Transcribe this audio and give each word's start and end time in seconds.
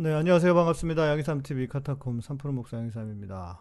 네, 0.00 0.14
안녕하세요. 0.14 0.54
반갑습니다. 0.54 1.08
양희삼TV 1.08 1.66
카타콤 1.66 2.20
3프로 2.20 2.52
목사 2.52 2.76
양희삼입니다. 2.76 3.58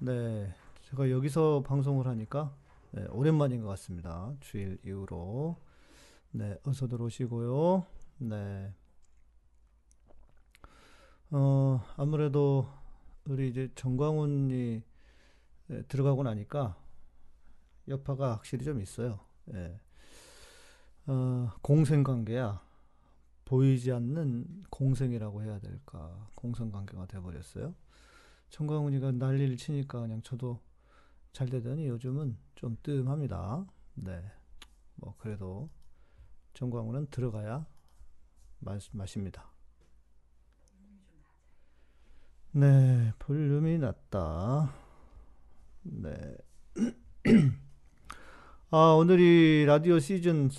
네, 0.00 0.54
제가 0.82 1.10
여기서 1.10 1.62
방송을 1.66 2.06
하니까 2.08 2.54
네, 2.90 3.06
오랜만인 3.08 3.62
것 3.62 3.68
같습니다. 3.68 4.34
주일 4.40 4.78
이후로. 4.84 5.56
네, 6.32 6.58
어서 6.66 6.88
들어오시고요. 6.88 7.86
네. 8.18 8.74
어, 11.30 11.80
아무래도 11.96 12.68
우리 13.24 13.48
이제 13.48 13.70
정광훈이 13.74 14.82
네, 15.68 15.82
들어가고 15.88 16.22
나니까 16.22 16.76
여파가 17.88 18.32
확실히 18.32 18.66
좀 18.66 18.82
있어요. 18.82 19.20
예. 19.54 19.80
어, 21.06 21.50
공생 21.62 22.02
관계야. 22.02 22.60
보이지 23.50 23.90
않는 23.90 24.62
공생이라고 24.70 25.42
해야 25.42 25.58
될까. 25.58 26.28
공생관계가 26.36 27.06
돼버렸어요. 27.06 27.74
정광훈이가 28.50 29.10
난리를 29.10 29.56
치니까 29.56 30.02
그냥 30.02 30.22
저도 30.22 30.60
잘 31.32 31.48
되더니 31.48 31.88
요즘은 31.88 32.36
좀 32.54 32.76
뜸합니다. 32.80 33.66
네. 33.94 34.22
뭐, 34.94 35.16
그래도 35.18 35.68
정광훈은 36.54 37.08
들어가야 37.10 37.66
맛, 38.60 38.82
맛입니다. 38.92 39.50
네, 42.52 43.12
볼륨이 43.18 43.78
낮다. 43.78 44.72
네. 45.82 46.36
아, 48.70 48.94
오늘이 48.96 49.64
라디오 49.66 49.98
시즌 49.98 50.50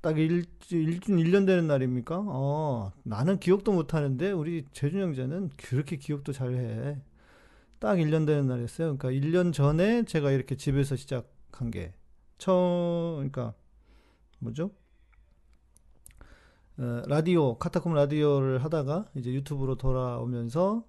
딱 0.00 0.18
1, 0.18 0.44
1, 0.70 1.00
1년 1.00 1.46
되는 1.46 1.66
날입니까? 1.66 2.24
어, 2.26 2.92
나는 3.02 3.38
기억도 3.40 3.72
못 3.72 3.94
하는데, 3.94 4.30
우리 4.30 4.64
재준 4.72 5.00
형제는 5.00 5.50
그렇게 5.56 5.96
기억도 5.96 6.32
잘 6.32 6.54
해. 6.54 7.02
딱 7.80 7.96
1년 7.96 8.26
되는 8.26 8.46
날이었어요. 8.46 8.96
그러니까 8.96 9.10
1년 9.10 9.52
전에 9.52 10.04
제가 10.04 10.30
이렇게 10.30 10.56
집에서 10.56 10.96
시작한 10.96 11.70
게, 11.70 11.94
처음, 12.38 13.16
그러니까, 13.16 13.54
뭐죠? 14.38 14.70
어, 16.78 17.02
라디오, 17.06 17.58
카타콤 17.58 17.92
라디오를 17.94 18.62
하다가 18.62 19.06
이제 19.16 19.32
유튜브로 19.32 19.74
돌아오면서, 19.76 20.84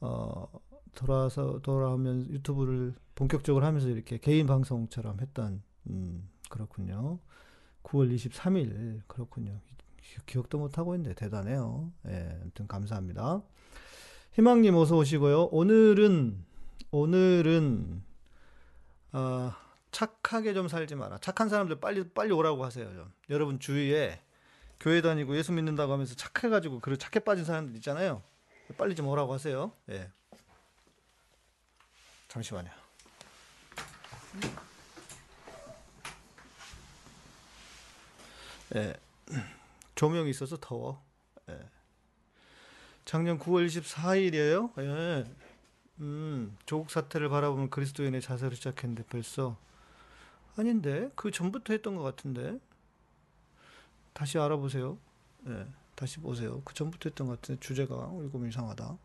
어, 0.00 0.46
돌아서, 0.94 1.60
돌아오면 1.60 2.30
유튜브를 2.30 2.94
본격적으로 3.14 3.66
하면서 3.66 3.88
이렇게 3.88 4.16
개인 4.18 4.46
방송처럼 4.46 5.20
했던, 5.20 5.62
음, 5.88 6.26
그렇군요. 6.48 7.18
9월 7.82 8.14
23일, 8.14 9.02
그렇군요. 9.06 9.60
기억도 10.26 10.58
못하고 10.58 10.94
있는데 10.94 11.14
대단해요. 11.14 11.92
예, 12.08 12.38
아무튼 12.42 12.66
감사합니다. 12.66 13.42
희망님 14.32 14.74
어서 14.76 14.96
오시고요. 14.96 15.44
오늘은, 15.46 16.44
오늘은, 16.90 18.02
아, 19.12 19.56
착하게 19.90 20.54
좀 20.54 20.68
살지 20.68 20.94
마라. 20.94 21.18
착한 21.18 21.48
사람들 21.48 21.80
빨리, 21.80 22.08
빨리 22.10 22.32
오라고 22.32 22.64
하세요. 22.64 22.92
좀. 22.92 23.12
여러분 23.28 23.58
주위에 23.58 24.20
교회 24.78 25.02
다니고 25.02 25.36
예수 25.36 25.52
믿는다고 25.52 25.92
하면서 25.92 26.14
착해가지고, 26.14 26.80
그리고 26.80 26.96
착해 26.98 27.24
빠진 27.24 27.44
사람들 27.44 27.74
있잖아요. 27.76 28.22
빨리 28.78 28.94
좀 28.94 29.08
오라고 29.08 29.32
하세요. 29.32 29.72
예. 29.90 30.10
잠시만요. 32.28 32.70
예. 38.76 38.94
조명이 39.94 40.30
있어서 40.30 40.56
더워. 40.60 41.02
예. 41.48 41.58
작년 43.04 43.38
9월 43.38 43.66
24일이에요. 43.66 44.78
예. 44.78 45.24
음, 46.00 46.56
조국 46.64 46.90
사태를 46.90 47.28
바라보면 47.28 47.70
그리스도인의 47.70 48.22
자세로 48.22 48.54
시작했는데 48.54 49.04
벌써 49.08 49.58
아닌데 50.56 51.10
그 51.14 51.30
전부터 51.30 51.72
했던 51.74 51.94
것 51.94 52.02
같은데 52.02 52.58
다시 54.12 54.38
알아보세요. 54.38 54.98
예, 55.46 55.66
다시 55.94 56.18
보세요. 56.20 56.62
그 56.64 56.74
전부터 56.74 57.10
했던 57.10 57.26
것 57.26 57.40
같은데 57.40 57.60
주제가 57.60 57.94
조금 57.94 58.48
이상하다. 58.48 58.98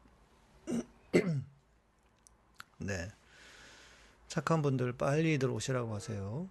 네, 2.80 3.10
착한 4.28 4.62
분들 4.62 4.94
빨리 4.94 5.38
들어오시라고 5.38 5.94
하세요. 5.94 6.50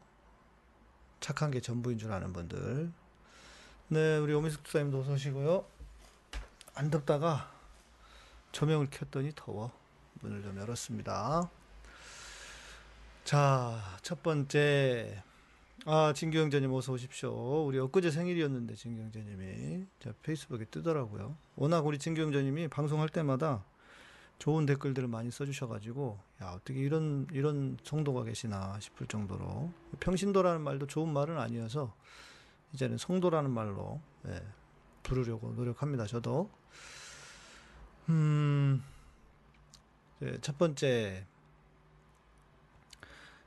착한 1.20 1.50
게 1.50 1.60
전부인 1.60 1.98
줄 1.98 2.12
아는 2.12 2.32
분들. 2.32 2.92
네, 3.88 4.16
우리 4.16 4.32
오미숙 4.32 4.64
집사님도 4.64 5.00
어서 5.00 5.12
오시고요. 5.12 5.62
안 6.74 6.90
덥다가 6.90 7.52
조명을 8.50 8.88
켰더니 8.90 9.32
더워. 9.36 9.70
문을 10.22 10.42
좀 10.42 10.56
열었습니다. 10.58 11.50
자, 13.24 13.98
첫 14.00 14.22
번째. 14.22 15.22
아, 15.84 16.14
진규 16.16 16.38
형제님 16.38 16.72
어서 16.72 16.92
오십시오. 16.92 17.66
우리 17.66 17.78
엊그제 17.78 18.10
생일이었는데 18.10 18.74
진규 18.74 19.02
형제님이 19.02 19.84
제 20.00 20.14
페이스북에 20.22 20.64
뜨더라고요. 20.70 21.36
워낙 21.56 21.84
우리 21.84 21.98
진규 21.98 22.22
형제님이 22.22 22.68
방송할 22.68 23.10
때마다 23.10 23.64
좋은 24.38 24.64
댓글들을 24.64 25.08
많이 25.08 25.30
써주셔가지고 25.30 26.18
야 26.42 26.52
어떻게 26.56 26.80
이런 26.80 27.26
이런 27.32 27.76
성도가 27.84 28.24
계시나 28.24 28.80
싶을 28.80 29.06
정도로 29.08 29.70
평신도라는 30.00 30.62
말도 30.62 30.86
좋은 30.86 31.12
말은 31.12 31.38
아니어서 31.38 31.94
이제는 32.74 32.98
성도라는 32.98 33.50
말로 33.50 34.00
예, 34.26 34.42
부르려고 35.02 35.52
노력합니다. 35.52 36.06
저도 36.06 36.50
음, 38.08 38.82
네, 40.18 40.38
첫 40.40 40.58
번째 40.58 41.24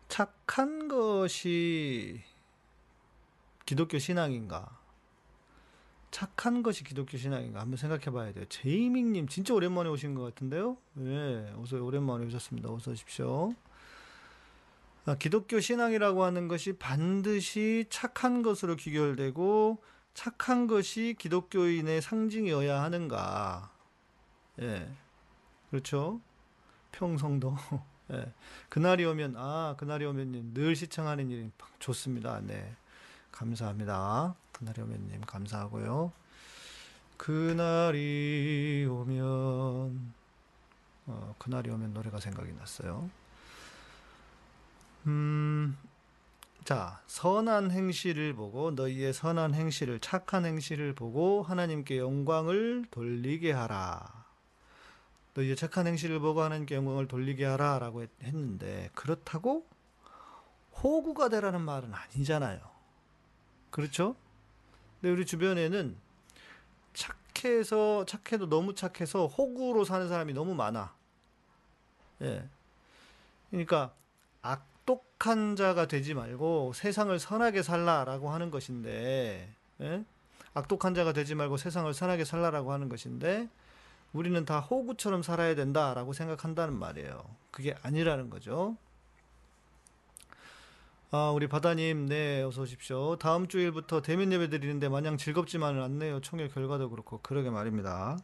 착한 0.07 0.87
것이 0.87 2.21
기독교 3.66 3.99
신앙인가? 3.99 4.77
착한 6.09 6.63
것이 6.63 6.85
기독교 6.85 7.17
신앙인가 7.17 7.59
한번 7.59 7.75
생각해 7.75 8.05
봐야 8.05 8.31
돼요. 8.31 8.45
제이밍님 8.45 9.27
진짜 9.27 9.53
오랜만에 9.53 9.89
오신 9.89 10.16
것 10.16 10.23
같은데요? 10.23 10.77
네, 10.93 11.53
어서 11.57 11.77
오랜만에 11.83 12.25
오셨습니다. 12.25 12.69
어서 12.71 12.91
오십시오. 12.91 13.53
아, 15.07 15.16
기독교 15.16 15.62
신앙이라고 15.62 16.25
하는 16.25 16.50
것이 16.50 16.73
반드시 16.73 17.85
착한 17.90 18.41
것으로 18.41 18.75
귀결되고 18.75 19.81
착한 20.13 20.68
것이 20.68 21.16
기독교인의 21.18 22.01
상징이어야 22.01 22.81
하는가? 22.84 23.72
예, 24.62 24.91
그렇죠. 25.69 26.19
평성도. 26.91 27.56
예, 28.12 28.34
그날이 28.67 29.06
오면 29.06 29.35
아 29.38 29.75
그날이 29.78 30.03
오면 30.03 30.53
늘 30.53 30.75
시청하는 30.75 31.29
일이 31.29 31.51
좋습니다. 31.79 32.41
네, 32.41 32.75
감사합니다. 33.31 34.35
그날이 34.51 34.81
오면 34.81 35.07
님 35.07 35.22
감사하고요. 35.22 36.12
그날이 37.16 38.85
오면 38.90 40.13
어, 41.06 41.35
그날이 41.40 41.69
오면 41.69 41.94
노래가 41.94 42.19
생각이 42.19 42.51
났어요. 42.51 43.09
음, 45.07 45.78
자 46.66 47.01
선한 47.07 47.72
행실을 47.72 48.34
보고 48.34 48.72
너희의 48.72 49.13
선한 49.13 49.53
행실을 49.53 50.00
착한 50.00 50.45
행실을 50.45 50.94
보고 50.94 51.41
하나님께 51.44 51.97
영광을 51.97 52.85
돌리게 52.91 53.53
하라. 53.53 54.25
너희의 55.34 55.56
착한 55.56 55.88
행실을 55.88 56.19
보고 56.19 56.41
하나님께 56.41 56.75
영광을 56.75 57.07
돌리게 57.07 57.46
하라라고 57.46 58.06
했는데 58.22 58.90
그렇다고 58.96 59.66
호구가 60.84 61.29
되라는 61.29 61.62
말은 61.62 61.94
아니잖아요. 61.94 62.59
그렇죠? 63.69 64.16
근데 65.00 65.13
우리 65.13 65.25
주변에는 65.25 65.96
착해서 66.94 68.06
착해도 68.06 68.50
너무 68.50 68.73
착해서 68.75 69.28
호구로 69.28 69.85
사는 69.85 70.08
사람이 70.09 70.34
너무 70.34 70.53
많아. 70.53 70.93
예. 72.22 72.49
그러니까 73.52 73.93
악 74.41 74.77
독한 74.87 75.55
자가 75.55 75.87
되지 75.87 76.16
말고 76.16 76.73
세상을 76.73 77.19
선하게 77.19 77.61
살라라고 77.61 78.31
하는 78.31 78.49
것인데, 78.49 79.53
예? 79.81 80.05
악독한 80.55 80.95
자가 80.95 81.13
되지 81.13 81.35
말고 81.35 81.57
세상을 81.57 81.93
선하게 81.93 82.25
살라라고 82.25 82.73
하는 82.73 82.89
것인데, 82.89 83.49
우리는 84.13 84.45
다 84.45 84.59
호구처럼 84.61 85.22
살아야 85.22 85.53
된다라고 85.53 86.13
생각한다는 86.13 86.79
말이에요. 86.79 87.23
그게 87.51 87.75
아니라는 87.84 88.29
거죠. 88.31 88.78
아, 91.11 91.31
우리 91.31 91.47
바다님, 91.47 92.07
네, 92.07 92.41
어서 92.41 92.61
오십시오. 92.63 93.17
다음 93.17 93.47
주일부터 93.47 94.01
대면 94.01 94.31
예배 94.31 94.49
드리는데 94.49 94.90
마냥 94.90 95.17
즐겁지만은 95.17 95.83
않네요. 95.83 96.22
총회 96.22 96.47
결과도 96.47 96.90
그렇고, 96.90 97.19
그러게 97.22 97.49
말입니다. 97.49 98.17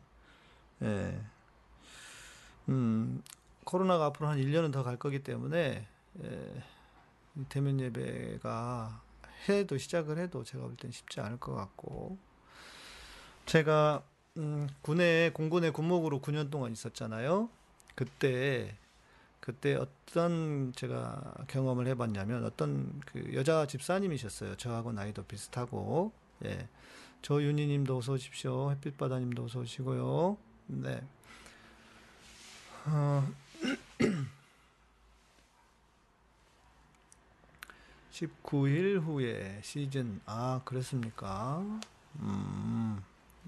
예. 0.81 1.19
음, 2.69 3.21
코로나가 3.65 4.05
앞으로 4.05 4.27
한 4.29 4.37
1년은 4.37 4.71
더 4.71 4.83
갈 4.83 4.97
거기 4.97 5.19
때문에, 5.23 5.87
예, 6.23 6.63
대면 7.49 7.79
예배가 7.79 9.01
해도, 9.49 9.77
시작을 9.77 10.17
해도 10.19 10.43
제가 10.43 10.63
볼 10.65 10.75
땐 10.77 10.91
쉽지 10.91 11.19
않을 11.21 11.39
것 11.39 11.53
같고, 11.53 12.17
제가 13.45 14.03
음, 14.37 14.67
군에 14.81 15.31
공군의 15.33 15.71
군목으로 15.73 16.19
9년 16.21 16.49
동안 16.49 16.71
있었잖아요. 16.71 17.49
그때 17.95 18.75
그때 19.39 19.75
어떤 19.75 20.71
제가 20.75 21.35
경험을 21.47 21.85
해봤냐면 21.87 22.45
어떤 22.45 22.99
그 23.05 23.31
여자 23.33 23.67
집사님이셨어요. 23.67 24.55
저하고 24.55 24.93
나이도 24.93 25.23
비슷하고 25.25 26.13
예. 26.45 26.67
조윤희님도 27.21 27.97
어서 27.97 28.13
오십시오. 28.13 28.71
햇빛바다님도 28.71 29.43
어서 29.45 29.59
오시고요. 29.59 30.37
네. 30.67 31.01
어, 32.85 33.27
19일 38.13 39.01
후에 39.01 39.59
시즌 39.61 40.21
아 40.25 40.61
그렇습니까? 40.63 41.63
음, 42.19 43.03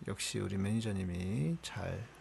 역시 0.07 0.39
우리 0.39 0.57
매니저님이 0.57 1.57
잘 1.61 2.15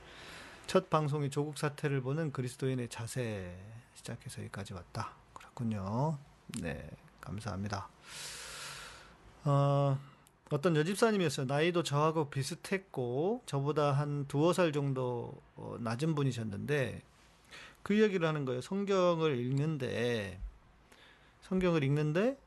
첫 0.67 0.91
방송이 0.91 1.31
조국 1.31 1.59
사태를 1.59 2.01
보는 2.01 2.33
그리스도인의 2.33 2.89
자세 2.89 3.55
시작해서 3.95 4.41
여기까지 4.43 4.75
왔다. 4.75 5.13
그렇군요. 5.33 6.19
네, 6.61 6.91
감사합니다. 7.21 7.89
어, 9.45 9.99
어떤 10.51 10.75
여집사님이었어요. 10.75 11.47
나이도 11.47 11.83
저하고 11.83 12.31
비슷했고 12.31 13.43
저보다 13.47 13.93
한 13.93 14.27
두어 14.27 14.53
살 14.53 14.73
정도 14.73 15.41
어, 15.55 15.77
낮은 15.79 16.15
분이셨는데 16.15 17.03
그 17.83 17.95
이야기를 17.95 18.27
하는 18.27 18.45
거예요. 18.45 18.61
성경을 18.61 19.39
읽는데 19.39 20.41
성경을 21.45 21.85
읽는데 21.85 22.39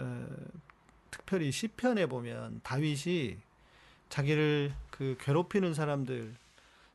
어, 0.00 0.26
특별히 1.10 1.50
시편에 1.52 2.06
보면 2.06 2.60
다윗이 2.62 3.38
자기를 4.08 4.74
그 4.90 5.16
괴롭히는 5.20 5.74
사람들 5.74 6.34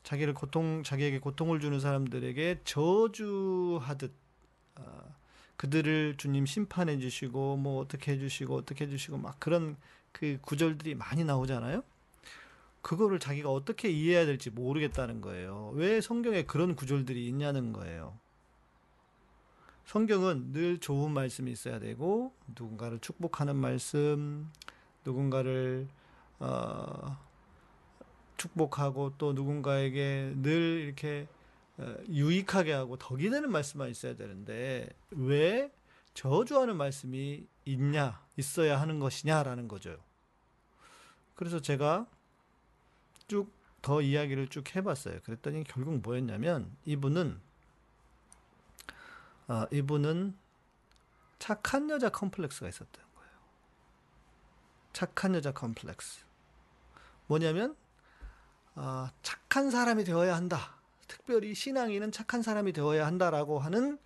자기를 0.04 0.34
고통 0.34 0.84
자기에게 0.84 1.20
고통을 1.20 1.60
주는 1.60 1.80
사람들에게 1.80 2.62
저주하듯 2.64 4.12
어, 4.76 5.16
그들을 5.56 6.16
주님 6.18 6.46
심판해 6.46 6.98
주시고 6.98 7.58
뭐 7.58 7.82
어떻게 7.82 8.14
해 8.14 8.18
주시고 8.18 8.56
어떻게 8.56 8.86
해 8.86 8.90
주시고 8.90 9.18
막 9.18 9.40
그런 9.40 9.78
그 10.12 10.38
구절들이 10.42 10.96
많이 10.96 11.24
나오잖아요. 11.24 11.84
그거를 12.82 13.20
자기가 13.20 13.52
어떻게 13.52 13.90
이해해야 13.90 14.26
될지 14.26 14.50
모르겠다는 14.50 15.22
거예요. 15.22 15.72
왜 15.76 16.02
성경에 16.02 16.44
그런 16.44 16.76
구절들이 16.76 17.28
있냐는 17.28 17.74
거예요. 17.74 18.18
성경은 19.86 20.54
늘 20.54 20.80
좋은 20.80 21.12
말씀이 21.12 21.52
있어야 21.52 21.80
되고 21.80 22.34
누군가를 22.48 23.00
축복하는 23.00 23.56
말씀, 23.56 24.50
누군가를 25.06 25.88
어, 26.40 27.18
축복하고 28.38 29.18
또 29.18 29.34
누군가에게 29.34 30.34
늘 30.38 30.84
이렇게 30.86 31.28
어, 31.78 31.96
유익하게 32.08 32.74
하고 32.74 32.98
덕이 32.98 33.30
되는 33.30 33.52
말씀만 33.52 33.90
있어야 33.90 34.16
되는데 34.16 34.90
왜 35.12 35.72
저주하는 36.14 36.78
말씀이 36.78 37.46
있냐 37.66 38.22
있어야 38.38 38.80
하는 38.80 39.00
것이냐라는 39.00 39.68
거죠. 39.68 39.98
그래서 41.36 41.60
제가 41.60 42.08
쭉 43.28 43.62
더 43.82 44.02
이야기를 44.02 44.48
쭉 44.48 44.76
해봤어요. 44.76 45.20
그랬더니 45.24 45.64
결국 45.64 46.02
뭐였냐면 46.02 46.76
이분은 46.86 47.40
어, 49.52 49.68
이분은 49.70 50.38
착한 51.38 51.90
여자 51.90 52.10
컴플렉스가 52.10 52.70
있었던 52.70 53.04
거예요. 53.16 53.32
착한 54.94 55.36
여자 55.36 55.52
컴플렉스. 55.52 56.24
뭐냐면 57.28 57.76
어, 58.76 59.10
착한 59.22 59.70
사람이 59.70 60.06
되어야 60.06 60.38
한다. 60.38 60.78
특별히 61.06 61.54
신앙인은 61.54 62.14
착한 62.14 62.42
사람이 62.42 62.72
되어야 62.72 63.06
한다라고 63.06 63.60
하는 63.60 64.00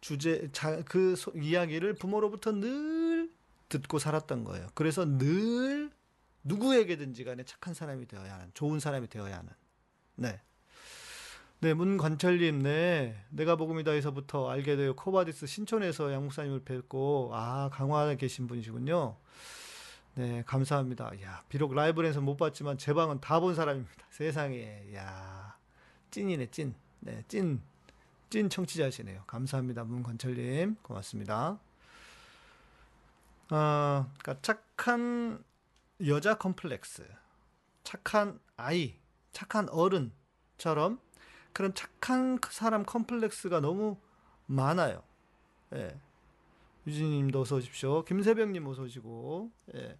주제 0.00 0.48
자, 0.52 0.82
그 0.84 1.14
소, 1.14 1.30
이야기를 1.32 1.96
부모로부터 1.96 2.52
늘 2.52 3.30
듣고 3.68 3.98
살았던 3.98 4.44
거예요. 4.44 4.68
그래서 4.72 5.04
늘 5.04 5.90
누구에게든지 6.42 7.24
간에 7.24 7.44
착한 7.44 7.74
사람이 7.74 8.06
되어야 8.06 8.32
하는 8.32 8.50
좋은 8.54 8.80
사람이 8.80 9.08
되어야 9.08 9.36
하는 9.36 9.52
네. 10.14 10.40
네, 11.60 11.72
문관철님, 11.72 12.62
네. 12.62 13.16
내가 13.30 13.56
복음이다에서부터 13.56 14.50
알게 14.50 14.76
되어 14.76 14.92
쿼바디스 14.92 15.46
신촌에서 15.46 16.12
양목사님을 16.12 16.60
뵙고, 16.64 17.30
아, 17.32 17.70
강화에 17.72 18.16
계신 18.16 18.46
분이시군요. 18.46 19.16
네, 20.16 20.42
감사합니다. 20.46 21.10
야, 21.22 21.42
비록 21.48 21.74
라이브에서 21.74 22.20
못 22.20 22.36
봤지만 22.36 22.76
재방은 22.78 23.20
다 23.20 23.40
본 23.40 23.54
사람입니다. 23.54 23.92
세상에, 24.10 24.94
야, 24.94 25.56
찐이네, 26.10 26.50
찐. 26.50 26.74
네, 27.00 27.24
찐, 27.26 27.62
찐 28.28 28.50
청취자시네요. 28.50 29.22
감사합니다. 29.26 29.84
문관철님. 29.84 30.76
고맙습니다. 30.82 31.58
어, 33.50 34.10
그러니까 34.18 34.36
착한 34.42 35.42
여자 36.06 36.34
컴플렉스, 36.36 37.06
착한 37.84 38.38
아이, 38.56 38.96
착한 39.32 39.68
어른처럼 39.70 41.00
그런 41.56 41.72
착한 41.72 42.38
사람 42.50 42.84
컴플렉스가 42.84 43.60
너무 43.60 43.96
많아요. 44.44 45.02
예. 45.72 45.98
유진님도 46.86 47.40
어서 47.40 47.56
오십시오. 47.56 48.04
김세병님 48.04 48.66
어서 48.66 48.82
오시고. 48.82 49.50
예. 49.74 49.98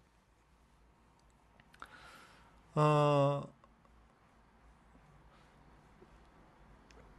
어, 2.75 3.51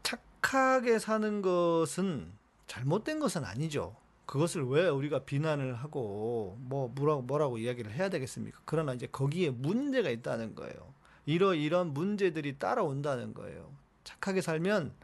착하게 0.05 1.00
사는 1.00 1.43
것은 1.43 2.32
잘못된 2.69 3.19
것은 3.19 3.44
아니죠. 3.44 3.96
그것을 4.25 4.69
왜 4.69 4.87
우리가 4.87 5.25
비난을 5.25 5.75
하고 5.75 6.56
뭐 6.61 6.87
뭐라고 6.94 7.23
뭐라고 7.23 7.58
이야기를 7.58 7.90
해야 7.90 8.08
되겠습니까? 8.08 8.61
그러나 8.64 8.94
이제 8.94 9.08
거기에 9.08 9.50
문제가 9.50 10.11
있다는 10.11 10.55
거예요. 10.55 10.94
이러 11.26 11.55
이런 11.55 11.93
문제들이 11.93 12.61
따라온다는 12.61 13.35
거예요. 13.35 13.76
착하게 14.08 14.40
살면 14.40 14.94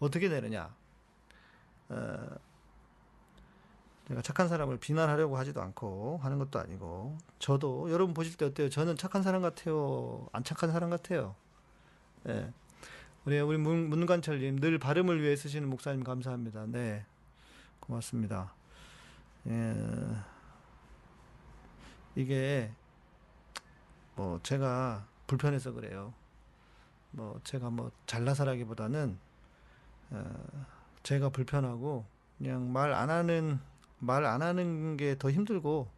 어떻게 0.00 0.28
되느냐? 0.28 0.74
어, 1.90 2.26
내가 4.08 4.20
착한 4.20 4.48
사람을 4.48 4.78
비난하려고 4.78 5.36
하지도 5.38 5.62
않고 5.62 6.18
하는 6.22 6.38
것도 6.38 6.58
아니고 6.58 7.16
저도 7.38 7.92
여러분 7.92 8.14
보실 8.14 8.36
때 8.36 8.46
어때요? 8.46 8.68
저는 8.68 8.96
착한 8.96 9.22
사람 9.22 9.42
같아요? 9.42 10.26
안 10.32 10.42
착한 10.42 10.72
사람 10.72 10.90
같아요? 10.90 11.36
예. 12.28 12.52
우리 13.24 13.38
우리 13.38 13.58
문, 13.58 13.88
문관철님 13.90 14.58
늘 14.58 14.78
발음을 14.80 15.22
위해 15.22 15.36
쓰시는 15.36 15.68
목사님 15.68 16.02
감사합니다. 16.02 16.66
네, 16.66 17.06
고맙습니다. 17.78 18.52
예. 19.46 19.74
이게 22.16 22.72
뭐 24.16 24.40
제가 24.42 25.06
불편해서 25.28 25.72
그래요. 25.72 26.12
뭐 27.10 27.40
제가 27.44 27.70
뭐 27.70 27.90
잘나서라기보다는 28.06 29.18
어, 30.10 30.24
제가 31.02 31.30
불편하고 31.30 32.04
그냥 32.38 32.72
말 32.72 32.92
안 32.94 33.10
하는 33.10 33.58
말 33.98 34.24
안 34.24 34.42
하는 34.42 34.96
게 34.96 35.16
더 35.16 35.30
힘들고 35.30 35.88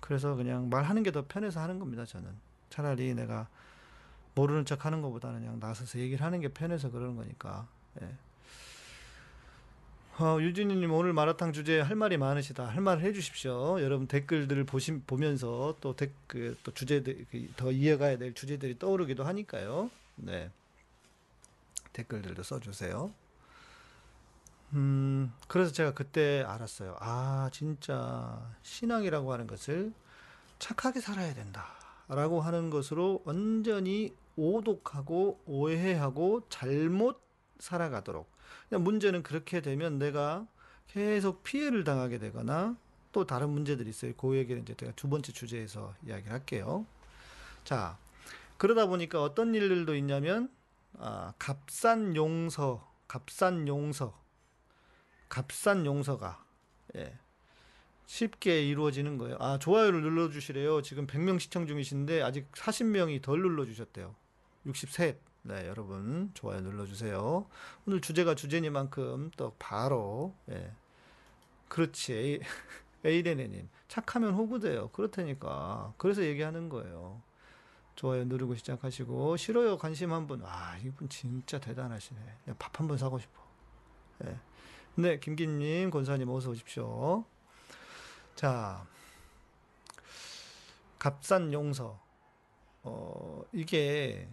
그래서 0.00 0.34
그냥 0.34 0.68
말하는 0.68 1.02
게 1.02 1.10
더 1.12 1.24
편해서 1.26 1.60
하는 1.60 1.78
겁니다. 1.78 2.04
저는 2.04 2.28
차라리 2.70 3.14
내가 3.14 3.48
모르는 4.34 4.64
척 4.64 4.84
하는 4.84 5.00
것보다는 5.02 5.40
그냥 5.40 5.60
나서서 5.60 5.98
얘기를 6.00 6.24
하는 6.24 6.40
게 6.40 6.48
편해서 6.48 6.90
그러는 6.90 7.16
거니까. 7.16 7.68
예. 8.02 8.08
어, 10.18 10.38
유진이님 10.40 10.92
오늘 10.92 11.12
마라탕 11.12 11.52
주제 11.52 11.80
할 11.80 11.96
말이 11.96 12.16
많으시다. 12.18 12.66
할말 12.66 13.00
해주십시오. 13.00 13.80
여러분 13.80 14.06
댓글들을 14.06 14.64
보시, 14.64 14.92
보면서 15.00 15.76
또 15.80 15.96
댓글 15.96 16.56
또 16.62 16.72
주제들 16.72 17.26
그더 17.30 17.72
이어가야 17.72 18.18
될 18.18 18.34
주제들이 18.34 18.78
떠오르기도 18.78 19.24
하니까요. 19.24 19.90
네. 20.16 20.50
댓글들도 21.92 22.42
써주세요. 22.42 23.12
음, 24.72 25.32
그래서 25.46 25.72
제가 25.72 25.94
그때 25.94 26.42
알았어요. 26.46 26.96
아, 26.98 27.48
진짜 27.52 28.50
신앙이라고 28.62 29.32
하는 29.32 29.46
것을 29.46 29.92
착하게 30.58 31.00
살아야 31.00 31.34
된다. 31.34 31.66
라고 32.08 32.40
하는 32.40 32.70
것으로 32.70 33.22
완전히 33.24 34.14
오독하고 34.36 35.40
오해하고 35.46 36.48
잘못 36.48 37.22
살아가도록. 37.58 38.30
문제는 38.70 39.22
그렇게 39.22 39.60
되면 39.60 39.98
내가 39.98 40.46
계속 40.88 41.42
피해를 41.44 41.84
당하게 41.84 42.18
되거나 42.18 42.76
또 43.12 43.24
다른 43.26 43.50
문제들이 43.50 43.88
있어요. 43.88 44.12
그 44.16 44.36
얘기는 44.36 44.60
이제 44.60 44.74
제가 44.74 44.92
두 44.96 45.08
번째 45.08 45.32
주제에서 45.32 45.94
이야기를 46.06 46.32
할게요. 46.32 46.84
자, 47.62 47.96
그러다 48.56 48.86
보니까 48.86 49.22
어떤 49.22 49.54
일들도 49.54 49.94
있냐면, 49.96 50.50
아, 50.98 51.32
값싼 51.38 52.16
용서, 52.16 52.92
값싼 53.08 53.66
용서, 53.68 54.18
값싼 55.28 55.86
용서가, 55.86 56.44
예, 56.96 57.18
쉽게 58.06 58.62
이루어지는 58.62 59.18
거예요. 59.18 59.36
아, 59.40 59.58
좋아요를 59.58 60.02
눌러주시래요. 60.02 60.82
지금 60.82 61.06
100명 61.06 61.40
시청 61.40 61.66
중이신데 61.66 62.22
아직 62.22 62.50
40명이 62.52 63.22
덜 63.22 63.40
눌러주셨대요. 63.40 64.14
63. 64.66 65.18
네, 65.46 65.66
여러분 65.66 66.30
좋아요 66.32 66.60
눌러주세요. 66.60 67.46
오늘 67.86 68.00
주제가 68.00 68.34
주제니만큼 68.34 69.30
또 69.36 69.54
바로 69.58 70.34
예. 70.50 70.72
그렇지 71.68 72.40
에이레네님 73.04 73.68
착하면 73.88 74.32
호구돼요. 74.34 74.88
그렇다니까 74.88 75.92
그래서 75.98 76.22
얘기하는 76.24 76.70
거예요. 76.70 77.20
좋아요 77.94 78.24
누르고 78.24 78.54
시작하시고 78.56 79.36
싫어요 79.36 79.78
관심 79.78 80.12
한 80.12 80.26
분. 80.26 80.42
아 80.44 80.76
이분 80.78 81.08
진짜 81.08 81.58
대단하시네. 81.58 82.20
밥 82.58 82.78
한 82.80 82.88
번 82.88 82.98
사고 82.98 83.18
싶어. 83.18 83.40
예. 84.26 84.38
네 84.96 85.18
김기님 85.20 85.90
권사님 85.90 86.28
어서 86.28 86.50
오십시오. 86.50 87.24
자 88.34 88.84
값싼 90.98 91.52
용서. 91.52 92.00
어 92.82 93.42
이게 93.52 94.28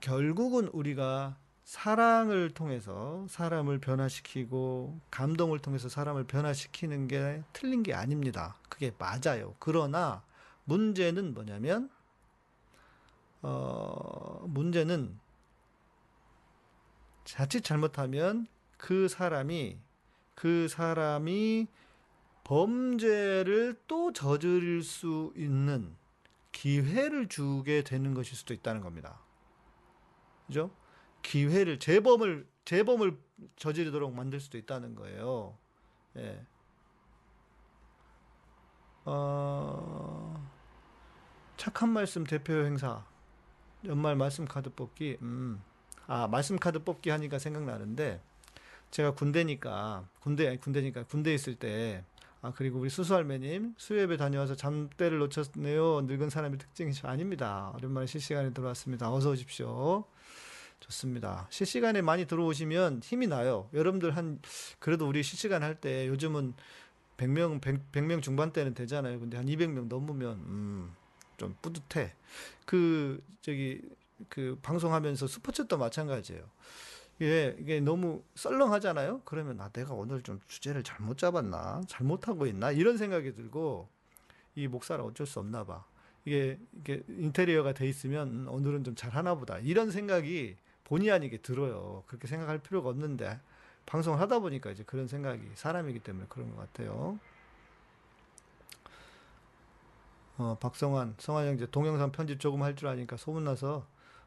결국은 0.00 0.68
우리가 0.68 1.36
사랑을 1.64 2.50
통해서 2.54 3.26
사람을 3.28 3.78
변화시키고 3.78 4.98
감동을 5.10 5.58
통해서 5.58 5.88
사람을 5.90 6.24
변화시키는 6.24 7.08
게 7.08 7.42
틀린 7.52 7.82
게 7.82 7.92
아닙니다. 7.92 8.56
그게 8.70 8.92
맞아요. 8.98 9.54
그러나 9.58 10.22
문제는 10.68 11.32
뭐냐면 11.32 11.88
어 13.40 14.44
문제는 14.48 15.18
자칫 17.24 17.62
잘못하면 17.62 18.46
그 18.76 19.08
사람이 19.08 19.78
그 20.34 20.68
사람이 20.68 21.68
범죄를 22.44 23.80
또 23.86 24.12
저지를 24.12 24.82
수 24.82 25.32
있는 25.36 25.96
기회를 26.52 27.28
주게 27.28 27.82
되는 27.82 28.12
것일 28.12 28.36
수도 28.36 28.52
있다는 28.52 28.82
겁니다. 28.82 29.20
그죠? 30.46 30.70
기회를 31.22 31.78
재범을 31.78 32.46
재범을 32.64 33.18
저지르도록 33.56 34.14
만들 34.14 34.40
수도 34.40 34.58
있다는 34.58 34.94
거예요. 34.94 35.56
예. 36.16 36.44
어, 39.10 40.57
착한 41.58 41.90
말씀 41.90 42.24
대표 42.24 42.52
행사 42.64 43.04
연말 43.84 44.14
말씀 44.16 44.46
카드 44.46 44.70
뽑기. 44.70 45.18
음. 45.20 45.60
아, 46.06 46.26
말씀 46.28 46.56
카드 46.56 46.82
뽑기 46.82 47.10
하니까 47.10 47.38
생각나는데 47.38 48.22
제가 48.90 49.12
군대니까 49.12 50.08
군대 50.20 50.56
군대니까 50.56 51.02
군대 51.04 51.34
있을 51.34 51.56
때 51.56 52.04
아, 52.40 52.52
그리고 52.54 52.78
우리 52.78 52.88
수수할매님, 52.88 53.74
수협에 53.76 54.16
다녀와서 54.16 54.54
잠때를 54.54 55.18
놓쳤네요. 55.18 56.02
늙은 56.02 56.30
사람의 56.30 56.58
특징이 56.58 56.92
아닙니다. 57.02 57.72
오랜만에 57.74 58.06
실시간에 58.06 58.52
들어왔습니다. 58.52 59.12
어서 59.12 59.30
오십시오. 59.30 60.04
좋습니다. 60.78 61.48
실시간에 61.50 62.00
많이 62.02 62.24
들어오시면 62.26 63.00
힘이 63.02 63.26
나요. 63.26 63.68
여러분들 63.74 64.16
한, 64.16 64.40
그래도 64.78 65.08
우리 65.08 65.24
실시간 65.24 65.64
할 65.64 65.74
때 65.80 66.06
요즘은 66.06 66.54
100명, 67.16 67.60
100, 67.60 67.90
100명 67.90 68.22
중반대는 68.22 68.74
되잖아요. 68.74 69.18
근데 69.18 69.36
한 69.36 69.46
200명 69.46 69.88
넘으면, 69.88 70.34
음, 70.46 70.92
좀 71.38 71.56
뿌듯해. 71.62 72.12
그, 72.66 73.22
저기, 73.40 73.80
그, 74.28 74.58
방송하면서 74.60 75.26
스포츠도 75.26 75.78
마찬가지예요. 75.78 76.44
이게, 77.20 77.56
이게 77.58 77.80
너무 77.80 78.22
썰렁하잖아요? 78.34 79.22
그러면, 79.24 79.58
아, 79.60 79.70
내가 79.70 79.94
오늘 79.94 80.22
좀 80.22 80.40
주제를 80.46 80.82
잘못 80.82 81.16
잡았나? 81.16 81.80
잘못하고 81.88 82.46
있나? 82.46 82.70
이런 82.70 82.98
생각이 82.98 83.34
들고, 83.34 83.88
이 84.54 84.68
목사는 84.68 85.02
어쩔 85.02 85.26
수 85.26 85.38
없나 85.38 85.64
봐. 85.64 85.84
이게, 86.26 86.58
이게 86.78 87.02
인테리어가 87.08 87.72
돼 87.72 87.88
있으면, 87.88 88.28
음, 88.28 88.48
오늘은 88.48 88.84
좀 88.84 88.94
잘하나 88.94 89.34
보다. 89.34 89.58
이런 89.58 89.90
생각이 89.90 90.56
본의 90.84 91.10
아니게 91.10 91.38
들어요. 91.38 92.02
그렇게 92.06 92.26
생각할 92.26 92.58
필요가 92.58 92.88
없는데 92.88 93.38
방송을 93.86 94.20
하다 94.20 94.40
보니까 94.40 94.70
이제 94.70 94.82
그런 94.84 95.06
생각이 95.06 95.42
사람이기 95.54 96.00
때문에 96.00 96.26
그런 96.28 96.50
것 96.54 96.56
같아요. 96.56 97.18
어, 100.38 100.56
박성환, 100.60 101.16
성환 101.18 101.46
형제 101.48 101.66
동영상 101.66 102.12
편집 102.12 102.40
조금 102.40 102.62
할 102.62 102.74
줄 102.76 102.88
아니까 102.88 103.16
소문나서 103.16 103.86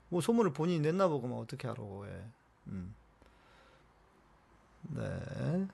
뭐 0.09 0.21
소문을 0.21 0.53
본인이 0.53 0.81
냈나 0.81 1.07
보고 1.07 1.27
막 1.27 1.37
어떻게 1.37 1.67
알아? 1.67 1.81
왜? 1.83 2.25
음. 2.67 2.93
네. 4.83 5.67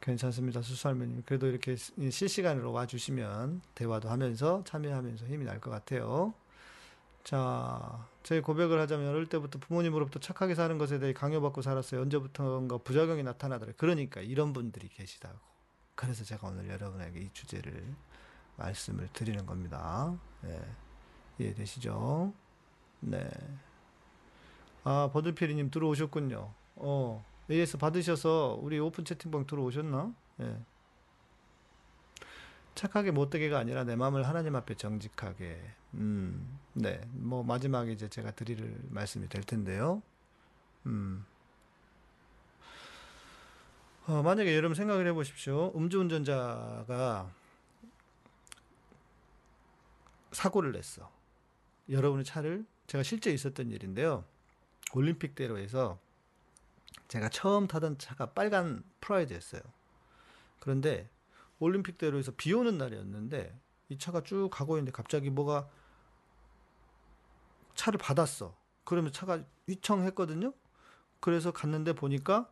괜찮습니다. 0.00 0.60
수수할머님. 0.62 1.22
그래도 1.24 1.46
이렇게 1.46 1.76
실시간으로 1.76 2.72
와주시면 2.72 3.62
대화도 3.74 4.10
하면서 4.10 4.62
참여하면서 4.64 5.26
힘이 5.26 5.44
날 5.46 5.60
것 5.60 5.70
같아요. 5.70 6.34
자, 7.24 8.06
제 8.22 8.40
고백을 8.40 8.78
하자면 8.80 9.08
어릴 9.08 9.26
때부터 9.28 9.58
부모님으로부터 9.58 10.20
착하게 10.20 10.54
사는 10.54 10.76
것에 10.78 10.98
대해 10.98 11.14
강요받고 11.14 11.62
살았어요. 11.62 12.02
언제부턴가 12.02 12.78
부작용이 12.78 13.22
나타나더래. 13.22 13.72
그러니까 13.78 14.20
이런 14.20 14.52
분들이 14.52 14.88
계시다고. 14.88 15.38
그래서 15.94 16.24
제가 16.24 16.48
오늘 16.48 16.68
여러분에게 16.68 17.20
이 17.20 17.30
주제를 17.32 17.84
말씀을 18.56 19.08
드리는 19.12 19.44
겁니다. 19.46 20.16
네. 20.42 20.60
이해되시죠? 21.38 22.32
네. 23.00 23.28
아, 24.84 25.10
버들피리님 25.12 25.70
들어오셨군요. 25.70 26.52
어, 26.76 27.24
AS 27.50 27.78
받으셔서 27.78 28.58
우리 28.60 28.78
오픈 28.78 29.04
채팅방 29.04 29.46
들어오셨나? 29.46 30.14
예. 30.40 30.44
네. 30.44 30.62
착하게 32.74 33.12
못되게가 33.12 33.58
아니라 33.58 33.84
내 33.84 33.94
마음을 33.94 34.26
하나님 34.26 34.56
앞에 34.56 34.74
정직하게. 34.74 35.62
음, 35.94 36.58
네. 36.72 37.00
뭐, 37.12 37.44
마지막에 37.44 37.92
이제 37.92 38.08
제가 38.08 38.32
드릴 38.32 38.76
말씀이 38.90 39.28
될 39.28 39.44
텐데요. 39.44 40.02
음. 40.86 41.24
어, 44.06 44.22
만약에 44.22 44.54
여러분 44.54 44.74
생각을 44.74 45.06
해 45.06 45.12
보십시오. 45.12 45.72
음주운전자가 45.76 47.30
사고를 50.34 50.72
냈어. 50.72 51.10
여러분의 51.88 52.24
차를, 52.24 52.66
제가 52.86 53.02
실제 53.02 53.30
있었던 53.30 53.70
일인데요. 53.70 54.24
올림픽 54.94 55.34
대로에서 55.34 55.98
제가 57.08 57.28
처음 57.28 57.66
타던 57.66 57.98
차가 57.98 58.26
빨간 58.26 58.82
프라이드였어요. 59.00 59.62
그런데 60.60 61.08
올림픽 61.58 61.98
대로에서 61.98 62.32
비 62.36 62.52
오는 62.52 62.78
날이었는데 62.78 63.58
이 63.88 63.98
차가 63.98 64.22
쭉 64.22 64.48
가고 64.50 64.76
있는데 64.76 64.92
갑자기 64.92 65.30
뭐가 65.30 65.68
차를 67.74 67.98
받았어. 67.98 68.56
그러면 68.84 69.12
차가 69.12 69.42
휘청했거든요. 69.66 70.52
그래서 71.20 71.52
갔는데 71.52 71.94
보니까 71.94 72.50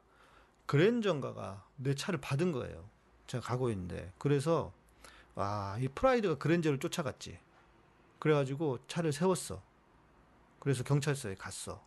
그랜저인가가 0.66 1.66
내 1.76 1.94
차를 1.94 2.20
받은 2.20 2.52
거예요. 2.52 2.88
제가 3.26 3.44
가고 3.44 3.70
있는데. 3.70 4.12
그래서 4.18 4.72
아, 5.34 5.78
이 5.80 5.88
프라이드가 5.88 6.36
그랜저를 6.36 6.78
쫓아갔지. 6.78 7.38
그래가지고 8.22 8.78
차를 8.86 9.12
세웠어. 9.12 9.60
그래서 10.60 10.84
경찰서에 10.84 11.34
갔어. 11.34 11.84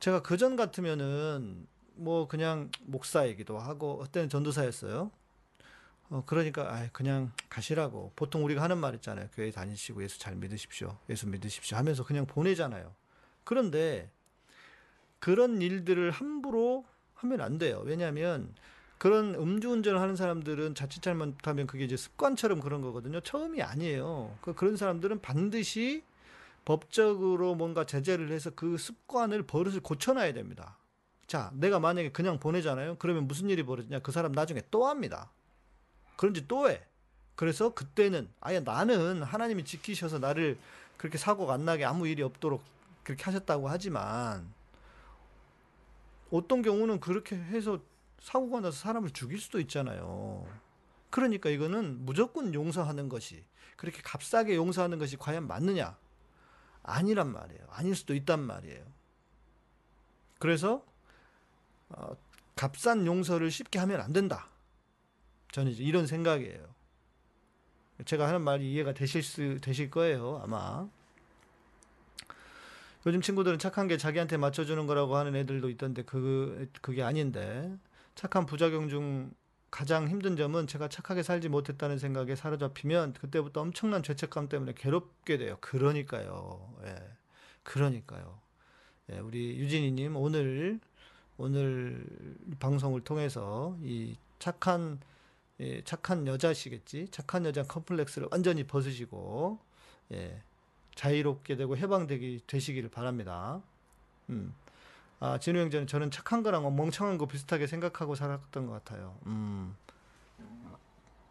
제가 0.00 0.20
그 0.20 0.36
전 0.36 0.54
같으면은 0.54 1.66
뭐 1.94 2.28
그냥 2.28 2.70
목사이기도 2.82 3.58
하고 3.58 3.96
그때는 4.00 4.28
전도사였어요. 4.28 5.10
어, 6.10 6.22
그러니까, 6.26 6.70
아 6.70 6.88
그냥 6.92 7.32
가시라고. 7.48 8.12
보통 8.16 8.44
우리가 8.44 8.60
하는 8.60 8.76
말 8.76 8.94
있잖아요. 8.96 9.28
교회 9.32 9.50
다니시고 9.50 10.02
예수 10.02 10.18
잘 10.18 10.36
믿으십시오. 10.36 10.98
예수 11.08 11.26
믿으십시오. 11.26 11.78
하면서 11.78 12.04
그냥 12.04 12.26
보내잖아요. 12.26 12.94
그런데 13.44 14.10
그런 15.20 15.62
일들을 15.62 16.10
함부로 16.10 16.84
하면 17.14 17.40
안 17.40 17.56
돼요. 17.56 17.80
왜냐하면 17.82 18.54
그런 18.98 19.34
음주운전을 19.34 20.00
하는 20.00 20.16
사람들은 20.16 20.74
자칫 20.74 21.02
잘못하면 21.02 21.66
그게 21.66 21.84
이제 21.84 21.96
습관처럼 21.96 22.60
그런 22.60 22.80
거거든요. 22.80 23.20
처음이 23.20 23.62
아니에요. 23.62 24.36
그 24.40 24.54
그런 24.54 24.76
사람들은 24.76 25.20
반드시 25.20 26.02
법적으로 26.64 27.54
뭔가 27.54 27.84
제재를 27.84 28.32
해서 28.32 28.50
그 28.54 28.78
습관을 28.78 29.42
버릇을 29.44 29.80
고쳐놔야 29.80 30.32
됩니다. 30.32 30.78
자, 31.26 31.50
내가 31.54 31.78
만약에 31.78 32.10
그냥 32.10 32.38
보내잖아요. 32.38 32.96
그러면 32.98 33.26
무슨 33.26 33.50
일이 33.50 33.62
벌어지냐? 33.64 33.98
그 34.00 34.12
사람 34.12 34.32
나중에 34.32 34.62
또 34.70 34.86
합니다. 34.86 35.30
그런지 36.16 36.48
또 36.48 36.70
해. 36.70 36.82
그래서 37.34 37.74
그때는 37.74 38.28
아예 38.40 38.60
나는 38.60 39.22
하나님이 39.22 39.64
지키셔서 39.64 40.18
나를 40.18 40.58
그렇게 40.96 41.18
사고가 41.18 41.52
안 41.52 41.64
나게 41.64 41.84
아무 41.84 42.08
일이 42.08 42.22
없도록 42.22 42.62
그렇게 43.02 43.22
하셨다고 43.24 43.68
하지만 43.68 44.52
어떤 46.30 46.62
경우는 46.62 46.98
그렇게 47.00 47.36
해서 47.36 47.78
사고가 48.26 48.58
나서 48.58 48.76
사람을 48.78 49.10
죽일 49.10 49.38
수도 49.38 49.60
있잖아요. 49.60 50.44
그러니까 51.10 51.48
이거는 51.48 52.04
무조건 52.04 52.52
용서하는 52.52 53.08
것이 53.08 53.44
그렇게 53.76 54.02
값싸게 54.02 54.56
용서하는 54.56 54.98
것이 54.98 55.16
과연 55.16 55.46
맞느냐? 55.46 55.96
아니란 56.82 57.30
말이에요. 57.30 57.64
아닐 57.70 57.94
수도 57.94 58.16
있단 58.16 58.40
말이에요. 58.40 58.84
그래서 60.40 60.84
어, 61.88 62.16
값싼 62.56 63.06
용서를 63.06 63.52
쉽게 63.52 63.78
하면 63.78 64.00
안 64.00 64.12
된다. 64.12 64.48
저는 65.52 65.70
이제 65.70 65.84
이런 65.84 66.08
생각이에요. 66.08 66.74
제가 68.06 68.26
하는 68.26 68.42
말이 68.42 68.72
이해가 68.72 68.92
되실 68.92 69.22
수 69.22 69.60
되실 69.60 69.88
거예요 69.88 70.40
아마. 70.42 70.88
요즘 73.06 73.20
친구들은 73.20 73.60
착한 73.60 73.86
게 73.86 73.96
자기한테 73.96 74.36
맞춰주는 74.36 74.84
거라고 74.88 75.14
하는 75.14 75.36
애들도 75.36 75.70
있던데 75.70 76.02
그 76.02 76.68
그게 76.82 77.04
아닌데 77.04 77.72
착한 78.16 78.46
부작용 78.46 78.88
중 78.88 79.30
가장 79.70 80.08
힘든 80.08 80.36
점은 80.36 80.66
제가 80.66 80.88
착하게 80.88 81.22
살지 81.22 81.50
못했다는 81.50 81.98
생각에 81.98 82.34
사로잡히면 82.34 83.12
그때부터 83.12 83.60
엄청난 83.60 84.02
죄책감 84.02 84.48
때문에 84.48 84.72
괴롭게 84.74 85.36
돼요. 85.36 85.58
그러니까요. 85.60 86.74
예. 86.84 86.96
그러니까요. 87.62 88.40
예, 89.12 89.18
우리 89.18 89.58
유진이님 89.58 90.16
오늘 90.16 90.80
오늘 91.36 92.06
방송을 92.58 93.02
통해서 93.02 93.76
이 93.82 94.16
착한 94.38 94.98
예, 95.60 95.82
착한 95.82 96.26
여자시겠지 96.26 97.08
착한 97.10 97.44
여자 97.44 97.62
컴플렉스를 97.64 98.28
완전히 98.30 98.64
벗으시고 98.64 99.58
예, 100.12 100.42
자유롭게 100.94 101.56
되고 101.56 101.76
해방되기 101.76 102.44
되시기를 102.46 102.88
바랍니다. 102.88 103.60
음. 104.30 104.54
아, 105.18 105.38
진우 105.38 105.58
형제는 105.58 105.86
저는 105.86 106.10
착한 106.10 106.42
거랑 106.42 106.62
멍청한 106.76 107.16
거 107.18 107.26
비슷하게 107.26 107.66
생각하고 107.66 108.14
살았던 108.14 108.66
것 108.66 108.72
같아요. 108.72 109.16
음. 109.26 109.74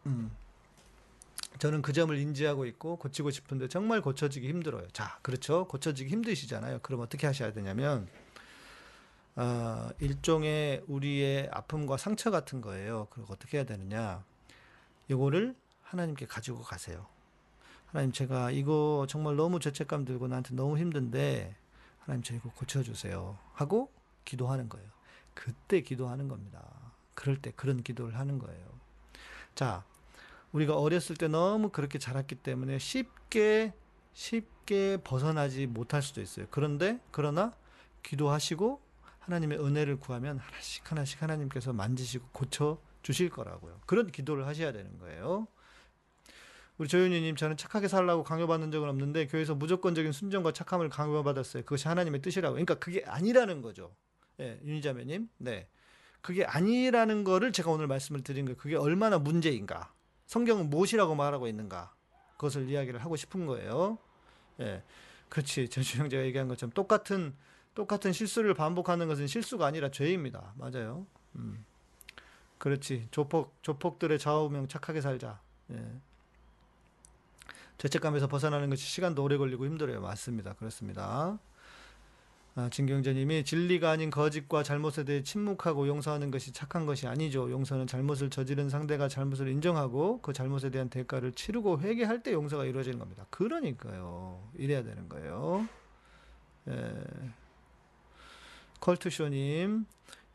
음. 0.06 0.30
저는 1.58 1.82
그 1.82 1.92
점을 1.92 2.14
인지하고 2.16 2.66
있고 2.66 2.96
고치고 2.96 3.30
싶은데 3.30 3.68
정말 3.68 4.02
고쳐지기 4.02 4.48
힘들어요. 4.48 4.88
자, 4.88 5.18
그렇죠. 5.22 5.66
고쳐지기 5.68 6.10
힘드시잖아요. 6.10 6.80
그럼 6.80 7.00
어떻게 7.00 7.26
하셔야 7.26 7.52
되냐면, 7.52 8.08
어, 9.36 9.88
일종의 10.00 10.84
우리의 10.86 11.48
아픔과 11.52 11.96
상처 11.96 12.30
같은 12.30 12.60
거예요. 12.60 13.06
그리고 13.10 13.32
어떻게 13.32 13.58
해야 13.58 13.64
되느냐. 13.64 14.22
이거를 15.08 15.54
하나님께 15.82 16.26
가지고 16.26 16.60
가세요. 16.62 17.06
하나님, 17.86 18.12
제가 18.12 18.50
이거 18.50 19.06
정말 19.08 19.36
너무 19.36 19.60
죄책감 19.60 20.04
들고 20.04 20.28
나한테 20.28 20.54
너무 20.54 20.76
힘든데, 20.76 21.56
하나님, 22.06 22.22
저 22.22 22.34
이거 22.34 22.50
고쳐주세요. 22.50 23.36
하고 23.52 23.92
기도하는 24.24 24.68
거예요. 24.68 24.88
그때 25.34 25.80
기도하는 25.80 26.28
겁니다. 26.28 26.62
그럴 27.14 27.36
때 27.42 27.52
그런 27.56 27.82
기도를 27.82 28.16
하는 28.16 28.38
거예요. 28.38 28.64
자, 29.56 29.84
우리가 30.52 30.78
어렸을 30.78 31.16
때 31.16 31.26
너무 31.26 31.70
그렇게 31.70 31.98
자랐기 31.98 32.36
때문에 32.36 32.78
쉽게 32.78 33.74
쉽게 34.12 34.98
벗어나지 35.02 35.66
못할 35.66 36.00
수도 36.00 36.22
있어요. 36.22 36.46
그런데 36.50 37.00
그러나 37.10 37.52
기도하시고 38.02 38.80
하나님의 39.18 39.58
은혜를 39.58 39.98
구하면 39.98 40.38
하나씩 40.38 40.90
하나씩 40.90 41.20
하나님께서 41.20 41.72
만지시고 41.72 42.28
고쳐 42.32 42.78
주실 43.02 43.28
거라고요. 43.30 43.80
그런 43.84 44.10
기도를 44.10 44.46
하셔야 44.46 44.72
되는 44.72 44.98
거예요. 44.98 45.48
우리 46.78 46.88
조윤희님 46.88 47.36
저는 47.36 47.56
착하게 47.56 47.88
살라고 47.88 48.22
강요받는 48.22 48.70
적은 48.70 48.88
없는데 48.88 49.26
교회에서 49.28 49.54
무조건적인 49.54 50.12
순종과 50.12 50.52
착함을 50.52 50.90
강요받았어요. 50.90 51.62
그것이 51.62 51.88
하나님의 51.88 52.20
뜻이라고. 52.20 52.54
그러니까 52.54 52.74
그게 52.74 53.02
아니라는 53.06 53.62
거죠. 53.62 53.94
예, 54.40 54.60
윤희자매님. 54.62 55.28
네. 55.38 55.68
그게 56.20 56.44
아니라는 56.44 57.24
거를 57.24 57.52
제가 57.52 57.70
오늘 57.70 57.86
말씀을 57.86 58.22
드린 58.22 58.44
거예요. 58.44 58.56
그게 58.56 58.76
얼마나 58.76 59.18
문제인가. 59.18 59.92
성경은 60.26 60.68
무엇이라고 60.68 61.14
말하고 61.14 61.46
있는가. 61.46 61.94
그것을 62.32 62.68
이야기를 62.68 63.02
하고 63.02 63.16
싶은 63.16 63.46
거예요. 63.46 63.98
예. 64.60 64.82
그렇지. 65.30 65.68
제주 65.70 65.98
형제가 65.98 66.24
얘기한 66.24 66.48
것처럼 66.48 66.72
똑같은 66.72 67.34
똑같은 67.74 68.12
실수를 68.12 68.54
반복하는 68.54 69.06
것은 69.06 69.26
실수가 69.26 69.64
아니라 69.64 69.90
죄입니다. 69.90 70.54
맞아요. 70.56 71.06
음. 71.36 71.64
그렇지. 72.58 73.08
조폭 73.10 73.54
조폭들의 73.62 74.18
좌우명 74.18 74.68
착하게 74.68 75.00
살자. 75.00 75.40
예. 75.70 76.00
죄책감에서 77.78 78.26
벗어나는 78.26 78.70
것이 78.70 78.84
시간도 78.86 79.22
오래 79.22 79.36
걸리고 79.36 79.66
힘들어요. 79.66 80.00
맞습니다. 80.00 80.54
그렇습니다. 80.54 81.38
아, 82.58 82.70
진경재님이 82.70 83.44
진리가 83.44 83.90
아닌 83.90 84.08
거짓과 84.08 84.62
잘못에 84.62 85.04
대해 85.04 85.22
침묵하고 85.22 85.88
용서하는 85.88 86.30
것이 86.30 86.52
착한 86.52 86.86
것이 86.86 87.06
아니죠. 87.06 87.50
용서는 87.50 87.86
잘못을 87.86 88.30
저지른 88.30 88.70
상대가 88.70 89.08
잘못을 89.08 89.48
인정하고 89.48 90.22
그 90.22 90.32
잘못에 90.32 90.70
대한 90.70 90.88
대가를 90.88 91.32
치르고 91.32 91.80
회개할 91.80 92.22
때 92.22 92.32
용서가 92.32 92.64
이루어지는 92.64 92.98
겁니다. 92.98 93.26
그러니까요. 93.28 94.42
이래야 94.56 94.82
되는 94.82 95.06
거예요. 95.06 95.68
예. 96.68 96.94
컬투쇼님, 98.80 99.84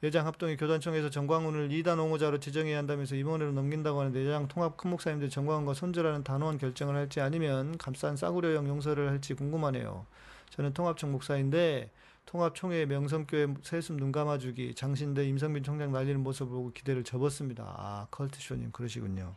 예장 0.04 0.26
합동이 0.26 0.58
교단청에서 0.58 1.12
정광훈을 1.12 1.70
2단 1.70 2.00
옹호자로 2.00 2.40
지정해야 2.40 2.80
한다면서 2.80 3.16
임원회로 3.16 3.52
넘긴다고 3.52 4.00
하는데 4.00 4.20
예장 4.20 4.48
통합 4.48 4.76
큰 4.76 4.90
목사님들 4.90 5.30
정광훈과 5.30 5.76
손절하는 5.76 6.24
단호한 6.24 6.58
결정을 6.58 6.96
할지 6.96 7.22
아니면 7.22 7.78
감싼 7.78 8.16
싸구려형 8.16 8.68
용서를 8.68 9.10
할지 9.10 9.36
궁금하네요. 9.36 10.08
저는 10.50 10.74
통합청 10.74 11.12
목사인데 11.12 11.92
통합총회 12.26 12.86
명성교회 12.86 13.48
세습 13.62 13.98
눈 13.98 14.12
감아주기 14.12 14.74
장신대 14.74 15.28
임성빈 15.28 15.64
총장 15.64 15.92
날리는 15.92 16.20
모습을 16.22 16.52
보고 16.52 16.72
기대를 16.72 17.04
접었습니다. 17.04 17.64
아 17.64 18.08
컬트쇼님 18.10 18.72
그러시군요. 18.72 19.36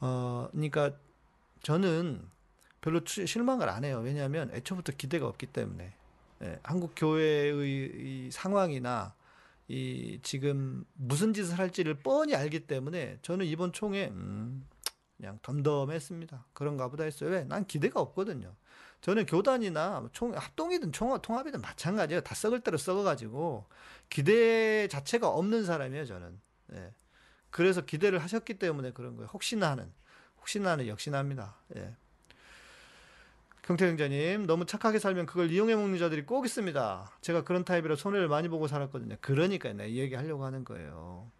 어, 0.00 0.48
그러니까 0.50 0.92
저는 1.62 2.26
별로 2.80 3.02
실망을 3.06 3.68
안 3.68 3.84
해요. 3.84 4.00
왜냐하면 4.02 4.50
애초부터 4.52 4.94
기대가 4.96 5.26
없기 5.26 5.46
때문에 5.46 5.92
예, 6.42 6.58
한국 6.62 6.92
교회의 6.96 8.30
상황이나 8.32 9.14
이 9.70 10.18
지금 10.24 10.84
무슨 10.94 11.32
짓을 11.32 11.56
할지를 11.56 11.94
뻔히 11.94 12.34
알기 12.34 12.66
때문에 12.66 13.18
저는 13.22 13.46
이번 13.46 13.72
총회 13.72 14.08
음, 14.08 14.66
그냥 15.16 15.38
덤덤했습니다. 15.42 16.46
그런가 16.52 16.88
보다 16.88 17.04
했어요. 17.04 17.30
왜? 17.30 17.44
난 17.44 17.64
기대가 17.64 18.00
없거든요. 18.00 18.52
저는 19.00 19.26
교단이나 19.26 20.08
총 20.12 20.34
합동이든 20.36 20.90
총합 20.90 21.22
통합이든 21.22 21.60
마찬가지예요. 21.60 22.20
다 22.22 22.34
썩을 22.34 22.60
대로 22.60 22.78
썩어가지고 22.78 23.66
기대 24.08 24.88
자체가 24.88 25.28
없는 25.28 25.64
사람이에요. 25.64 26.04
저는. 26.04 26.40
예. 26.72 26.92
그래서 27.50 27.80
기대를 27.80 28.18
하셨기 28.18 28.54
때문에 28.54 28.90
그런 28.90 29.14
거예요. 29.14 29.30
혹시나 29.32 29.70
하는 29.70 29.92
혹시나 30.40 30.72
하는 30.72 30.88
역시나합니다. 30.88 31.56
예. 31.76 31.94
경태형자님 33.62 34.46
너무 34.46 34.64
착하게 34.64 34.98
살면 34.98 35.26
그걸 35.26 35.50
이용해 35.50 35.74
먹는 35.76 35.98
자들이 35.98 36.24
꼭 36.24 36.44
있습니다. 36.44 37.10
제가 37.20 37.44
그런 37.44 37.64
타입이라 37.64 37.96
손해를 37.96 38.28
많이 38.28 38.48
보고 38.48 38.66
살았거든요. 38.66 39.16
그러니까 39.20 39.72
내가 39.72 39.84
이 39.84 39.98
얘기 39.98 40.14
하려고 40.14 40.44
하는 40.44 40.64
거예요. 40.64 41.30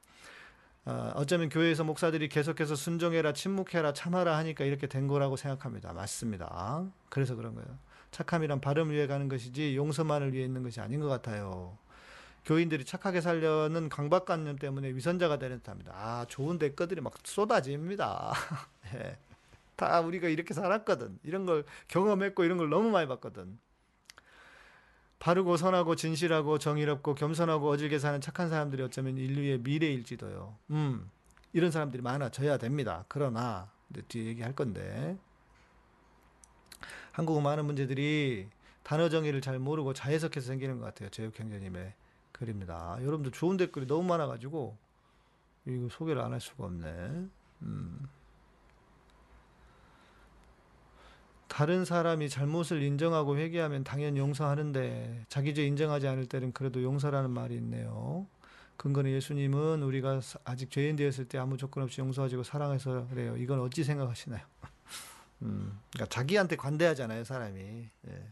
어, 0.86 1.12
어쩌면 1.14 1.48
교회에서 1.48 1.84
목사들이 1.84 2.28
계속해서 2.28 2.74
순종해라, 2.74 3.32
침묵해라, 3.32 3.92
참아라 3.92 4.36
하니까 4.38 4.64
이렇게 4.64 4.86
된 4.86 5.08
거라고 5.08 5.36
생각합니다. 5.36 5.92
맞습니다. 5.92 6.84
그래서 7.08 7.34
그런 7.36 7.54
거예요. 7.54 7.78
착함이란 8.10 8.60
발음을 8.60 8.94
위해 8.94 9.06
가는 9.06 9.28
것이지 9.28 9.76
용서만을 9.76 10.32
위해 10.32 10.44
있는 10.44 10.62
것이 10.62 10.80
아닌 10.80 11.00
것 11.00 11.08
같아요. 11.08 11.78
교인들이 12.44 12.84
착하게 12.84 13.20
살려는 13.20 13.88
강박관념 13.88 14.56
때문에 14.56 14.88
위선자가 14.94 15.38
되는 15.38 15.58
듯합니다. 15.58 15.92
아, 15.94 16.24
좋은 16.28 16.58
댓글들이 16.58 17.00
막 17.00 17.14
쏟아집니다. 17.22 18.32
예. 18.94 19.18
다 19.80 20.00
우리가 20.00 20.28
이렇게 20.28 20.52
살았거든. 20.52 21.18
이런 21.22 21.46
걸 21.46 21.64
경험했고 21.88 22.44
이런 22.44 22.58
걸 22.58 22.68
너무 22.68 22.90
많이 22.90 23.08
봤거든. 23.08 23.58
바르고 25.18 25.56
선하고 25.56 25.96
진실하고 25.96 26.58
정의롭고 26.58 27.14
겸손하고 27.14 27.68
어질게 27.68 27.98
사는 27.98 28.20
착한 28.20 28.48
사람들이 28.48 28.82
어쩌면 28.82 29.16
인류의 29.18 29.58
미래일지도요. 29.60 30.56
음, 30.70 31.10
이런 31.52 31.70
사람들이 31.70 32.02
많아져야 32.02 32.58
됩니다. 32.58 33.04
그러나 33.08 33.70
뒤에 34.08 34.24
얘기할 34.26 34.54
건데 34.54 35.18
한국은 37.12 37.42
많은 37.42 37.64
문제들이 37.66 38.48
단어 38.82 39.08
정의를 39.08 39.40
잘 39.40 39.58
모르고 39.58 39.92
자해석해서 39.92 40.46
생기는 40.46 40.78
것 40.78 40.86
같아요. 40.86 41.10
제육행자님의 41.10 41.94
글입니다. 42.32 42.98
여러분들 43.00 43.32
좋은 43.32 43.56
댓글이 43.56 43.86
너무 43.86 44.04
많아가지고 44.04 44.76
이거 45.66 45.88
소개를 45.90 46.22
안 46.22 46.32
할 46.32 46.40
수가 46.40 46.64
없네. 46.64 46.88
음. 47.62 48.08
다른 51.50 51.84
사람이 51.84 52.28
잘못을 52.28 52.80
인정하고 52.80 53.36
회개하면 53.36 53.82
당연히 53.82 54.20
용서하는데 54.20 55.24
자기 55.28 55.52
죄 55.52 55.66
인정하지 55.66 56.06
않을 56.06 56.26
때는 56.26 56.52
그래도 56.52 56.80
용서라는 56.80 57.30
말이 57.30 57.56
있네요. 57.56 58.28
근거는 58.76 59.10
예수님은 59.10 59.82
우리가 59.82 60.20
아직 60.44 60.70
죄인 60.70 60.94
되었을 60.94 61.26
때 61.26 61.38
아무 61.38 61.56
조건 61.56 61.82
없이 61.82 62.00
용서하고 62.00 62.44
사랑해서 62.44 63.08
그래요. 63.08 63.36
이건 63.36 63.58
어찌 63.60 63.82
생각하시나요? 63.82 64.40
음, 65.42 65.76
그러니까 65.92 66.06
자기한테 66.08 66.54
관대하잖아요, 66.54 67.24
사람이. 67.24 67.88
예. 68.08 68.24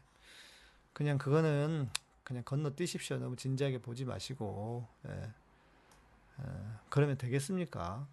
그냥 0.93 1.19
그거는 1.19 1.91
그냥 2.23 2.45
건너뛰십시오. 2.45 3.19
너무 3.19 3.35
진지하게 3.35 3.79
보지 3.79 4.05
마시고. 4.05 4.87
예. 5.09 5.13
예. 6.41 6.45
그러면 6.89 7.19
되겠습니까? 7.19 8.07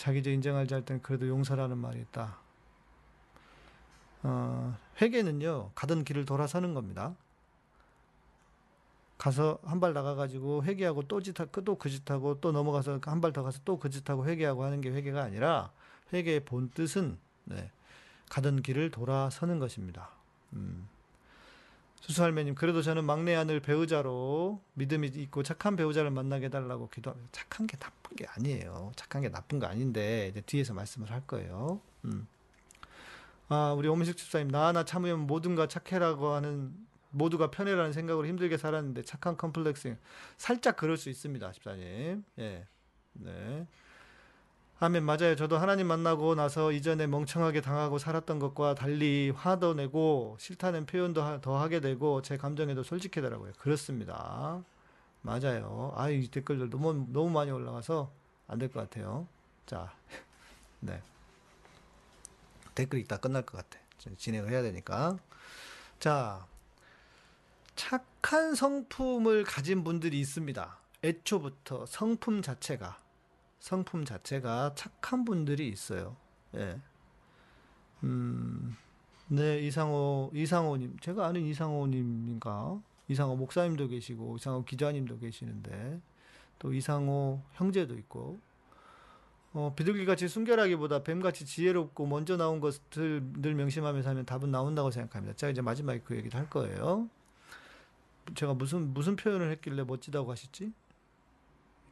예. 0.00 0.04
자기 0.04 0.22
죄 0.22 0.32
인정하지 0.32 0.74
할 0.74 0.84
때는 0.84 1.02
그래도 1.02 1.28
용서라는 1.28 1.76
말이 1.78 2.00
있다. 2.00 2.38
어, 4.22 4.76
회개는요, 5.00 5.70
가던 5.74 6.04
길을 6.04 6.24
돌아서는 6.24 6.74
겁니다. 6.74 7.14
가서 9.18 9.58
한 9.64 9.80
발 9.80 9.92
나가가지고 9.92 10.64
회개하고 10.64 11.02
또 11.02 11.20
짓하 11.20 11.44
또그 11.44 11.90
짓하고 11.90 12.40
또 12.40 12.52
넘어가서 12.52 13.00
한 13.04 13.20
발 13.20 13.32
더 13.32 13.42
가서 13.42 13.60
또 13.64 13.78
그 13.78 13.90
짓하고 13.90 14.26
회개하고 14.26 14.64
하는 14.64 14.80
게 14.80 14.90
회개가 14.90 15.22
아니라 15.22 15.70
회개의 16.12 16.44
본 16.46 16.70
뜻은 16.70 17.18
네, 17.44 17.70
가던 18.30 18.62
길을 18.62 18.90
돌아서는 18.90 19.58
것입니다. 19.58 20.10
음. 20.54 20.88
수수할매님 22.00 22.54
그래도 22.54 22.82
저는 22.82 23.04
막내 23.04 23.34
아들 23.34 23.60
배우자로 23.60 24.60
믿음이 24.74 25.08
있고 25.08 25.42
착한 25.42 25.76
배우자를 25.76 26.10
만나게 26.10 26.46
해달라고 26.46 26.88
기도합니다. 26.88 27.28
착한 27.32 27.66
게 27.66 27.76
나쁜 27.76 28.16
게 28.16 28.26
아니에요. 28.26 28.92
착한 28.96 29.22
게 29.22 29.30
나쁜 29.30 29.58
거 29.58 29.66
아닌데 29.66 30.28
이제 30.30 30.40
뒤에서 30.40 30.74
말씀을 30.74 31.10
할 31.10 31.26
거예요. 31.26 31.80
음. 32.06 32.26
아 33.48 33.74
우리 33.76 33.88
오미식 33.88 34.16
집사님 34.16 34.48
나 34.48 34.68
하나 34.68 34.84
참으면 34.84 35.26
모든가 35.26 35.66
착해라고 35.68 36.28
하는 36.30 36.72
모두가 37.10 37.50
편해라는 37.50 37.92
생각으로 37.92 38.26
힘들게 38.26 38.56
살았는데 38.56 39.02
착한 39.02 39.36
컴플렉스 39.36 39.96
살짝 40.36 40.76
그럴 40.76 40.96
수 40.96 41.10
있습니다, 41.10 41.52
집사님. 41.52 42.24
예, 42.38 42.66
네. 43.14 43.66
아멘 44.82 45.04
맞아요. 45.04 45.36
저도 45.36 45.58
하나님 45.58 45.88
만나고 45.88 46.34
나서 46.34 46.72
이전에 46.72 47.06
멍청하게 47.06 47.60
당하고 47.60 47.98
살았던 47.98 48.38
것과 48.38 48.74
달리 48.74 49.30
화도 49.30 49.74
내고 49.74 50.36
싫다는 50.40 50.86
표현도 50.86 51.40
더 51.42 51.58
하게 51.58 51.80
되고 51.80 52.22
제 52.22 52.38
감정에도 52.38 52.82
솔직해더라고요. 52.82 53.52
그렇습니다. 53.58 54.62
맞아요. 55.20 55.92
아, 55.96 56.08
이 56.08 56.26
댓글들 56.28 56.70
너무 56.70 56.94
너무 57.10 57.28
많이 57.30 57.50
올라가서 57.50 58.10
안 58.48 58.58
될 58.58 58.72
것 58.72 58.80
같아요. 58.80 59.28
자, 59.66 59.92
네. 60.80 61.02
댓글 62.74 63.00
읽다 63.00 63.18
끝날 63.18 63.42
것 63.44 63.58
같아. 63.58 63.78
진행을 64.16 64.50
해야 64.50 64.62
되니까. 64.62 65.18
자, 65.98 66.46
착한 67.76 68.54
성품을 68.54 69.44
가진 69.44 69.84
분들이 69.84 70.18
있습니다. 70.20 70.78
애초부터 71.04 71.84
성품 71.84 72.40
자체가 72.40 72.98
성품 73.60 74.04
자체가 74.04 74.74
착한 74.74 75.24
분들이 75.24 75.68
있어요. 75.68 76.16
예. 76.56 76.80
음, 78.02 78.76
네, 79.28 79.60
이상호, 79.60 80.30
이상호님. 80.34 80.98
제가 81.00 81.26
아는 81.26 81.42
이상호님인가? 81.42 82.80
이상호 83.08 83.36
목사님도 83.36 83.88
계시고, 83.88 84.36
이상호 84.36 84.64
기자님도 84.64 85.18
계시는데, 85.18 86.00
또 86.58 86.72
이상호 86.72 87.42
형제도 87.52 87.94
있고, 87.98 88.40
어, 89.52 89.74
비둘기같이 89.76 90.28
순결하기보다 90.28 91.02
뱀같이 91.02 91.44
지혜롭고 91.44 92.06
먼저 92.06 92.36
나온 92.36 92.60
것들 92.60 93.22
늘 93.34 93.54
명심하면서 93.54 94.08
하면 94.10 94.24
답은 94.24 94.50
나온다고 94.50 94.90
생각합니다. 94.90 95.36
제가 95.36 95.50
이제 95.50 95.60
마지막에 95.60 96.00
그 96.04 96.16
얘기를 96.16 96.38
할 96.38 96.48
거예요. 96.48 97.08
제가 98.34 98.54
무슨, 98.54 98.94
무슨 98.94 99.16
표현을 99.16 99.50
했길래 99.50 99.82
멋지다고 99.82 100.30
하셨지? 100.30 100.72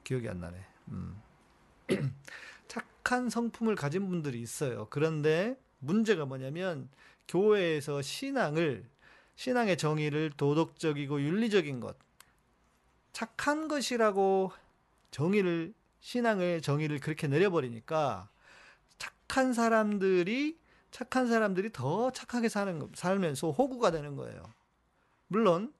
기억이 0.05 0.29
안 0.29 0.41
나네. 0.41 0.57
음. 0.89 1.28
착한 2.69 3.31
성품을 3.31 3.75
가진 3.75 4.09
분들이 4.09 4.41
있어요. 4.41 4.87
그런데 4.91 5.59
문제가 5.79 6.25
뭐냐면 6.25 6.89
교회에서 7.27 8.03
신앙을 8.03 8.89
신앙의 9.37 9.77
정의를 9.77 10.33
도덕적이고 10.37 11.23
윤리적인 11.23 11.81
것 11.81 11.97
착한 13.13 13.69
것이라고 13.69 14.53
정의를 15.11 15.75
신앙의 16.01 16.63
정의를 16.63 17.01
그렇게 17.01 17.27
내려버리니까 17.27 18.29
착한 18.99 19.53
사람들이 19.53 20.59
착한 20.91 21.29
사람들이 21.29 21.71
더 21.73 22.11
착하게 22.11 22.49
사는 22.49 22.91
살면서 22.95 23.51
호구가 23.51 23.91
되는 23.91 24.17
거예요. 24.17 24.43
물론 25.27 25.73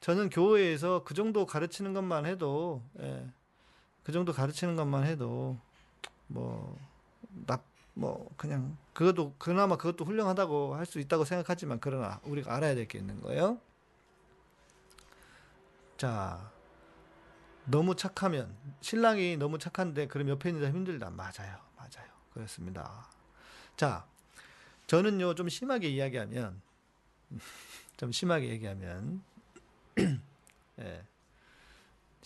저는 0.00 0.30
교회에서 0.30 1.04
그 1.04 1.14
정도 1.14 1.46
가르치는 1.46 1.94
것만 1.94 2.26
해도 2.26 2.82
예, 3.00 3.26
그 4.06 4.12
정도 4.12 4.32
가르치는 4.32 4.76
것만 4.76 5.02
해도 5.04 5.58
뭐, 6.28 6.78
나, 7.46 7.60
뭐, 7.94 8.30
그냥, 8.36 8.76
그것도, 8.94 9.34
그나마 9.38 9.76
그것도 9.76 10.04
훌륭하다고 10.04 10.76
할 10.76 10.86
수 10.86 11.00
있다고 11.00 11.24
생각하지만, 11.24 11.80
그러나 11.80 12.20
우리가 12.24 12.54
알아야 12.54 12.76
될 12.76 12.86
게 12.88 12.98
있는 12.98 13.20
거예요. 13.20 13.60
자, 15.96 16.52
너무 17.64 17.96
착하면, 17.96 18.54
신랑이 18.80 19.36
너무 19.38 19.58
착한데, 19.58 20.06
그럼 20.06 20.28
옆에 20.28 20.50
있는 20.50 20.62
사람 20.62 20.76
힘들다. 20.76 21.10
맞아요. 21.10 21.58
맞아요. 21.76 22.08
그렇습니다. 22.32 23.08
자, 23.76 24.06
저는요, 24.86 25.34
좀 25.34 25.48
심하게 25.48 25.88
이야기하면, 25.88 26.60
좀 27.96 28.12
심하게 28.12 28.50
얘기하면, 28.50 29.22
예. 30.80 31.04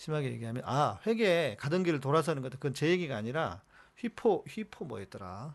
심하게 0.01 0.31
얘기하면 0.31 0.63
아 0.65 0.99
회계 1.05 1.55
가던 1.59 1.83
길을 1.83 1.99
돌아서는 1.99 2.41
것도 2.41 2.53
그건 2.57 2.73
제 2.73 2.87
얘기가 2.89 3.15
아니라 3.15 3.61
휘포 3.97 4.45
휘포 4.49 4.85
뭐였더라 4.85 5.53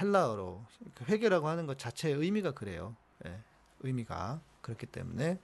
헬라어로 0.00 0.64
그 0.94 1.04
회계라고 1.04 1.48
하는 1.48 1.66
것 1.66 1.78
자체의 1.78 2.14
의미가 2.14 2.52
그래요. 2.52 2.96
예, 3.26 3.38
의미가 3.80 4.40
그렇기 4.62 4.86
때문에 4.86 5.38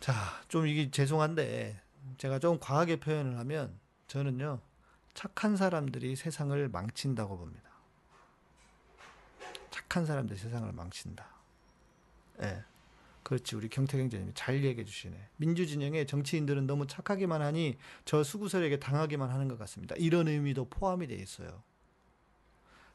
자 0.00 0.12
좀 0.48 0.66
이게 0.66 0.90
죄송한데 0.90 1.80
제가 2.18 2.38
좀 2.38 2.58
과하게 2.60 2.96
표현을 3.00 3.38
하면 3.38 3.78
저는요 4.06 4.60
착한 5.14 5.56
사람들이 5.56 6.16
세상을 6.16 6.68
망친다고 6.68 7.38
봅니다. 7.38 7.70
착한 9.70 10.04
사람들이 10.04 10.38
세상을 10.38 10.70
망친다. 10.72 11.24
예. 13.22 13.24
그렇지 13.24 13.56
우리 13.56 13.68
경태경제님이 13.68 14.32
잘 14.34 14.62
얘기해 14.64 14.84
주시네. 14.84 15.16
민주진영의 15.36 16.06
정치인들은 16.06 16.66
너무 16.66 16.86
착하기만 16.86 17.42
하니 17.42 17.76
저 18.04 18.22
수구설에게 18.22 18.78
당하기만 18.78 19.30
하는 19.30 19.48
것 19.48 19.58
같습니다. 19.58 19.94
이런 19.98 20.28
의미도 20.28 20.68
포함이 20.68 21.06
되어 21.06 21.18
있어요. 21.18 21.62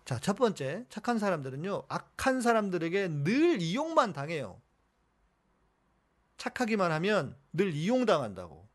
자, 0.06 0.20
첫 0.20 0.36
번째 0.38 0.86
착한 0.90 1.20
사람들은요 1.20 1.84
악한 1.90 2.42
사람들에게 2.42 3.08
늘 3.24 3.62
이용만 3.62 4.14
당해요. 4.14 4.62
착하기만 6.38 6.92
하면 6.94 7.36
늘 7.52 7.74
이용당한다고. 7.74 8.68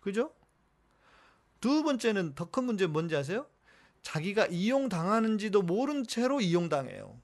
그죠? 0.00 0.34
두 1.60 1.82
번째는 1.82 2.34
더 2.34 2.50
큰 2.50 2.64
문제 2.64 2.86
뭔지 2.86 3.16
아세요? 3.16 3.46
자기가 4.02 4.46
이용당하는지도 4.46 5.62
모른 5.62 6.06
채로 6.06 6.42
이용당해요. 6.42 7.18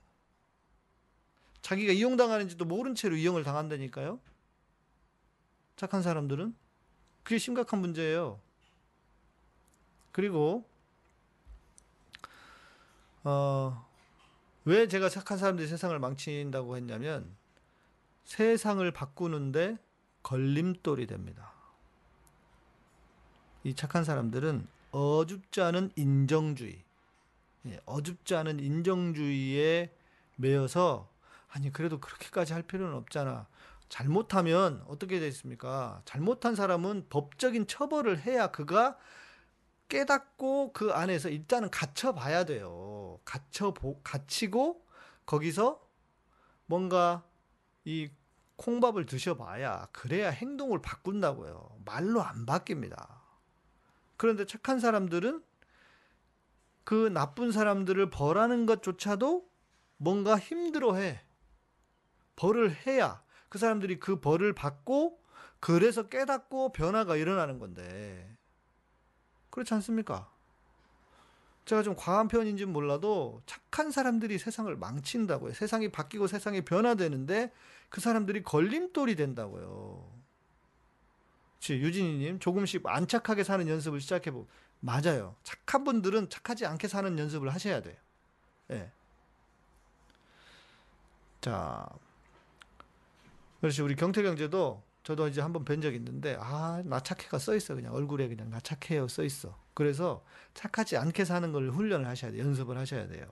자기가 1.63 1.93
이용당하는지도 1.93 2.65
모른 2.65 2.95
채로 2.95 3.17
이용을 3.17 3.45
당한다니까요. 3.45 4.19
착한 5.77 6.03
사람들은 6.03 6.55
그게 7.23 7.39
심각한 7.39 7.81
문제예요. 7.81 8.41
그리고 10.13 10.69
어, 13.25 13.87
왜 14.65 14.89
제가 14.89 15.09
착한 15.09 15.39
사람들이 15.39 15.69
세상을 15.69 15.99
망친다고 15.99 16.77
했냐면 16.77 17.37
세상을 18.25 18.91
바꾸는데 18.93 19.79
걸림돌이 20.23 21.07
됩니다. 21.07 21.53
이 23.65 23.75
착한 23.75 24.05
사람들은 24.05 24.67
어줍지 24.93 25.61
않은 25.61 25.93
인정주의, 25.97 26.83
예, 27.67 27.81
어줍지 27.85 28.35
않은 28.35 28.61
인정주의에 28.61 29.93
매여서 30.37 31.10
아니 31.51 31.73
그래도 31.73 32.01
그렇게까지 32.01 32.53
할 32.53 32.63
필요는 32.63 32.95
없잖아. 32.97 33.47
잘못하면 33.89 34.85
어떻게 34.87 35.19
되겠습니까? 35.19 36.03
잘못한 36.05 36.55
사람은 36.55 37.07
법적인 37.11 37.67
처벌을 37.67 38.21
해야 38.21 38.49
그가 38.49 38.97
깨닫고 39.89 40.73
그 40.73 40.93
안에서 40.93 41.29
일단은 41.29 41.71
갇혀 41.71 42.15
봐야 42.15 42.45
돼요. 42.45 43.19
갇혀 43.25 43.73
보, 43.73 44.01
갇히고 44.03 44.87
거기서 45.27 45.85
뭔가 46.67 47.25
이 47.85 48.11
콩밥을 48.57 49.07
드셔봐야 49.07 49.89
그래야 49.91 50.31
행동을 50.31 50.81
바꾼다고요. 50.81 51.81
말로 51.85 52.23
안 52.23 52.47
바뀝니다. 52.47 53.21
그런데 54.17 54.47
착한 54.47 54.79
사람들은 54.79 55.43
그 56.85 57.09
나쁜 57.09 57.51
사람들을 57.51 58.11
벌하는 58.11 58.67
것조차도 58.67 59.49
뭔가 59.97 60.39
힘들어해. 60.39 61.21
벌을 62.37 62.75
해야 62.87 63.23
그 63.49 63.59
사람들이 63.59 63.99
그 63.99 64.21
벌을 64.21 64.55
받고 64.55 65.21
그래서 65.59 66.09
깨닫고 66.09 66.73
변화가 66.73 67.17
일어나는 67.17 67.59
건데 67.59 68.37
그렇지 69.51 69.75
않습니까? 69.75 70.31
제가 71.67 71.83
좀 71.83 71.95
과한 71.95 72.29
표현인지는 72.29 72.73
몰라도 72.73 73.43
착한 73.47 73.91
사람들이 73.91 74.39
세상을 74.39 74.75
망친다고요. 74.77 75.53
세상이 75.53 75.91
바뀌고 75.91 76.27
세상이 76.27 76.63
변화되는데 76.65 77.53
그 77.91 78.01
사람들이 78.01 78.43
걸림돌이 78.43 79.15
된다고요. 79.17 80.11
유진이님 81.69 82.41
조금씩 82.41 82.87
안 82.87 83.07
착하게 83.07 83.45
사는 83.45 83.69
연습을 83.69 84.01
시작해 84.01 84.31
보. 84.31 84.47
맞아요. 84.81 85.37
착한 85.43 85.85
분들은 85.85 86.31
착하지 86.31 86.65
않게 86.67 86.89
사는 86.89 87.19
연습을 87.19 87.53
하셔야 87.53 87.83
돼요. 87.83 87.97
예. 88.71 88.91
자, 91.41 91.87
그렇지 93.61 93.83
우리 93.83 93.95
경태경제도 93.97 94.83
저도 95.03 95.29
이제 95.29 95.41
한번 95.41 95.65
뵌 95.65 95.81
적 95.81 95.95
있는데 95.95 96.37
아 96.39 96.83
나 96.85 97.01
착해가 97.01 97.39
써 97.39 97.55
있어 97.57 97.75
그냥 97.75 97.95
얼굴에 97.95 98.29
그냥 98.29 98.51
나 98.51 98.61
착해요 98.61 99.09
써 99.09 99.23
있어. 99.25 99.59
그래서 99.75 100.25
착하지 100.55 100.97
않게 100.97 101.25
사는 101.25 101.53
걸 101.53 101.71
훈련을 101.71 102.07
하셔야 102.07 102.31
돼요. 102.33 102.45
연습을 102.45 102.77
하셔야 102.77 103.07
돼요. 103.09 103.27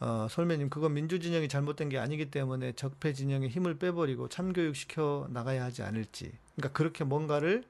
어, 0.00 0.26
설매님 0.28 0.68
그건 0.68 0.94
민주진영이 0.94 1.48
잘못된 1.48 1.88
게 1.88 1.98
아니기 1.98 2.30
때문에 2.30 2.72
적폐 2.72 3.12
진영의 3.12 3.50
힘을 3.50 3.78
빼버리고 3.78 4.28
참교육 4.28 4.74
시켜 4.74 5.28
나가야 5.30 5.62
하지 5.64 5.82
않을지. 5.82 6.32
그러니까 6.56 6.76
그렇게 6.76 7.04
뭔가를 7.04 7.64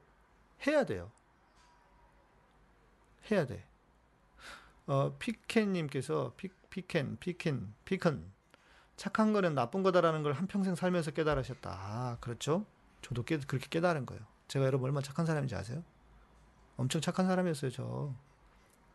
해야 0.66 0.84
돼요. 0.84 1.10
해야 3.30 3.44
돼. 3.46 3.64
어, 4.86 5.14
피켄님께서 5.18 6.32
피, 6.36 6.48
피켄, 6.70 7.18
피켄, 7.20 7.74
피컨 7.84 8.32
착한 9.02 9.32
거는 9.32 9.56
나쁜 9.56 9.82
거다라는 9.82 10.22
걸 10.22 10.32
한평생 10.32 10.76
살면서 10.76 11.10
깨달으셨다. 11.10 11.70
아, 11.72 12.16
그렇죠? 12.20 12.64
저도 13.00 13.24
깨, 13.24 13.36
그렇게 13.38 13.66
깨달은 13.68 14.06
거예요. 14.06 14.22
제가 14.46 14.64
여러분 14.64 14.84
얼마나 14.86 15.02
착한 15.02 15.26
사람인지 15.26 15.56
아세요? 15.56 15.82
엄청 16.76 17.00
착한 17.00 17.26
사람이었어요, 17.26 17.72
저. 17.72 18.14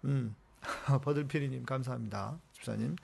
음. 0.06 0.34
버들피리님, 1.04 1.66
감사합니다. 1.66 2.40
집사님. 2.54 2.96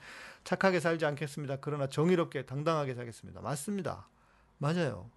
착하게 0.44 0.80
살지 0.80 1.04
않겠습니다. 1.04 1.58
그러나 1.60 1.88
정의롭게 1.88 2.46
당당하게 2.46 2.94
살겠습니다. 2.94 3.42
맞습니다. 3.42 4.08
맞아요. 4.56 5.10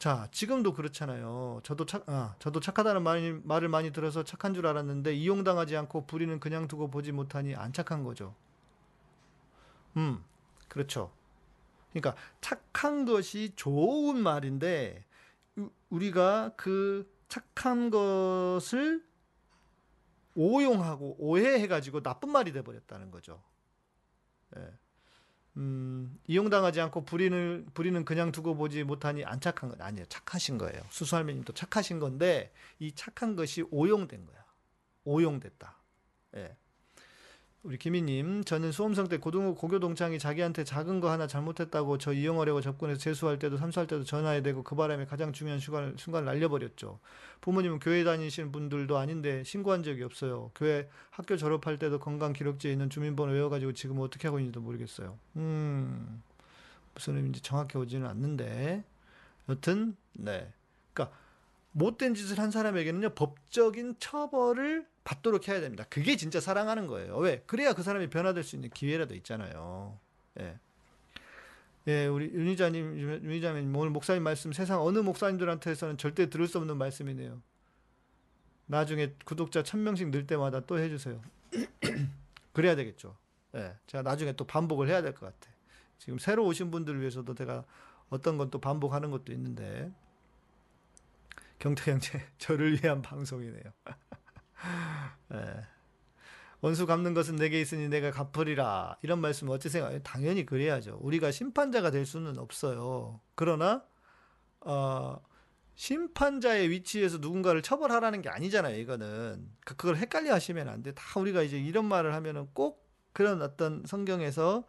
자, 0.00 0.26
지금도 0.32 0.72
그렇잖아요. 0.72 1.60
저도 1.62 1.86
착, 1.86 2.02
아, 2.08 2.34
저도 2.40 2.58
착하다는 2.58 3.04
말, 3.04 3.40
말을 3.44 3.68
많이 3.68 3.92
들어서 3.92 4.24
착한 4.24 4.54
줄 4.54 4.66
알았는데 4.66 5.14
이용당하지 5.14 5.76
않고 5.76 6.06
불의는 6.06 6.40
그냥 6.40 6.66
두고 6.66 6.90
보지 6.90 7.12
못하니 7.12 7.54
안 7.54 7.72
착한 7.72 8.02
거죠. 8.02 8.34
음, 9.96 10.24
그렇죠. 10.68 11.12
그러니까 11.92 12.14
착한 12.40 13.04
것이 13.04 13.52
좋은 13.56 14.22
말인데 14.22 15.04
우- 15.56 15.70
우리가 15.90 16.52
그 16.56 17.10
착한 17.28 17.90
것을 17.90 19.04
오용하고 20.34 21.16
오해해가지고 21.18 22.02
나쁜 22.02 22.30
말이 22.30 22.52
돼버렸다는 22.52 23.10
거죠. 23.10 23.42
예. 24.56 24.72
음, 25.56 26.16
이용당하지 26.28 26.80
않고 26.80 27.04
불의는, 27.04 27.70
불의는 27.74 28.04
그냥 28.04 28.30
두고 28.30 28.54
보지 28.54 28.84
못하니 28.84 29.24
안 29.24 29.40
착한 29.40 29.68
건 29.68 29.80
아니에요. 29.82 30.06
착하신 30.06 30.56
거예요. 30.56 30.80
수수할매님도 30.90 31.52
착하신 31.54 31.98
건데, 31.98 32.52
이 32.78 32.92
착한 32.92 33.34
것이 33.34 33.62
오용된 33.70 34.24
거야. 34.24 34.44
오용됐다. 35.04 35.76
예. 36.36 36.56
우리 37.64 37.76
김희님, 37.76 38.44
저는 38.44 38.70
수험생 38.70 39.08
때 39.08 39.18
고등, 39.18 39.52
고교 39.54 39.80
동창이 39.80 40.20
자기한테 40.20 40.62
작은 40.62 41.00
거 41.00 41.10
하나 41.10 41.26
잘못했다고 41.26 41.98
저 41.98 42.12
이용하려고 42.12 42.60
접근해서 42.60 43.00
재수할 43.00 43.38
때도 43.40 43.56
삼수할 43.56 43.88
때도 43.88 44.04
전화해 44.04 44.42
대고 44.42 44.62
그 44.62 44.76
바람에 44.76 45.06
가장 45.06 45.32
중요한 45.32 45.58
순간, 45.58 45.96
순간 45.96 46.24
날려버렸죠. 46.24 47.00
부모님은 47.40 47.80
교회 47.80 48.04
다니시는 48.04 48.52
분들도 48.52 48.96
아닌데 48.96 49.42
신고한 49.42 49.82
적이 49.82 50.04
없어요. 50.04 50.52
교회 50.54 50.88
학교 51.10 51.36
졸업할 51.36 51.80
때도 51.80 51.98
건강 51.98 52.32
기록지에 52.32 52.70
있는 52.70 52.90
주민번호 52.90 53.32
외워가지고 53.32 53.72
지금 53.72 53.98
어떻게 53.98 54.28
하고 54.28 54.38
있는지도 54.38 54.60
모르겠어요. 54.60 55.18
음, 55.36 56.22
무슨 56.94 57.16
의미인지 57.16 57.40
정확히 57.40 57.76
오지는 57.76 58.06
않는데, 58.06 58.84
여튼, 59.48 59.96
네. 60.12 60.52
그러니까, 60.92 61.16
못된 61.72 62.14
짓을 62.14 62.38
한 62.38 62.50
사람에게는요, 62.50 63.10
법적인 63.14 63.96
처벌을 63.98 64.86
받도록 65.04 65.48
해야 65.48 65.60
됩니다. 65.60 65.84
그게 65.88 66.16
진짜 66.16 66.40
사랑하는 66.40 66.86
거예요. 66.86 67.16
왜? 67.18 67.42
그래야 67.46 67.72
그 67.72 67.82
사람이 67.82 68.10
변화될 68.10 68.42
수 68.44 68.56
있는 68.56 68.70
기회라도 68.70 69.14
있잖아요. 69.16 69.98
예. 70.40 70.58
예, 71.86 72.06
우리 72.06 72.26
윤희자님, 72.26 72.98
윤희자님, 73.24 73.74
오늘 73.74 73.90
목사님 73.90 74.22
말씀 74.22 74.52
세상 74.52 74.82
어느 74.82 74.98
목사님들한테서는 74.98 75.96
절대 75.96 76.28
들을 76.28 76.46
수 76.46 76.58
없는 76.58 76.76
말씀이네요. 76.76 77.40
나중에 78.66 79.14
구독자 79.24 79.62
천명씩 79.62 80.10
늘 80.10 80.26
때마다 80.26 80.60
또 80.60 80.78
해주세요. 80.78 81.22
그래야 82.52 82.76
되겠죠. 82.76 83.16
예, 83.54 83.74
제가 83.86 84.02
나중에 84.02 84.32
또 84.32 84.44
반복을 84.44 84.88
해야 84.88 85.00
될 85.00 85.14
것 85.14 85.26
같아. 85.26 85.50
지금 85.98 86.18
새로 86.18 86.44
오신 86.44 86.70
분들을 86.70 87.00
위해서도 87.00 87.34
제가 87.34 87.64
어떤 88.10 88.36
건 88.36 88.50
또 88.50 88.60
반복하는 88.60 89.10
것도 89.10 89.32
있는데, 89.32 89.90
경태형제, 91.58 92.20
저를 92.38 92.82
위한 92.82 93.02
방송이네요. 93.02 93.62
예. 95.34 95.38
원수 96.60 96.86
갚는 96.86 97.14
것은 97.14 97.36
내게 97.36 97.60
있으니 97.60 97.88
내가 97.88 98.10
갚으리라. 98.10 98.98
이런 99.02 99.20
말씀 99.20 99.48
어찌 99.48 99.68
생각해요? 99.68 100.02
당연히 100.02 100.44
그래야죠. 100.44 100.98
우리가 101.00 101.30
심판자가 101.30 101.90
될 101.92 102.04
수는 102.04 102.36
없어요. 102.38 103.20
그러나, 103.36 103.84
어, 104.60 105.22
심판자의 105.76 106.70
위치에서 106.70 107.18
누군가를 107.18 107.62
처벌하라는 107.62 108.22
게 108.22 108.28
아니잖아요, 108.28 108.76
이거는. 108.78 109.48
그- 109.64 109.76
그걸 109.76 109.96
헷갈려 109.96 110.34
하시면 110.34 110.68
안 110.68 110.82
돼. 110.82 110.92
다 110.94 111.20
우리가 111.20 111.42
이제 111.42 111.58
이런 111.60 111.84
말을 111.84 112.12
하면은 112.14 112.48
꼭 112.52 112.88
그런 113.12 113.40
어떤 113.42 113.84
성경에서 113.86 114.66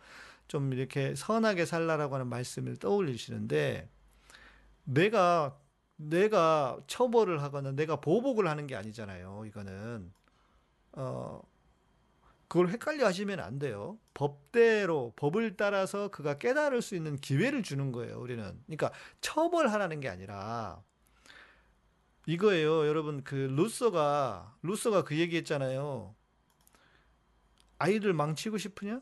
좀 0.48 0.72
이렇게 0.74 1.16
선하게 1.16 1.66
살라라고 1.66 2.14
하는 2.16 2.28
말씀을 2.28 2.78
떠올리시는데, 2.78 3.90
내가, 4.84 5.58
내가 6.00 6.80
처벌을 6.88 7.44
하거나 7.44 7.72
내가 7.72 7.98
보복을 7.98 8.48
하는 8.48 8.68
게 8.68 8.76
아니잖아요, 8.76 9.44
이거는. 9.46 10.14
어, 10.94 11.42
그걸 12.48 12.70
헷갈려 12.70 13.06
하시면 13.06 13.40
안 13.42 13.60
돼요. 13.60 13.98
법대로, 14.14 15.12
법을 15.18 15.58
따라서 15.58 16.08
그가 16.08 16.38
깨달을 16.38 16.82
수 16.82 16.96
있는 16.96 17.18
기회를 17.18 17.64
주는 17.64 17.92
거예요, 17.92 18.18
우리는. 18.18 18.44
그러니까 18.66 18.92
처벌하라는 19.20 20.00
게 20.00 20.08
아니라, 20.08 20.82
이거예요. 22.26 22.88
여러분, 22.88 23.24
그, 23.24 23.36
루소가, 23.36 24.56
루소가 24.62 25.04
그 25.04 25.18
얘기 25.18 25.36
했잖아요. 25.38 26.16
아이들 27.78 28.14
망치고 28.14 28.58
싶으냐? 28.58 29.02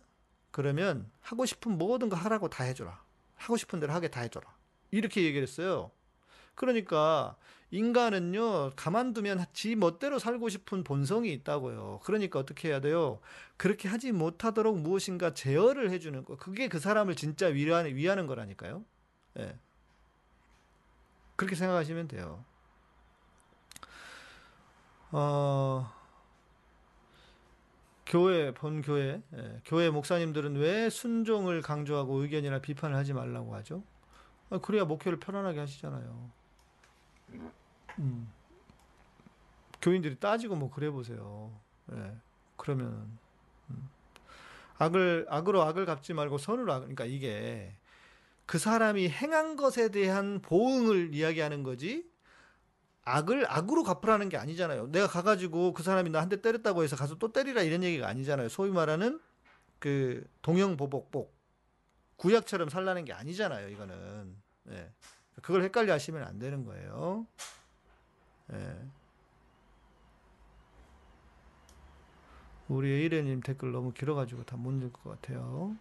그러면 0.49 1.11
하고 1.21 1.45
싶은 1.45 1.77
모든 1.77 2.09
거 2.09 2.15
하라고 2.15 2.49
다 2.49 2.63
해줘라. 2.63 3.03
하고 3.35 3.55
싶은 3.55 3.79
대로 3.79 3.93
하게 3.93 4.07
다 4.07 4.21
해줘라. 4.21 4.47
이렇게 4.89 5.23
얘기를 5.23 5.43
했어요. 5.43 5.91
그러니까, 6.57 7.35
인간은요, 7.69 8.71
가만두면 8.75 9.45
지 9.53 9.75
멋대로 9.75 10.17
살고 10.19 10.49
싶은 10.49 10.83
본성이 10.83 11.31
있다고요. 11.33 11.99
그러니까 12.03 12.39
어떻게 12.39 12.69
해야 12.69 12.81
돼요? 12.81 13.19
그렇게 13.57 13.87
하지 13.87 14.11
못하도록 14.11 14.79
무엇인가 14.79 15.33
제어를 15.33 15.91
해주는 15.91 16.25
거. 16.25 16.35
그게 16.37 16.67
그 16.67 16.79
사람을 16.79 17.15
진짜 17.15 17.45
위하는, 17.47 17.95
위하는 17.95 18.25
거라니까요. 18.25 18.83
예. 19.39 19.55
그렇게 21.35 21.55
생각하시면 21.55 22.07
돼요. 22.07 22.43
어, 25.11 25.93
교회, 28.07 28.51
본교회, 28.53 29.21
예, 29.35 29.61
교회 29.65 29.89
목사님들은 29.91 30.55
왜 30.55 30.89
순종을 30.89 31.61
강조하고 31.61 32.15
의견이나 32.15 32.59
비판을 32.59 32.95
하지 32.95 33.13
말라고 33.13 33.53
하죠? 33.55 33.83
아, 34.49 34.57
그래야 34.59 34.85
목회를 34.85 35.19
편안하게 35.19 35.59
하시잖아요. 35.59 36.36
음. 37.99 38.31
교인들이 39.81 40.19
따지고 40.19 40.55
뭐 40.55 40.69
그래 40.69 40.89
보세요. 40.89 41.51
예. 41.93 42.15
그러면은 42.57 42.91
음. 43.69 43.89
악을 44.79 45.27
악으로 45.29 45.61
악을 45.63 45.85
갚지 45.85 46.13
말고 46.13 46.37
선으로 46.37 46.71
악 46.73 46.79
그러니까 46.79 47.05
이게 47.05 47.75
그 48.45 48.57
사람이 48.59 49.09
행한 49.09 49.55
것에 49.55 49.89
대한 49.89 50.41
보응을 50.41 51.13
이야기하는 51.13 51.63
거지 51.63 52.09
악을 53.05 53.45
악으로 53.49 53.83
갚으라는 53.83 54.29
게 54.29 54.37
아니잖아요. 54.37 54.87
내가 54.87 55.07
가가지고 55.07 55.73
그 55.73 55.83
사람이 55.83 56.09
나 56.09 56.19
한 56.21 56.29
대 56.29 56.41
때렸다고 56.41 56.83
해서 56.83 56.95
가서 56.95 57.15
또 57.15 57.31
때리라 57.31 57.61
이런 57.63 57.83
얘기가 57.83 58.07
아니잖아요. 58.07 58.49
소위 58.49 58.71
말하는 58.71 59.19
그 59.79 60.25
동영보복복 60.41 61.35
구약처럼 62.17 62.69
살라는 62.69 63.05
게 63.05 63.13
아니잖아요. 63.13 63.69
이거는 63.69 64.35
예. 64.71 64.91
그걸 65.41 65.63
헷갈려 65.63 65.93
하시면 65.93 66.23
안 66.23 66.39
되는 66.39 66.65
거예요. 66.65 67.25
예. 68.53 68.77
우리 72.69 72.89
에이레님 72.91 73.41
댓글 73.41 73.71
너무 73.71 73.93
길어가지고 73.93 74.43
다 74.43 74.57
못 74.57 74.71
읽을 74.73 74.91
것 74.91 75.09
같아요. 75.21 75.75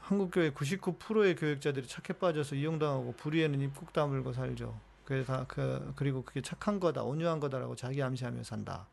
한국교회 0.00 0.50
99%의 0.52 1.34
교육자들이 1.34 1.88
착해 1.88 2.18
빠져서 2.20 2.54
이용당하고 2.54 3.14
불의에는 3.14 3.60
입국 3.60 3.92
다물고 3.92 4.32
살죠. 4.32 4.78
그래서 5.04 5.32
다 5.32 5.44
그, 5.48 5.92
그리고 5.96 6.22
그게 6.22 6.40
착한 6.42 6.78
거다, 6.78 7.02
온유한 7.02 7.40
거다라고 7.40 7.74
자기 7.74 8.02
암시하며 8.02 8.44
산다. 8.44 8.86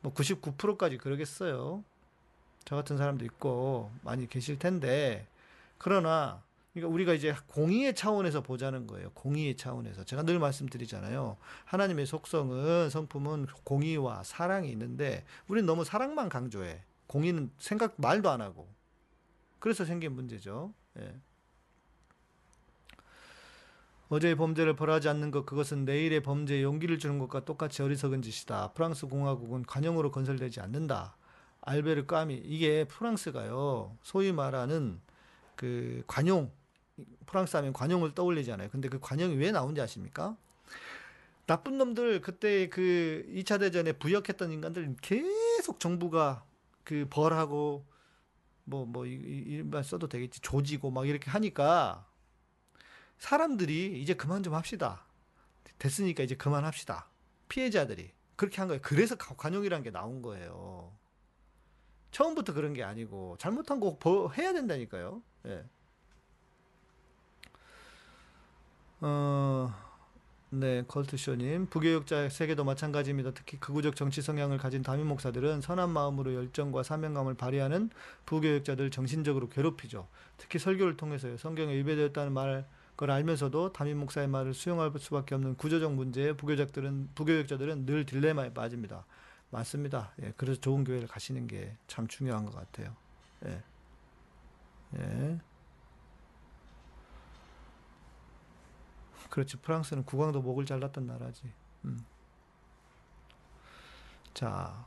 뭐 0.00 0.14
99%까지 0.14 0.96
그러겠어요. 0.96 1.84
저 2.66 2.76
같은 2.76 2.98
사람도 2.98 3.24
있고 3.24 3.90
많이 4.02 4.28
계실 4.28 4.58
텐데, 4.58 5.26
그러나 5.78 6.42
그러니까 6.74 6.92
우리가 6.92 7.14
이제 7.14 7.34
공의의 7.46 7.94
차원에서 7.94 8.42
보자는 8.42 8.86
거예요. 8.86 9.10
공의의 9.14 9.56
차원에서. 9.56 10.04
제가 10.04 10.24
늘 10.24 10.38
말씀드리잖아요. 10.38 11.38
하나님의 11.64 12.04
속성은 12.04 12.90
성품은 12.90 13.46
공의와 13.64 14.24
사랑이 14.24 14.70
있는데 14.72 15.24
우리는 15.48 15.64
너무 15.64 15.84
사랑만 15.84 16.28
강조해. 16.28 16.82
공의는 17.06 17.50
생각 17.58 17.94
말도 17.96 18.28
안 18.28 18.42
하고. 18.42 18.68
그래서 19.58 19.86
생긴 19.86 20.12
문제죠. 20.12 20.74
예. 20.98 21.14
어제의 24.08 24.34
범죄를 24.34 24.76
벌하지 24.76 25.08
않는 25.08 25.30
것 25.30 25.46
그것은 25.46 25.84
내일의 25.84 26.22
범죄에 26.22 26.62
용기를 26.62 26.98
주는 26.98 27.18
것과 27.18 27.44
똑같이 27.46 27.80
어리석은 27.82 28.22
짓이다. 28.22 28.72
프랑스 28.72 29.06
공화국은 29.06 29.62
관용으로 29.64 30.10
건설되지 30.10 30.60
않는다. 30.60 31.16
알베르 31.66 32.06
까미 32.06 32.36
이게 32.44 32.84
프랑스가요. 32.84 33.96
소위 34.02 34.32
말하는 34.32 35.00
그 35.56 36.02
관용 36.06 36.52
프랑스 37.26 37.56
하면 37.56 37.72
관용을 37.72 38.14
떠올리잖아요. 38.14 38.70
근데 38.70 38.88
그 38.88 39.00
관용이 39.00 39.34
왜 39.34 39.50
나온지 39.50 39.80
아십니까? 39.80 40.36
나쁜 41.46 41.76
놈들 41.76 42.20
그때 42.20 42.68
그 42.68 43.26
2차 43.30 43.58
대전에 43.60 43.92
부역했던 43.92 44.52
인간들 44.52 44.96
계속 45.02 45.80
정부가 45.80 46.44
그 46.84 47.06
벌하고 47.10 47.84
뭐뭐 48.64 49.06
이말 49.06 49.82
써도 49.82 50.08
되겠지 50.08 50.40
조지고 50.40 50.92
막 50.92 51.06
이렇게 51.08 51.30
하니까 51.30 52.06
사람들이 53.18 54.00
이제 54.00 54.14
그만 54.14 54.44
좀 54.44 54.54
합시다. 54.54 55.04
됐으니까 55.78 56.22
이제 56.22 56.36
그만합시다. 56.36 57.08
피해자들이 57.48 58.12
그렇게 58.36 58.58
한 58.58 58.68
거예요. 58.68 58.80
그래서 58.82 59.16
관용이라는 59.16 59.82
게 59.82 59.90
나온 59.90 60.22
거예요. 60.22 60.92
처음부터 62.16 62.54
그런 62.54 62.72
게 62.72 62.82
아니고 62.82 63.36
잘못한 63.38 63.78
거 63.78 63.98
해야 64.38 64.54
된다니까요. 64.54 65.20
예. 65.48 65.64
어, 69.02 69.74
네, 70.48 70.82
컬트쇼님. 70.88 71.66
부교육자 71.66 72.30
세계도 72.30 72.64
마찬가지입니다. 72.64 73.32
특히 73.32 73.60
극우적 73.60 73.96
정치 73.96 74.22
성향을 74.22 74.56
가진 74.56 74.82
담임 74.82 75.08
목사들은 75.08 75.60
선한 75.60 75.90
마음으로 75.90 76.32
열정과 76.32 76.84
사명감을 76.84 77.34
발휘하는 77.34 77.90
부교육자들 78.24 78.90
정신적으로 78.90 79.50
괴롭히죠. 79.50 80.08
특히 80.38 80.58
설교를 80.58 80.96
통해서요. 80.96 81.36
성경에 81.36 81.74
위배되었다는 81.74 82.32
말, 82.32 82.66
걸 82.96 83.10
알면서도 83.10 83.74
담임 83.74 83.98
목사의 83.98 84.28
말을 84.28 84.54
수용할 84.54 84.90
수밖에 84.98 85.34
없는 85.34 85.56
구조적 85.56 85.92
문제에 85.92 86.32
부교육자들은, 86.32 87.10
부교육자들은 87.14 87.84
늘 87.84 88.06
딜레마에 88.06 88.54
빠집니다. 88.54 89.04
맞습니다. 89.50 90.12
예, 90.22 90.32
그래서 90.36 90.60
좋은 90.60 90.84
교회를 90.84 91.08
가시는 91.08 91.46
게 91.46 91.76
참 91.86 92.06
중요한 92.08 92.44
것 92.44 92.54
같아요. 92.54 92.94
예. 93.46 93.62
예. 94.98 95.40
그렇지. 99.30 99.56
프랑스는 99.58 100.04
국왕도 100.04 100.42
목을 100.42 100.64
잘랐던 100.66 101.06
나라지. 101.06 101.52
음. 101.84 102.04
자, 104.34 104.86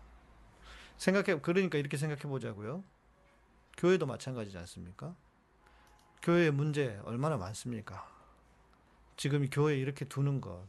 생각해, 0.98 1.41
그러니까 1.41 1.78
이렇게 1.78 1.98
생각해 1.98 2.24
보자고요. 2.24 2.84
교회도 3.78 4.06
마찬가지지 4.06 4.58
않습니까? 4.60 5.15
교회의 6.22 6.52
문제 6.52 7.00
얼마나 7.06 7.38
많습니까? 7.38 8.08
지금 9.17 9.50
교회 9.50 9.78
이렇게 9.78 10.06
두는 10.06 10.41
것. 10.41 10.65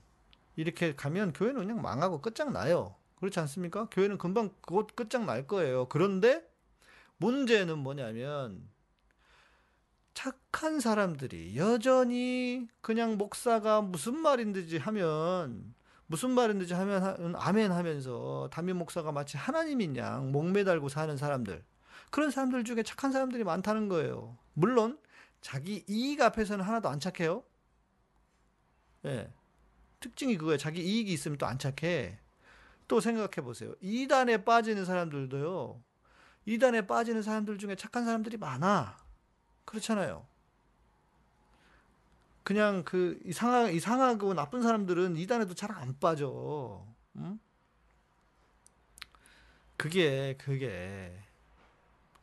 이렇게 0.56 0.94
가면 0.94 1.32
교회는 1.32 1.60
그냥 1.66 1.82
망하고 1.82 2.20
끝장나요. 2.20 2.94
그렇지 3.20 3.38
않습니까? 3.40 3.88
교회는 3.90 4.18
금방 4.18 4.50
곧 4.62 4.88
끝장날 4.96 5.46
거예요. 5.46 5.86
그런데 5.88 6.48
문제는 7.18 7.78
뭐냐면 7.78 8.68
착한 10.14 10.80
사람들이 10.80 11.56
여전히 11.56 12.66
그냥 12.80 13.16
목사가 13.18 13.80
무슨 13.82 14.18
말인지 14.18 14.78
하면 14.78 15.74
무슨 16.06 16.30
말인지 16.30 16.74
하면 16.74 17.36
아멘 17.36 17.72
하면서 17.72 18.48
담임 18.52 18.78
목사가 18.78 19.12
마치 19.12 19.36
하나님인 19.36 19.96
양 19.96 20.32
목매달고 20.32 20.88
사는 20.88 21.16
사람들 21.16 21.62
그런 22.10 22.30
사람들 22.30 22.64
중에 22.64 22.82
착한 22.82 23.12
사람들이 23.12 23.44
많다는 23.44 23.88
거예요. 23.88 24.36
물론 24.54 24.98
자기 25.40 25.84
이익 25.88 26.20
앞에서는 26.20 26.64
하나도 26.64 26.88
안 26.88 27.00
착해요. 27.00 27.44
예. 29.04 29.30
특징이 30.00 30.36
그거예요. 30.36 30.58
자기 30.58 30.80
이익이 30.82 31.12
있으면 31.12 31.38
또 31.38 31.46
안 31.46 31.58
착해. 31.58 32.18
또 32.90 32.98
생각해 32.98 33.36
보세요. 33.44 33.72
이단에 33.80 34.44
빠지는 34.44 34.84
사람들도요. 34.84 35.80
이단에 36.44 36.88
빠지는 36.88 37.22
사람들 37.22 37.58
중에 37.58 37.76
착한 37.76 38.04
사람들이 38.04 38.36
많아. 38.36 38.96
그렇잖아요. 39.64 40.26
그냥 42.42 42.82
그 42.84 43.20
이상하, 43.24 43.70
이상하고 43.70 44.34
나쁜 44.34 44.62
사람들은 44.62 45.16
이단에도 45.18 45.54
잘 45.54 45.70
안 45.70 45.96
빠져. 46.00 46.84
응? 47.14 47.38
그게, 49.76 50.36
그게. 50.36 51.16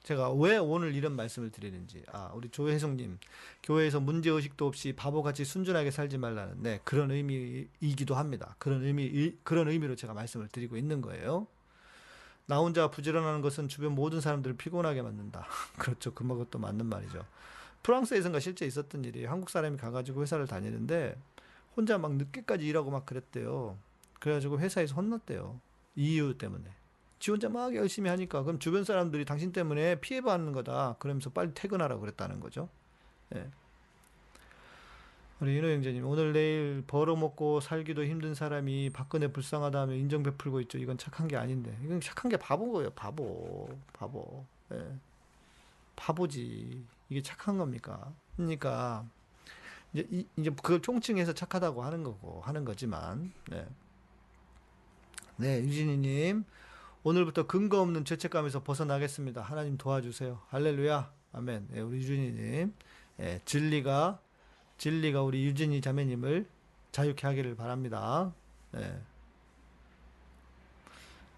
제가 0.07 0.31
왜 0.31 0.55
오늘 0.55 0.95
이런 0.95 1.17
말씀을 1.17 1.51
드리는지. 1.51 2.01
아, 2.13 2.31
우리 2.33 2.47
조혜성님. 2.47 3.19
교회에서 3.61 3.99
문제 3.99 4.29
의식도 4.29 4.65
없이 4.65 4.93
바보같이 4.93 5.43
순전하게 5.43 5.91
살지 5.91 6.17
말라는, 6.17 6.63
네, 6.63 6.79
그런 6.85 7.11
의미이기도 7.11 8.15
합니다. 8.15 8.55
그런 8.57 8.85
의미, 8.85 9.35
그런 9.43 9.67
의미로 9.67 9.97
제가 9.97 10.13
말씀을 10.13 10.47
드리고 10.47 10.77
있는 10.77 11.01
거예요. 11.01 11.45
나 12.45 12.59
혼자 12.59 12.89
부지런하는 12.89 13.41
것은 13.41 13.67
주변 13.67 13.95
모든 13.95 14.21
사람들을 14.21 14.55
피곤하게 14.55 15.01
만든다. 15.01 15.45
그렇죠. 15.77 16.13
그것도 16.13 16.57
맞는 16.57 16.85
말이죠. 16.85 17.25
프랑스에선가 17.83 18.39
실제 18.39 18.65
있었던 18.65 19.03
일이에요. 19.03 19.29
한국 19.29 19.49
사람이 19.49 19.75
가가지고 19.75 20.21
회사를 20.21 20.47
다니는데 20.47 21.17
혼자 21.75 21.97
막 21.97 22.13
늦게까지 22.13 22.65
일하고 22.65 22.91
막 22.91 23.05
그랬대요. 23.05 23.77
그래가지고 24.21 24.59
회사에서 24.59 24.95
혼났대요. 24.95 25.59
이유 25.97 26.37
때문에. 26.37 26.76
지 27.19 27.31
혼자 27.31 27.49
막 27.49 27.75
열심히 27.75 28.09
하니까 28.09 28.43
그럼 28.43 28.59
주변 28.59 28.83
사람들이 28.83 29.25
당신 29.25 29.51
때문에 29.51 29.99
피해받는 29.99 30.51
거다. 30.53 30.95
그러면서 30.99 31.29
빨리 31.31 31.53
퇴근하라고 31.53 32.01
그랬다는 32.01 32.39
거죠. 32.39 32.69
예. 33.35 33.49
우리 35.39 35.57
인호 35.57 35.67
형제님 35.67 36.05
오늘 36.05 36.33
내일 36.33 36.83
벌어먹고 36.87 37.59
살기도 37.59 38.05
힘든 38.05 38.33
사람이 38.33 38.89
박근혜 38.91 39.31
불쌍하다 39.31 39.81
하면 39.81 39.95
인정 39.97 40.23
베풀고 40.23 40.61
있죠. 40.61 40.77
이건 40.79 40.97
착한 40.97 41.27
게 41.27 41.37
아닌데 41.37 41.77
이건 41.83 42.01
착한 42.01 42.29
게 42.29 42.37
바본 42.37 42.71
거예요. 42.71 42.89
바보, 42.91 43.69
바보. 43.93 44.45
예. 44.71 44.95
바보지. 45.95 46.85
이게 47.09 47.21
착한 47.21 47.57
겁니까? 47.57 48.13
그러니까 48.35 49.05
이제 49.93 50.07
이, 50.11 50.25
이제 50.37 50.49
그걸 50.49 50.81
총칭해서 50.81 51.33
착하다고 51.33 51.83
하는 51.83 52.03
거고 52.03 52.41
하는 52.41 52.65
거지만 52.65 53.31
네. 53.49 53.67
네, 55.37 55.59
유진이님 55.61 56.45
오늘부터 57.07 57.47
근거 57.47 57.79
없는 57.79 58.03
죄책감에서 58.03 58.63
벗어나겠습니다. 58.63 59.41
하나님 59.41 59.77
도와주세요. 59.77 60.41
할렐루야. 60.49 61.09
아멘. 61.31 61.69
네, 61.71 61.79
우리 61.79 61.99
유진이님 61.99 62.73
네, 63.15 63.41
진리가 63.45 64.19
진리가 64.77 65.21
우리 65.21 65.45
유진이 65.45 65.79
자매님을 65.79 66.49
자유케 66.91 67.25
하기를 67.25 67.55
바랍니다. 67.55 68.33
네. 68.71 69.01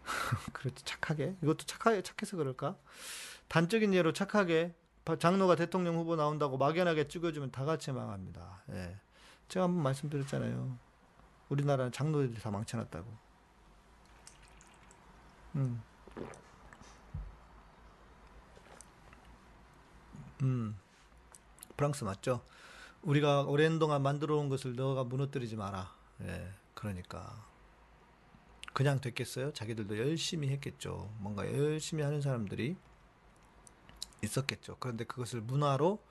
그렇지 0.53 0.83
착하게 0.85 1.35
이것도 1.43 1.67
착하게 1.67 2.01
착해서 2.01 2.35
그럴까? 2.37 2.75
단적인 3.47 3.93
예로 3.93 4.11
착하게 4.11 4.73
장로가 5.19 5.55
대통령 5.55 5.97
후보 5.97 6.15
나온다고 6.15 6.57
막연하게 6.57 7.09
찍어주면 7.09 7.51
다 7.51 7.63
같이 7.63 7.91
망합니다. 7.91 8.63
예. 8.71 8.97
제가 9.49 9.65
한번 9.65 9.83
말씀드렸잖아요. 9.83 10.79
우리나라는 11.49 11.91
장로들이 11.91 12.41
다 12.41 12.49
망쳐놨다고. 12.49 13.28
음. 15.59 15.81
음. 20.41 20.79
프랑스 21.75 22.03
맞죠? 22.05 22.41
우리가 23.01 23.43
오랜 23.43 23.77
동안 23.79 24.01
만들어 24.01 24.37
온 24.37 24.49
것을 24.49 24.75
너가 24.75 25.03
무너뜨리지 25.03 25.55
마라. 25.55 25.93
예, 26.21 26.53
그러니까. 26.73 27.45
그냥 28.73 29.01
됐겠어요? 29.01 29.51
자기들도 29.51 29.97
열심히 29.97 30.49
했겠죠. 30.49 31.13
뭔가 31.17 31.45
열심히 31.45 32.03
하는 32.03 32.21
사람들이 32.21 32.77
있었겠죠. 34.23 34.77
그런데 34.79 35.03
그것을 35.03 35.41
문화로 35.41 36.01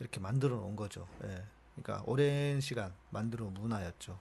이렇게 0.00 0.18
만들어 0.18 0.56
놓은 0.56 0.76
거죠. 0.76 1.06
예. 1.24 1.44
그러니까 1.76 2.02
오랜 2.06 2.60
시간 2.60 2.94
만들어 3.10 3.46
문화였죠. 3.46 4.18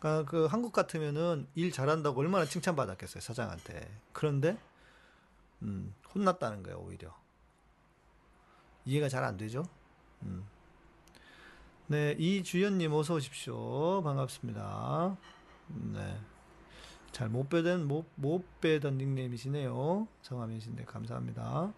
그러니까 0.00 0.28
그 0.30 0.46
한국 0.46 0.72
같으면은 0.72 1.46
일 1.54 1.70
잘한다고 1.70 2.20
얼마나 2.20 2.44
칭찬받았겠어요 2.46 3.20
사장한테. 3.20 3.88
그런데 4.12 4.58
음, 5.62 5.94
혼났다는 6.14 6.62
거예요 6.64 6.78
오히려. 6.78 7.14
이해가 8.86 9.08
잘 9.08 9.22
안 9.24 9.36
되죠? 9.36 9.62
음. 10.22 10.44
네, 11.86 12.16
이주연님 12.18 12.92
어서 12.94 13.14
오십시오. 13.14 14.02
반갑습니다. 14.02 15.16
네. 15.92 16.18
잘 17.12 17.28
못 17.28 17.48
빼던 17.48 17.86
못, 17.86 18.06
못 18.14 18.44
빼던 18.60 18.96
닉네임이시네요. 18.98 20.06
성함이신데 20.22 20.84
감사합니다. 20.84 21.72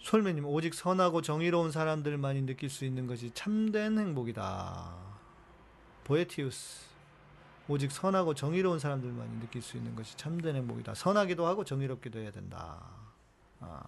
솔매님 0.00 0.46
오직 0.46 0.74
선하고 0.74 1.22
정의로운 1.22 1.72
사람들만이 1.72 2.46
느낄 2.46 2.70
수 2.70 2.84
있는 2.84 3.06
것이 3.08 3.32
참된 3.34 3.98
행복이다. 3.98 4.94
보에티우스 6.04 6.87
오직 7.68 7.92
선하고 7.92 8.34
정의로운 8.34 8.78
사람들만이 8.78 9.40
느낄 9.40 9.60
수 9.60 9.76
있는 9.76 9.94
것이 9.94 10.16
참된 10.16 10.56
행복이다. 10.56 10.94
선하기도 10.94 11.46
하고 11.46 11.64
정의롭기도 11.64 12.18
해야 12.18 12.30
된다. 12.30 12.82
아. 13.60 13.82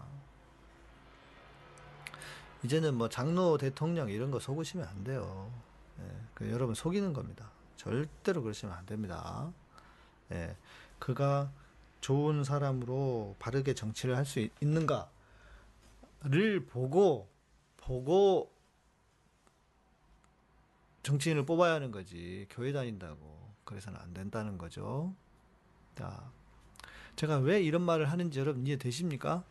이제는 2.63 2.95
뭐 2.95 3.09
장로 3.09 3.57
대통령 3.57 4.11
이런 4.11 4.31
거 4.31 4.39
속으시면 4.39 4.87
안 4.87 5.03
돼요. 5.03 5.51
예, 5.99 6.05
그 6.35 6.51
여러분 6.51 6.75
속이는 6.75 7.15
겁니다. 7.15 7.51
절대로 7.77 8.43
그러시면 8.43 8.75
안 8.75 8.85
됩니다. 8.85 9.51
예, 10.33 10.57
그가 10.99 11.51
좋은 12.03 12.45
사람으로 12.45 13.37
바르게 13.39 13.73
정치를 13.75 14.17
할 14.17 14.27
수 14.27 14.47
있는가를 14.61 15.09
보고 16.69 17.29
보고 17.79 18.53
정치인을 21.03 21.47
뽑아야 21.47 21.75
하는 21.75 21.91
거지 21.91 22.47
교회 22.51 22.73
다닌다고 22.73 23.50
그래서는 23.71 24.01
안 24.01 24.13
된다는 24.13 24.59
거죠. 24.59 25.15
자, 25.97 26.29
제가 27.15 27.39
왜 27.39 27.63
이런 27.63 27.83
말을 27.83 28.11
하는지 28.11 28.41
여러분 28.41 28.67
이해되십니까? 28.67 29.45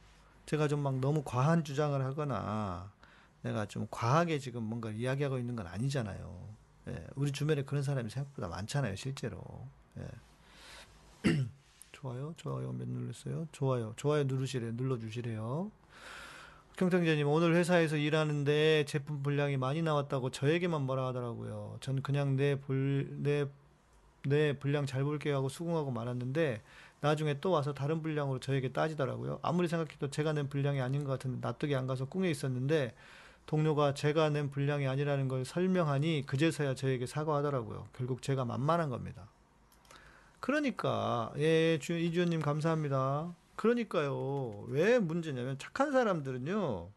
제가 0.45 0.67
좀 0.67 0.81
막 0.83 0.99
너무 0.99 1.23
과한 1.23 1.63
주장을 1.63 1.99
하거나 2.03 2.91
내가 3.43 3.65
좀 3.65 3.87
과하게 3.89 4.39
지금 4.39 4.63
뭔가 4.63 4.91
이야기하고 4.91 5.37
있는 5.39 5.55
건 5.55 5.67
아니잖아요. 5.67 6.49
예, 6.89 7.07
우리 7.15 7.31
주변에 7.31 7.63
그런 7.63 7.81
사람이 7.81 8.09
생각보다 8.09 8.49
많잖아요, 8.49 8.95
실제로. 8.97 9.41
예. 9.97 10.07
좋아요, 11.93 12.33
좋아요 12.37 12.73
몇 12.73 12.87
눌렀어요? 12.87 13.47
좋아요, 13.53 13.93
좋아요 13.95 14.23
누르시래요, 14.25 14.73
눌러주시래요. 14.73 15.71
경청자님 16.77 17.27
오늘 17.27 17.55
회사에서 17.55 17.95
일하는데 17.97 18.85
제품 18.85 19.21
분량이 19.21 19.57
많이 19.57 19.81
나왔다고 19.81 20.31
저에게만 20.31 20.81
뭐라 20.83 21.07
하더라고요. 21.07 21.77
전 21.81 22.01
그냥 22.01 22.35
내불내 22.37 23.47
내 24.25 24.53
분량 24.53 24.85
잘 24.85 25.03
볼게요 25.03 25.37
하고 25.37 25.49
수긍하고 25.49 25.91
말았는데 25.91 26.61
나중에 27.01 27.39
또 27.39 27.51
와서 27.51 27.73
다른 27.73 28.01
분량으로 28.01 28.39
저에게 28.39 28.73
따지더라고요. 28.73 29.39
아무리 29.41 29.67
생각해도 29.67 30.09
제가 30.09 30.33
낸 30.33 30.49
분량이 30.49 30.81
아닌 30.81 31.03
것 31.03 31.11
같은데 31.11 31.39
납득이 31.41 31.75
안 31.75 31.87
가서 31.87 32.05
꿍에 32.05 32.29
있었는데 32.29 32.93
동료가 33.45 33.93
제가 33.93 34.29
낸 34.29 34.51
분량이 34.51 34.87
아니라는 34.87 35.27
걸 35.27 35.45
설명하니 35.45 36.25
그제서야 36.27 36.75
저에게 36.75 37.05
사과하더라고요. 37.05 37.87
결국 37.93 38.21
제가 38.21 38.45
만만한 38.45 38.89
겁니다. 38.89 39.27
그러니까 40.39 41.31
예 41.37 41.75
이주연님 41.75 42.41
감사합니다. 42.41 43.33
그러니까요 43.55 44.65
왜 44.67 44.99
문제냐면 44.99 45.57
착한 45.57 45.91
사람들은요 45.91 46.89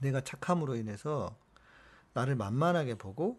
내가 0.00 0.20
착함으로 0.22 0.76
인해서 0.76 1.36
나를 2.14 2.34
만만하게 2.34 2.96
보고 2.96 3.38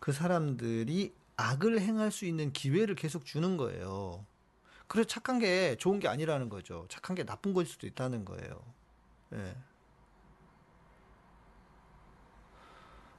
그 0.00 0.12
사람들이 0.12 1.14
악을 1.40 1.80
행할 1.80 2.10
수 2.10 2.26
있는 2.26 2.52
기회를 2.52 2.94
계속 2.94 3.24
주는 3.24 3.56
거예요. 3.56 4.24
그래서 4.86 5.08
착한 5.08 5.38
게 5.38 5.76
좋은 5.76 6.00
게 6.00 6.08
아니라는 6.08 6.48
거죠. 6.48 6.86
착한 6.88 7.14
게 7.16 7.24
나쁜 7.24 7.54
걸 7.54 7.64
수도 7.64 7.86
있다는 7.86 8.24
거예요. 8.24 8.60
예. 9.34 9.56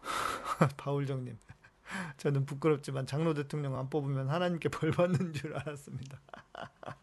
바울정님. 0.78 1.38
저는 2.18 2.46
부끄럽지만 2.46 3.06
장로 3.06 3.34
대통령 3.34 3.78
안 3.78 3.90
뽑으면 3.90 4.30
하나님께 4.30 4.70
벌 4.70 4.92
받는 4.92 5.34
줄 5.34 5.56
알았습니다. 5.56 6.20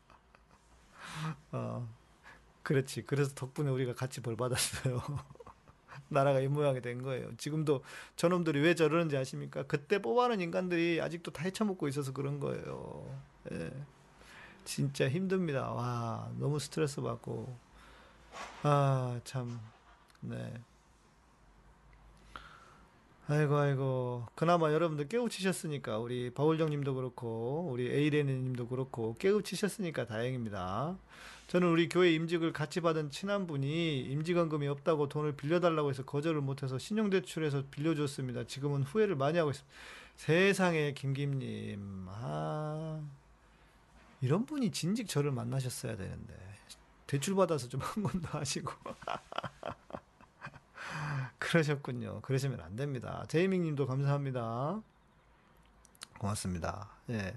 어, 1.52 1.88
그렇지. 2.62 3.04
그래서 3.04 3.34
덕분에 3.34 3.70
우리가 3.70 3.94
같이 3.94 4.20
벌 4.20 4.36
받았어요. 4.36 5.02
나라가 6.08 6.40
이 6.40 6.48
모양이 6.48 6.80
된 6.80 7.02
거예요. 7.02 7.36
지금도 7.36 7.82
저놈들이 8.16 8.60
왜 8.60 8.74
저러는지 8.74 9.16
아십니까? 9.16 9.64
그때 9.64 10.00
뽑아놓은 10.00 10.40
인간들이 10.40 11.00
아직도 11.00 11.32
다 11.32 11.44
헤쳐먹고 11.44 11.88
있어서 11.88 12.12
그런 12.12 12.40
거예요. 12.40 13.18
예. 13.52 13.70
진짜 14.64 15.08
힘듭니다. 15.08 15.70
와, 15.70 16.30
너무 16.38 16.58
스트레스 16.58 17.00
받고. 17.00 17.56
아, 18.62 19.20
참. 19.24 19.60
네. 20.20 20.52
아이고 23.30 23.56
아이고 23.56 24.26
그나마 24.34 24.72
여러분들 24.72 25.06
깨우치셨으니까 25.06 25.98
우리 25.98 26.30
바울정 26.30 26.70
님도 26.70 26.94
그렇고 26.94 27.68
우리 27.70 27.86
에이레네 27.86 28.32
님도 28.32 28.68
그렇고 28.68 29.16
깨우치셨으니까 29.18 30.06
다행입니다. 30.06 30.96
저는 31.48 31.68
우리 31.68 31.88
교회 31.88 32.12
임직을 32.12 32.52
같이 32.52 32.82
받은 32.82 33.10
친한 33.10 33.46
분이 33.46 34.00
임직원금이 34.00 34.68
없다고 34.68 35.08
돈을 35.08 35.34
빌려달라고 35.34 35.88
해서 35.88 36.04
거절을 36.04 36.42
못해서 36.42 36.78
신용대출해서 36.78 37.64
빌려줬습니다. 37.70 38.44
지금은 38.44 38.82
후회를 38.82 39.16
많이 39.16 39.38
하고 39.38 39.50
있습니다. 39.50 39.74
세상에 40.16 40.92
김김님 40.92 42.06
아 42.10 43.00
이런 44.20 44.44
분이 44.44 44.72
진직 44.72 45.08
저를 45.08 45.30
만나셨어야 45.30 45.96
되는데 45.96 46.34
대출 47.06 47.34
받아서 47.34 47.66
좀한 47.66 48.02
건도 48.02 48.28
하시고 48.28 48.70
그러셨군요. 51.38 52.20
그러시면 52.20 52.60
안 52.60 52.76
됩니다. 52.76 53.24
제이밍 53.28 53.62
님도 53.62 53.86
감사합니다. 53.86 54.82
고맙습니다. 56.18 56.90
예. 57.08 57.34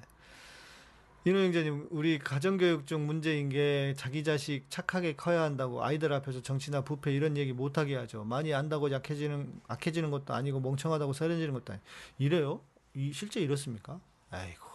인호영자님, 1.23 1.89
우리 1.91 2.17
가정교육 2.17 2.87
중 2.87 3.05
문제인 3.05 3.49
게 3.49 3.93
자기 3.95 4.23
자식 4.23 4.65
착하게 4.69 5.15
커야 5.15 5.43
한다고 5.43 5.83
아이들 5.83 6.11
앞에서 6.13 6.41
정치나 6.41 6.81
부패 6.81 7.13
이런 7.13 7.37
얘기 7.37 7.53
못하게 7.53 7.95
하죠. 7.95 8.23
많이 8.23 8.55
안다고 8.55 8.91
약해지는, 8.91 9.61
악해지는 9.67 10.09
것도 10.09 10.33
아니고 10.33 10.59
멍청하다고 10.61 11.13
서른지는 11.13 11.53
것도 11.53 11.73
아니고. 11.73 11.87
이래요? 12.17 12.61
이, 12.95 13.13
실제 13.13 13.39
이렇습니까? 13.39 13.99
아이고. 14.31 14.65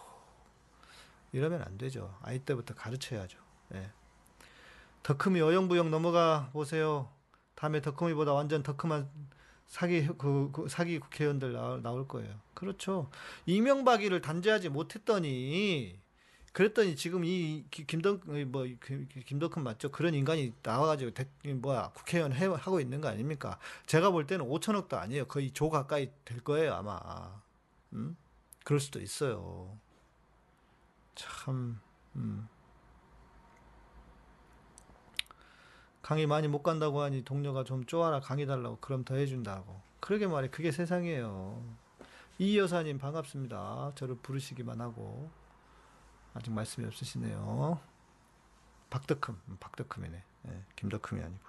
이러면 1.33 1.63
안 1.63 1.77
되죠. 1.77 2.17
아이 2.21 2.39
때부터 2.39 2.73
가르쳐야죠. 2.75 3.37
예. 3.73 3.91
덕흠이 5.03 5.41
어영부영 5.41 5.91
넘어가 5.91 6.49
보세요. 6.53 7.11
다음에 7.55 7.81
덕흠이보다 7.81 8.31
완전 8.31 8.63
덕흠한 8.63 9.09
사기 9.65 10.07
그, 10.17 10.49
그 10.53 10.69
사기 10.69 10.99
국회의원들 10.99 11.51
나올, 11.51 11.81
나올 11.81 12.07
거예요. 12.07 12.39
그렇죠. 12.53 13.09
이명박이를 13.47 14.21
단죄하지 14.21 14.69
못했더니 14.69 16.06
그랬더니 16.57 16.95
지금 16.95 17.23
이 17.23 17.65
김덕 17.69 18.21
뭐 18.47 18.65
김덕흠 19.27 19.59
맞죠? 19.59 19.91
그런 19.91 20.15
인간이 20.15 20.55
나와가지고 20.63 21.11
대, 21.11 21.27
뭐야 21.53 21.91
국회의원 21.93 22.33
해, 22.33 22.47
하고 22.47 22.79
있는 22.79 22.99
거 22.99 23.09
아닙니까? 23.09 23.59
제가 23.85 24.09
볼 24.09 24.25
때는 24.25 24.43
5천억도 24.43 24.95
아니에요. 24.95 25.27
거의 25.27 25.51
조 25.51 25.69
가까이 25.69 26.09
될 26.25 26.43
거예요 26.43 26.73
아마. 26.73 26.99
음? 27.93 28.17
그럴 28.63 28.79
수도 28.79 28.99
있어요. 28.99 29.77
참. 31.13 31.79
음. 32.15 32.47
강의 36.01 36.25
많이 36.25 36.47
못 36.47 36.63
간다고 36.63 37.01
하니 37.01 37.23
동료가 37.23 37.65
좀 37.65 37.85
쪼아라 37.85 38.19
강의 38.19 38.47
달라고 38.47 38.79
그럼 38.81 39.03
더 39.03 39.13
해준다고 39.13 39.79
그러게 39.99 40.25
말해 40.25 40.49
그게 40.49 40.71
세상이에요 40.71 41.61
이 42.39 42.57
여사님 42.57 42.97
반갑습니다 42.97 43.91
저를 43.93 44.15
부르시기만 44.23 44.79
하고 44.79 45.29
아직 46.37 46.51
말씀이 46.51 46.85
없으시네요 46.87 47.79
박덕흠 48.89 49.37
음, 49.49 49.57
박덕흠이네 49.59 50.23
네, 50.43 50.63
김덕흠이 50.75 51.21
아니고 51.21 51.47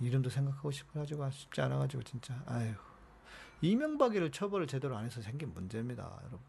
이름도 0.00 0.30
생각하고 0.30 0.70
싶어가지고 0.70 1.28
쉽지 1.30 1.60
않아가지고 1.60 2.02
진짜 2.04 2.40
아유 2.46 2.74
이명박이를 3.60 4.30
처벌을 4.30 4.66
제대로 4.66 4.96
안 4.96 5.04
해서 5.04 5.20
생긴 5.20 5.52
문제입니다 5.52 6.04
여러분 6.20 6.40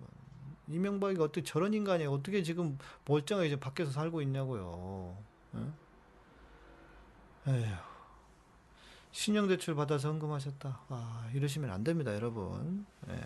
이명박이 0.68 1.20
어떻게 1.20 1.42
저런 1.44 1.74
인간이 1.74 2.06
어떻게 2.06 2.44
지금 2.44 2.78
멀쩡하게 3.06 3.60
밖에서 3.60 3.92
살고 3.92 4.22
있냐고요 4.22 5.18
응? 5.56 5.74
에휴. 7.48 7.90
신용대출 9.12 9.76
받아서 9.76 10.10
헌금하셨다. 10.10 10.80
와, 10.90 11.28
이러시면 11.34 11.72
안 11.72 11.84
됩니다, 11.84 12.14
여러분. 12.14 12.86
예. 13.10 13.20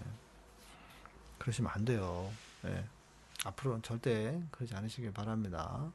그러시면 1.38 1.72
안 1.74 1.84
돼요. 1.84 2.32
예. 2.66 2.86
앞으로는 3.44 3.82
절대 3.82 4.42
그러지 4.52 4.74
않으시길 4.76 5.12
바랍니다. 5.12 5.92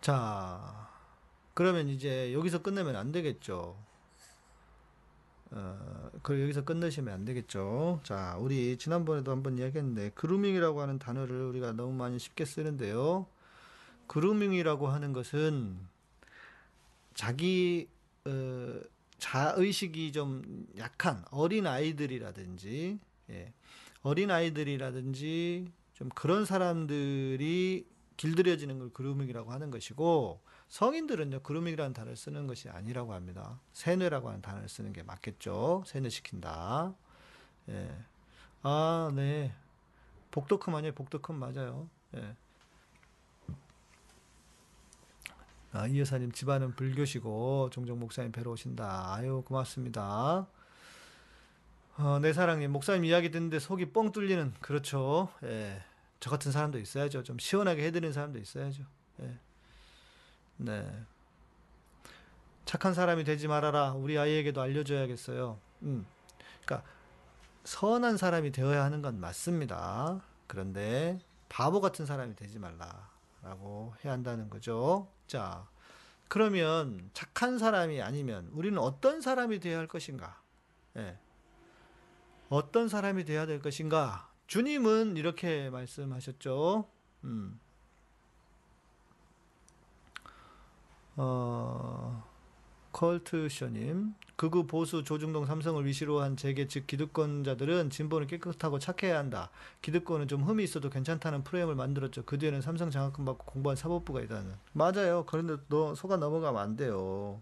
자, 0.00 0.88
그러면 1.54 1.88
이제 1.88 2.32
여기서 2.32 2.62
끝내면 2.62 2.96
안 2.96 3.12
되겠죠. 3.12 3.76
어, 5.52 6.10
그 6.22 6.40
여기서 6.40 6.64
끝내시면 6.64 7.12
안 7.12 7.24
되겠죠. 7.24 8.00
자, 8.04 8.36
우리 8.38 8.78
지난번에도 8.78 9.32
한번 9.32 9.58
이야기했는데 9.58 10.10
그루밍이라고 10.10 10.80
하는 10.80 10.98
단어를 10.98 11.42
우리가 11.46 11.72
너무 11.72 11.92
많이 11.92 12.18
쉽게 12.18 12.44
쓰는데요. 12.44 13.26
그루밍이라고 14.06 14.88
하는 14.88 15.12
것은 15.12 15.76
자기 17.14 17.88
어, 18.24 18.80
자의식이 19.18 20.12
좀 20.12 20.66
약한 20.78 21.24
어린 21.30 21.66
아이들이라든지 21.66 22.98
예, 23.30 23.52
어린 24.02 24.30
아이들이라든지 24.30 25.70
좀 25.94 26.08
그런 26.10 26.44
사람들이 26.44 27.86
길들여지는 28.16 28.78
걸 28.78 28.90
그루밍이라고 28.92 29.52
하는 29.52 29.70
것이고 29.70 30.40
성인들은요 30.68 31.40
그루밍이라는 31.40 31.92
단어를 31.92 32.16
쓰는 32.16 32.46
것이 32.46 32.68
아니라고 32.68 33.12
합니다. 33.12 33.60
세뇌라고 33.72 34.28
하는 34.28 34.40
단어를 34.40 34.68
쓰는 34.68 34.92
게 34.92 35.02
맞겠죠. 35.02 35.84
세뇌시킨다. 35.86 36.94
예. 37.70 37.96
아, 38.62 39.10
네. 39.14 39.52
복덕흠 40.30 40.74
아니에요? 40.74 40.94
복덕흠 40.94 41.32
맞아요. 41.32 41.88
예. 42.14 42.36
아, 45.72 45.86
이 45.86 46.00
여사님 46.00 46.32
집안은 46.32 46.74
불교시고 46.74 47.70
종종 47.70 47.98
목사님 47.98 48.32
뵈러 48.32 48.50
오신다. 48.52 49.14
아유 49.14 49.42
고맙습니다. 49.46 50.46
어, 52.02 52.18
내 52.18 52.32
사랑님 52.32 52.72
목사님 52.72 53.04
이야기 53.04 53.30
듣는데 53.30 53.58
속이 53.58 53.92
뻥 53.92 54.10
뚫리는 54.10 54.54
그렇죠. 54.60 55.28
예. 55.42 55.82
저 56.18 56.30
같은 56.30 56.50
사람도 56.50 56.78
있어야죠. 56.78 57.22
좀 57.22 57.38
시원하게 57.38 57.84
해드리는 57.84 58.12
사람도 58.12 58.38
있어야죠. 58.38 58.84
예. 59.20 59.38
네. 60.56 61.04
착한 62.64 62.94
사람이 62.94 63.24
되지 63.24 63.48
말아라. 63.48 63.92
우리 63.92 64.18
아이에게도 64.18 64.62
알려줘야겠어요. 64.62 65.58
음. 65.82 66.06
그러니까 66.64 66.88
선한 67.64 68.16
사람이 68.16 68.52
되어야 68.52 68.82
하는 68.82 69.02
건 69.02 69.20
맞습니다. 69.20 70.22
그런데 70.46 71.20
바보 71.50 71.82
같은 71.82 72.06
사람이 72.06 72.34
되지 72.34 72.58
말라라고 72.58 73.94
해야 74.02 74.14
한다는 74.14 74.48
거죠. 74.48 75.06
자, 75.26 75.68
그러면 76.28 77.10
착한 77.12 77.58
사람이 77.58 78.00
아니면 78.00 78.48
우리는 78.52 78.78
어떤 78.78 79.20
사람이 79.20 79.60
되어야 79.60 79.78
할 79.78 79.86
것인가? 79.86 80.40
예. 80.96 81.18
어떤 82.50 82.88
사람이 82.88 83.24
되어야 83.24 83.46
될 83.46 83.62
것인가? 83.62 84.28
주님은 84.48 85.16
이렇게 85.16 85.70
말씀하셨죠. 85.70 86.84
음. 87.24 87.60
어, 91.14 92.24
컬트셔님, 92.90 94.14
극우 94.34 94.66
보수 94.66 95.04
조중동 95.04 95.46
삼성을 95.46 95.84
위시로 95.86 96.20
한 96.22 96.36
재계 96.36 96.66
즉 96.66 96.88
기득권자들은 96.88 97.90
진보는 97.90 98.26
깨끗하고 98.26 98.80
착해야 98.80 99.16
한다. 99.16 99.50
기득권은 99.82 100.26
좀 100.26 100.42
흠이 100.42 100.64
있어도 100.64 100.90
괜찮다는 100.90 101.44
프레임을 101.44 101.76
만들었죠. 101.76 102.24
그 102.24 102.36
뒤에는 102.36 102.62
삼성 102.62 102.90
장학금 102.90 103.24
받고 103.24 103.44
공부한 103.44 103.76
사법부가 103.76 104.22
있다는. 104.22 104.54
맞아요. 104.72 105.24
그런데 105.26 105.56
너 105.68 105.94
속아 105.94 106.16
넘어가면 106.16 106.60
안 106.60 106.76
돼요. 106.76 107.40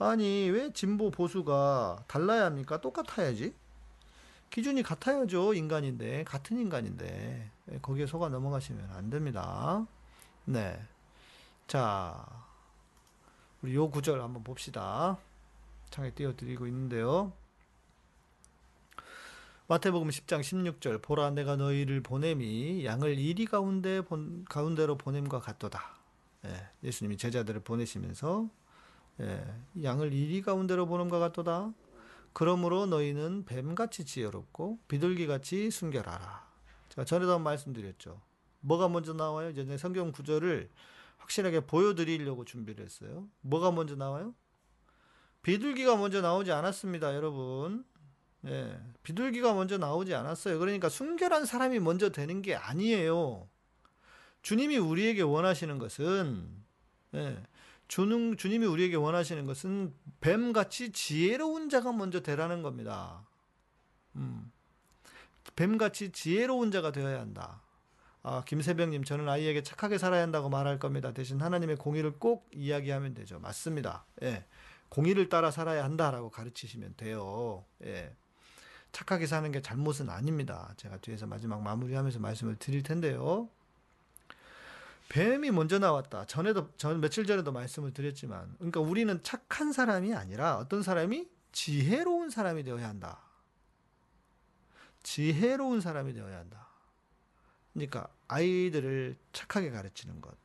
아니 0.00 0.50
왜 0.50 0.72
진보 0.72 1.12
보수가 1.12 2.04
달라야 2.08 2.46
합니까? 2.46 2.80
똑같아야지. 2.80 3.54
기준이 4.50 4.82
같아야죠. 4.82 5.54
인간인데 5.54 6.24
같은 6.24 6.58
인간인데 6.58 7.50
예, 7.72 7.78
거기에 7.80 8.06
속아 8.06 8.28
넘어가시면 8.28 8.90
안 8.90 9.08
됩니다. 9.08 9.86
네. 10.44 10.80
자, 11.68 12.26
우리 13.62 13.74
요 13.76 13.88
구절 13.90 14.20
한번 14.20 14.42
봅시다. 14.42 15.18
창에 15.90 16.10
띄워드리고 16.10 16.66
있는데요. 16.66 17.32
마태복음 19.68 20.08
10장 20.08 20.40
16절 20.40 21.00
보라 21.00 21.30
내가 21.30 21.54
너희를 21.54 22.02
보냄이 22.02 22.84
양을 22.84 23.16
이리 23.16 23.44
가운데 23.44 24.00
본, 24.00 24.44
가운데로 24.48 24.98
보냄과 24.98 25.38
같도다. 25.38 25.80
예, 26.46 26.68
예수님이 26.82 27.16
제자들을 27.16 27.60
보내시면서 27.60 28.48
예, 29.20 29.44
양을 29.80 30.12
이리 30.12 30.42
가운데로 30.42 30.86
보냄과 30.86 31.20
같도다. 31.20 31.72
그러므로 32.32 32.86
너희는 32.86 33.44
뱀같이 33.44 34.04
지혜롭고 34.04 34.78
비둘기같이 34.88 35.70
순결하라. 35.70 36.48
제가 36.90 37.04
전에도 37.04 37.32
한번 37.32 37.44
말씀드렸죠. 37.44 38.20
뭐가 38.60 38.88
먼저 38.88 39.12
나와요? 39.12 39.50
이제 39.50 39.76
성경 39.76 40.12
구절을 40.12 40.70
확실하게 41.18 41.60
보여드리려고 41.60 42.44
준비를 42.44 42.84
했어요. 42.84 43.28
뭐가 43.40 43.70
먼저 43.70 43.96
나와요? 43.96 44.34
비둘기가 45.42 45.96
먼저 45.96 46.20
나오지 46.20 46.52
않았습니다, 46.52 47.14
여러분. 47.14 47.84
예, 48.46 48.78
비둘기가 49.02 49.54
먼저 49.54 49.78
나오지 49.78 50.14
않았어요. 50.14 50.58
그러니까 50.58 50.88
순결한 50.88 51.44
사람이 51.46 51.78
먼저 51.80 52.10
되는 52.10 52.42
게 52.42 52.54
아니에요. 52.54 53.48
주님이 54.42 54.78
우리에게 54.78 55.22
원하시는 55.22 55.78
것은, 55.78 56.48
예, 57.14 57.42
주는, 57.90 58.36
주님이 58.36 58.66
우리에게 58.66 58.94
원하시는 58.94 59.46
것은 59.46 59.92
뱀같이 60.20 60.92
지혜로운 60.92 61.68
자가 61.68 61.92
먼저 61.92 62.22
되라는 62.22 62.62
겁니다. 62.62 63.26
음, 64.14 64.52
뱀같이 65.56 66.12
지혜로운 66.12 66.70
자가 66.70 66.92
되어야 66.92 67.18
한다. 67.18 67.60
아, 68.22 68.44
김세병님, 68.46 69.02
저는 69.02 69.28
아이에게 69.28 69.64
착하게 69.64 69.98
살아야 69.98 70.22
한다고 70.22 70.48
말할 70.48 70.78
겁니다. 70.78 71.12
대신 71.12 71.40
하나님의 71.40 71.78
공의를 71.78 72.20
꼭 72.20 72.48
이야기하면 72.52 73.14
되죠. 73.14 73.40
맞습니다. 73.40 74.04
예. 74.22 74.44
공의를 74.88 75.28
따라 75.28 75.50
살아야 75.50 75.82
한다라고 75.82 76.30
가르치시면 76.30 76.94
돼요. 76.96 77.64
예. 77.82 78.14
착하게 78.92 79.26
사는 79.26 79.50
게 79.50 79.62
잘못은 79.62 80.10
아닙니다. 80.10 80.72
제가 80.76 80.98
뒤에서 80.98 81.26
마지막 81.26 81.60
마무리하면서 81.60 82.20
말씀을 82.20 82.54
드릴 82.54 82.84
텐데요. 82.84 83.48
뱀이 85.10 85.50
먼저 85.50 85.78
나왔다. 85.80 86.24
전에도 86.26 86.70
전 86.76 87.00
며칠 87.00 87.26
전에도 87.26 87.50
말씀을 87.50 87.92
드렸지만, 87.92 88.54
그러니까 88.58 88.80
우리는 88.80 89.20
착한 89.24 89.72
사람이 89.72 90.14
아니라 90.14 90.56
어떤 90.56 90.82
사람이 90.82 91.28
지혜로운 91.50 92.30
사람이 92.30 92.62
되어야 92.62 92.88
한다. 92.88 93.20
지혜로운 95.02 95.80
사람이 95.80 96.12
되어야 96.12 96.38
한다. 96.38 96.68
그러니까 97.74 98.08
아이들을 98.28 99.16
착하게 99.32 99.70
가르치는 99.70 100.20
것 100.20 100.36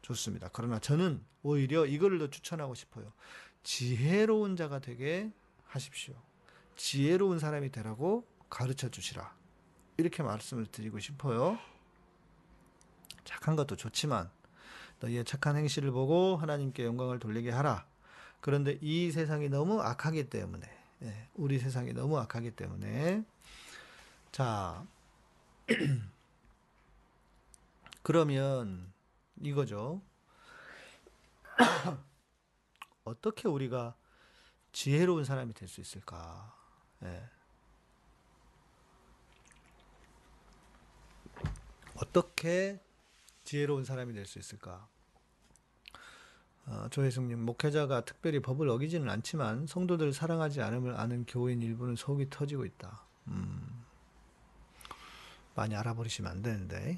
좋습니다. 0.00 0.48
그러나 0.52 0.78
저는 0.78 1.22
오히려 1.42 1.84
이거를 1.84 2.18
더 2.18 2.30
추천하고 2.30 2.74
싶어요. 2.74 3.12
지혜로운 3.62 4.56
자가 4.56 4.78
되게 4.78 5.30
하십시오. 5.66 6.14
지혜로운 6.76 7.38
사람이 7.38 7.70
되라고 7.70 8.26
가르쳐 8.48 8.88
주시라. 8.88 9.34
이렇게 9.98 10.22
말씀을 10.22 10.66
드리고 10.66 10.98
싶어요. 11.00 11.58
착한 13.30 13.54
것도 13.54 13.76
좋지만 13.76 14.28
너희의 14.98 15.24
착한 15.24 15.56
행실을 15.56 15.92
보고 15.92 16.36
하나님께 16.36 16.84
영광을 16.84 17.20
돌리게 17.20 17.50
하라. 17.50 17.86
그런데 18.40 18.76
이 18.82 19.12
세상이 19.12 19.48
너무 19.48 19.80
악하기 19.80 20.28
때문에 20.28 20.68
예, 21.02 21.28
우리 21.34 21.58
세상이 21.60 21.92
너무 21.92 22.18
악하기 22.18 22.50
때문에 22.56 23.24
자 24.32 24.84
그러면 28.02 28.92
이거죠. 29.40 30.02
어떻게 33.04 33.46
우리가 33.48 33.94
지혜로운 34.72 35.24
사람이 35.24 35.54
될 35.54 35.68
수 35.68 35.80
있을까? 35.80 36.52
예. 37.04 37.22
어떻게 41.94 42.80
지혜로운 43.50 43.84
사람이 43.84 44.14
될 44.14 44.26
수 44.26 44.38
있을까? 44.38 44.86
어, 46.66 46.86
조혜승님, 46.88 47.40
목회자가 47.40 48.04
특별히 48.04 48.40
법을 48.40 48.68
어기지는 48.68 49.10
않지만 49.10 49.66
성도들을 49.66 50.12
사랑하지 50.12 50.62
않음을 50.62 50.94
아는 50.94 51.26
교인 51.26 51.60
일부는 51.60 51.96
속이 51.96 52.30
터지고 52.30 52.64
있다. 52.64 53.02
음, 53.26 53.84
많이 55.56 55.74
알아버리시면 55.74 56.30
안 56.30 56.42
되는데. 56.42 56.96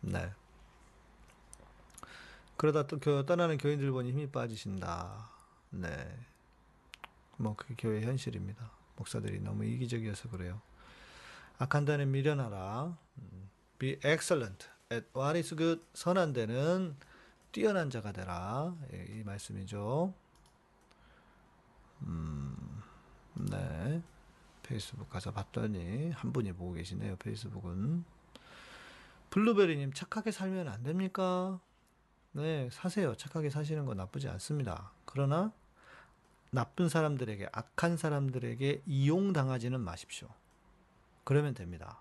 네. 0.00 0.32
그러다 2.56 2.88
또 2.88 2.98
교, 2.98 3.24
떠나는 3.24 3.56
교인들 3.56 3.92
보니 3.92 4.10
힘이 4.10 4.28
빠지신다. 4.28 5.30
네. 5.70 6.18
뭐, 7.36 7.54
그게 7.54 7.76
교회 7.78 8.02
현실입니다. 8.02 8.72
목사들이 8.96 9.38
너무 9.38 9.64
이기적이어서 9.66 10.30
그래요. 10.30 10.60
악한 11.58 11.86
자는 11.86 12.10
미련하라. 12.10 12.98
음, 13.18 13.50
be 13.78 14.00
excellent 14.04 14.66
at 14.92 15.06
what 15.16 15.38
is 15.38 15.54
good. 15.54 15.82
선한 15.94 16.32
데는 16.32 16.96
뛰어난 17.52 17.90
자가 17.90 18.12
되라. 18.12 18.76
예, 18.92 19.06
이 19.08 19.22
말씀이죠. 19.22 20.12
음, 22.02 22.82
네. 23.34 24.02
페이스북 24.62 25.08
가서 25.10 25.32
봤더니 25.32 26.10
한 26.10 26.32
분이 26.32 26.52
보고 26.52 26.72
계시네요. 26.72 27.16
페이스북은. 27.16 28.04
블루베리님 29.30 29.92
착하게 29.92 30.32
살면 30.32 30.68
안 30.68 30.82
됩니까? 30.82 31.60
네, 32.32 32.68
사세요. 32.72 33.16
착하게 33.16 33.50
사시는 33.50 33.86
건 33.86 33.96
나쁘지 33.96 34.28
않습니다. 34.28 34.92
그러나 35.04 35.52
나쁜 36.50 36.88
사람들에게, 36.88 37.48
악한 37.52 37.96
사람들에게 37.96 38.82
이용당하지는 38.86 39.80
마십시오. 39.80 40.28
그러면 41.22 41.54
됩니다. 41.54 42.00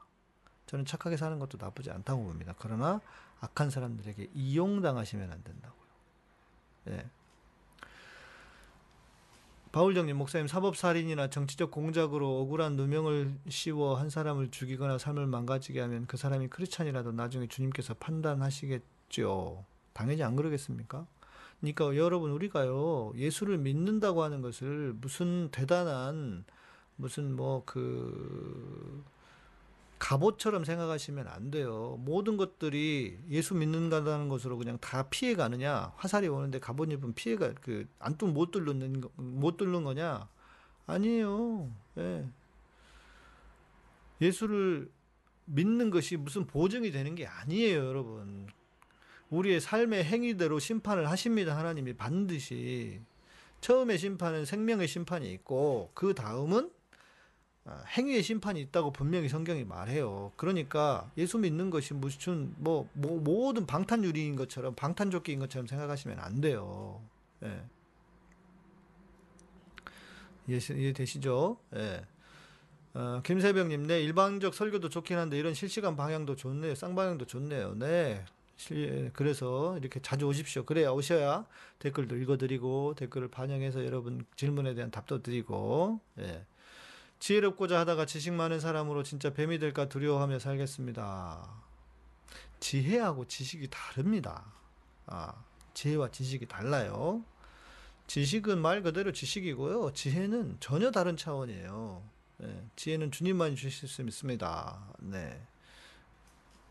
저는 0.69 0.85
착하게 0.85 1.17
사는 1.17 1.37
것도 1.39 1.57
나쁘지 1.59 1.91
않다고 1.91 2.23
봅니다. 2.23 2.53
그러나 2.59 3.01
악한 3.41 3.69
사람들에게 3.69 4.29
이용당하시면 4.33 5.31
안 5.31 5.43
된다고요. 5.43 5.89
네. 6.85 7.09
바울정님 9.71 10.17
목사님 10.17 10.47
사법살인이나 10.47 11.29
정치적 11.29 11.69
공작으로 11.69 12.41
억울한 12.41 12.75
누명을 12.75 13.35
씌워 13.49 13.95
한 13.95 14.09
사람을 14.09 14.49
죽이거나 14.49 14.97
삶을 14.97 15.27
망가지게 15.27 15.79
하면 15.81 16.07
그 16.07 16.17
사람이 16.17 16.47
크리스찬이라도 16.47 17.11
나중에 17.11 17.47
주님께서 17.47 17.93
판단하시겠 17.95 18.81
그러겠죠. 19.09 19.65
당연히 19.93 20.23
안 20.23 20.35
그러겠습니까? 20.35 21.05
그러니까 21.59 21.95
여러분 21.97 22.31
우리가요 22.31 23.11
예수를 23.15 23.57
믿는다고 23.57 24.23
하는 24.23 24.41
것을 24.41 24.93
무슨 24.93 25.49
대단한 25.51 26.45
무슨 26.95 27.35
뭐그 27.35 29.03
갑옷처럼 29.99 30.63
생각하시면 30.63 31.27
안 31.27 31.51
돼요. 31.51 31.97
모든 31.99 32.37
것들이 32.37 33.19
예수 33.29 33.53
믿는다는 33.53 34.29
것으로 34.29 34.57
그냥 34.57 34.77
다 34.79 35.03
피해 35.09 35.35
가느냐? 35.35 35.93
화살이 35.97 36.27
오는데 36.29 36.59
갑옷 36.59 36.89
입은 36.91 37.13
피해가 37.13 37.53
그 37.61 37.85
안뚝 37.99 38.31
못 38.31 38.51
뚫는 38.51 39.01
거- 39.01 39.11
못 39.17 39.57
뚫는 39.57 39.83
거냐? 39.83 40.27
아니에요. 40.87 41.69
예. 41.97 42.25
예수를 44.21 44.89
믿는 45.45 45.89
것이 45.89 46.15
무슨 46.17 46.45
보증이 46.47 46.91
되는 46.91 47.15
게 47.15 47.25
아니에요, 47.25 47.85
여러분. 47.85 48.47
우리의 49.29 49.59
삶의 49.61 50.03
행위대로 50.05 50.59
심판을 50.59 51.09
하십니다, 51.09 51.57
하나님이 51.57 51.93
반드시. 51.93 53.01
처음에 53.61 53.97
심판은 53.97 54.45
생명의 54.45 54.87
심판이 54.87 55.31
있고, 55.33 55.91
그 55.93 56.13
다음은 56.13 56.65
아, 56.67 56.78
행위의 57.67 58.23
심판이 58.23 58.61
있다고 58.61 58.91
분명히 58.91 59.29
성경이 59.29 59.63
말해요. 59.63 60.31
그러니까 60.37 61.11
예수 61.17 61.37
믿는 61.37 61.69
것이 61.69 61.93
무슨 61.93 62.53
뭐, 62.57 62.89
뭐 62.93 63.19
모든 63.19 63.65
방탄유리인 63.65 64.35
것처럼 64.35 64.75
방탄조끼인 64.75 65.39
것처럼 65.39 65.67
생각하시면 65.67 66.19
안 66.19 66.41
돼요. 66.41 67.01
예. 67.43 67.61
이해, 70.47 70.59
이해되시죠? 70.59 71.57
예. 71.75 72.01
어, 72.95 73.21
김세병님, 73.23 73.85
네, 73.85 74.01
일방적 74.01 74.55
설교도 74.55 74.89
좋긴 74.89 75.17
한데 75.17 75.37
이런 75.37 75.53
실시간 75.53 75.95
방향도 75.95 76.35
좋네요. 76.35 76.73
쌍방향도 76.73 77.25
좋네요. 77.25 77.75
네. 77.75 78.25
실- 78.57 79.11
그래서 79.13 79.77
이렇게 79.77 80.01
자주 80.01 80.25
오십시오. 80.25 80.65
그래야 80.65 80.89
오셔야 80.89 81.45
댓글도 81.77 82.17
읽어드리고 82.17 82.95
댓글을 82.95 83.29
반영해서 83.29 83.85
여러분 83.85 84.25
질문에 84.35 84.73
대한 84.73 84.89
답도 84.89 85.21
드리고, 85.21 85.99
예. 86.19 86.45
지혜롭고자 87.19 87.79
하다가 87.79 88.05
지식 88.05 88.33
많은 88.33 88.59
사람으로 88.59 89.03
진짜 89.03 89.31
뱀이 89.33 89.59
될까 89.59 89.89
두려워하며 89.89 90.39
살겠습니다. 90.39 91.49
지혜하고 92.59 93.25
지식이 93.25 93.69
다릅니다. 93.69 94.45
아, 95.05 95.33
지혜와 95.73 96.11
지식이 96.11 96.47
달라요. 96.47 97.23
지식은 98.07 98.59
말 98.59 98.81
그대로 98.81 99.11
지식이고요. 99.11 99.93
지혜는 99.93 100.57
전혀 100.59 100.91
다른 100.91 101.15
차원이에요. 101.15 102.03
예, 102.41 102.63
지혜는 102.75 103.11
주님만이 103.11 103.55
주실 103.55 103.87
수 103.87 104.01
있습니다. 104.01 104.95
네. 104.99 105.45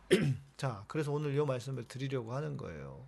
자, 0.56 0.84
그래서 0.88 1.12
오늘 1.12 1.34
이 1.34 1.38
말씀을 1.44 1.86
드리려고 1.86 2.34
하는 2.34 2.56
거예요. 2.56 3.06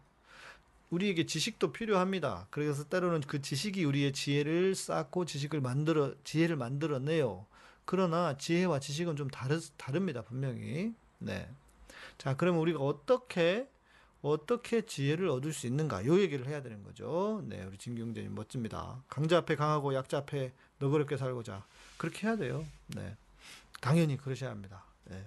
우리에게 0.91 1.27
지식도 1.27 1.73
필요합니다. 1.73 2.47
그래서 2.51 2.85
때로는 2.85 3.21
그 3.23 3.41
지식이 3.41 3.85
우리의 3.85 4.13
지혜를 4.13 4.75
쌓고 4.75 5.25
지식을 5.25 5.61
만들어 5.61 6.15
지혜를 6.25 6.57
만들어내요. 6.57 7.47
그러나 7.85 8.37
지혜와 8.37 8.81
지식은 8.81 9.17
좀 9.17 9.29
다르, 9.29 9.61
다릅니다. 9.77 10.23
분명히. 10.23 10.95
네. 11.19 11.49
자, 12.19 12.37
그러면 12.37 12.61
우리가 12.61 12.81
어떻게 12.81 13.69
어떻게 14.23 14.83
지혜를 14.83 15.29
얻을 15.29 15.53
수 15.53 15.67
있는가? 15.67 16.05
요 16.05 16.21
얘기를 16.21 16.47
해야 16.47 16.63
되는 16.63 16.83
거죠. 16.83 17.43
네, 17.47 17.65
우리 17.65 17.79
진경재님 17.79 18.35
멋집니다. 18.35 19.03
강자 19.09 19.39
앞에 19.39 19.57
강하고 19.57 19.95
약자 19.95 20.19
앞에 20.19 20.53
너그럽게 20.79 21.17
살고자 21.17 21.65
그렇게 21.97 22.27
해야 22.27 22.37
돼요. 22.37 22.67
네, 22.89 23.17
당연히 23.81 24.17
그러셔야 24.17 24.51
합니다. 24.51 24.85
네. 25.07 25.25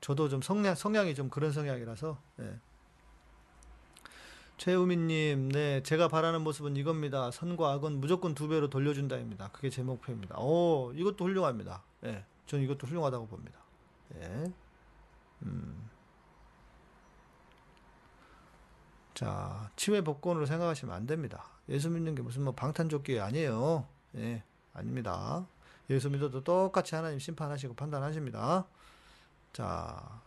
저도 0.00 0.28
좀 0.28 0.42
성향 0.42 0.76
성향이 0.76 1.14
좀 1.14 1.28
그런 1.28 1.50
성향이라서. 1.50 2.22
네. 2.36 2.58
최우민님, 4.58 5.50
네, 5.50 5.82
제가 5.84 6.08
바라는 6.08 6.42
모습은 6.42 6.76
이겁니다. 6.76 7.30
선과 7.30 7.72
악은 7.74 8.00
무조건 8.00 8.34
두 8.34 8.48
배로 8.48 8.68
돌려준다입니다. 8.68 9.50
그게 9.52 9.70
제 9.70 9.84
목표입니다. 9.84 10.36
오, 10.38 10.92
이것도 10.94 11.24
훌륭합니다. 11.24 11.84
예, 12.04 12.24
저는 12.46 12.64
이것도 12.64 12.88
훌륭하다고 12.88 13.28
봅니다. 13.28 13.60
예. 14.16 14.52
음. 15.42 15.88
자, 19.14 19.70
치외 19.76 20.00
복권으로 20.02 20.44
생각하시면 20.44 20.94
안 20.94 21.06
됩니다. 21.06 21.44
예수 21.68 21.88
믿는 21.88 22.16
게 22.16 22.22
무슨 22.22 22.42
뭐 22.42 22.52
방탄조끼 22.52 23.20
아니에요. 23.20 23.86
예, 24.16 24.42
아닙니다. 24.74 25.46
예수 25.88 26.10
믿어도 26.10 26.42
똑같이 26.42 26.96
하나님 26.96 27.20
심판하시고 27.20 27.74
판단하십니다. 27.74 28.66
자, 29.52 30.20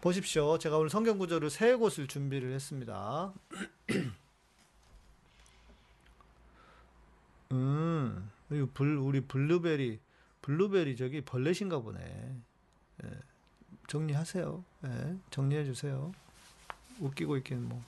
보십시오. 0.00 0.58
제가 0.58 0.78
오늘 0.78 0.88
성경 0.88 1.18
구절을 1.18 1.50
세 1.50 1.74
곳을 1.74 2.06
준비를 2.06 2.52
했습니다. 2.52 3.32
음, 7.52 8.30
우리 8.48 9.20
블루베리, 9.20 9.98
블루베리 10.42 10.96
저기 10.96 11.20
벌레신가 11.20 11.80
보네. 11.80 12.36
예, 13.04 13.10
정리하세요. 13.88 14.64
예, 14.86 15.16
정리해 15.30 15.64
주세요. 15.64 16.12
웃기고 17.00 17.36
있긴 17.38 17.68
뭐. 17.68 17.82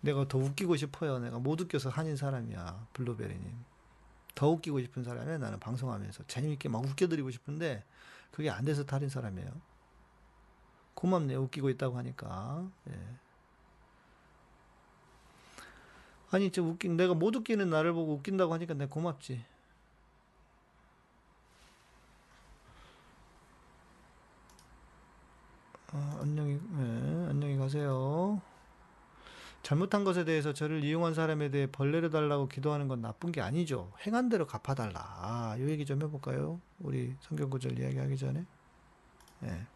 내가 0.00 0.26
더 0.26 0.38
웃기고 0.38 0.76
싶어요. 0.76 1.18
내가 1.18 1.38
못 1.38 1.60
웃겨서 1.60 1.90
한인 1.90 2.16
사람이야. 2.16 2.86
블루베리님. 2.94 3.52
더 4.34 4.48
웃기고 4.48 4.80
싶은 4.80 5.04
사람이야. 5.04 5.36
나는 5.36 5.60
방송하면서. 5.60 6.24
재미있게 6.26 6.70
막 6.70 6.82
웃겨드리고 6.82 7.30
싶은데, 7.30 7.84
그게 8.30 8.48
안 8.48 8.64
돼서 8.64 8.84
탈인 8.84 9.10
사람이에요. 9.10 9.50
고맙네요. 11.00 11.40
웃기고 11.40 11.70
있다고 11.70 11.96
하니까. 11.96 12.68
예. 12.90 12.94
아니, 16.30 16.52
저 16.52 16.62
웃긴, 16.62 16.96
내가 16.96 17.14
못 17.14 17.34
웃기는 17.34 17.68
나를 17.70 17.92
보고 17.92 18.14
웃긴다고 18.14 18.52
하니까 18.52 18.74
내가 18.74 18.92
고맙지. 18.92 19.42
아, 25.92 26.18
안녕히, 26.20 26.52
예, 26.52 27.28
안녕히 27.30 27.56
가세요. 27.56 28.40
잘못한 29.62 30.04
것에 30.04 30.24
대해서 30.24 30.52
저를 30.52 30.84
이용한 30.84 31.14
사람에 31.14 31.50
대해 31.50 31.66
벌레를 31.66 32.10
달라고 32.10 32.46
기도하는 32.48 32.88
건 32.88 33.00
나쁜 33.00 33.32
게 33.32 33.40
아니죠. 33.40 33.90
행한 34.06 34.28
대로 34.28 34.46
갚아달라. 34.46 35.00
아, 35.00 35.56
요 35.58 35.68
얘기 35.68 35.84
좀 35.86 36.00
해볼까요? 36.02 36.60
우리 36.78 37.14
성경 37.20 37.50
구절 37.50 37.78
이야기하기 37.78 38.16
전에. 38.18 38.44
예. 39.44 39.66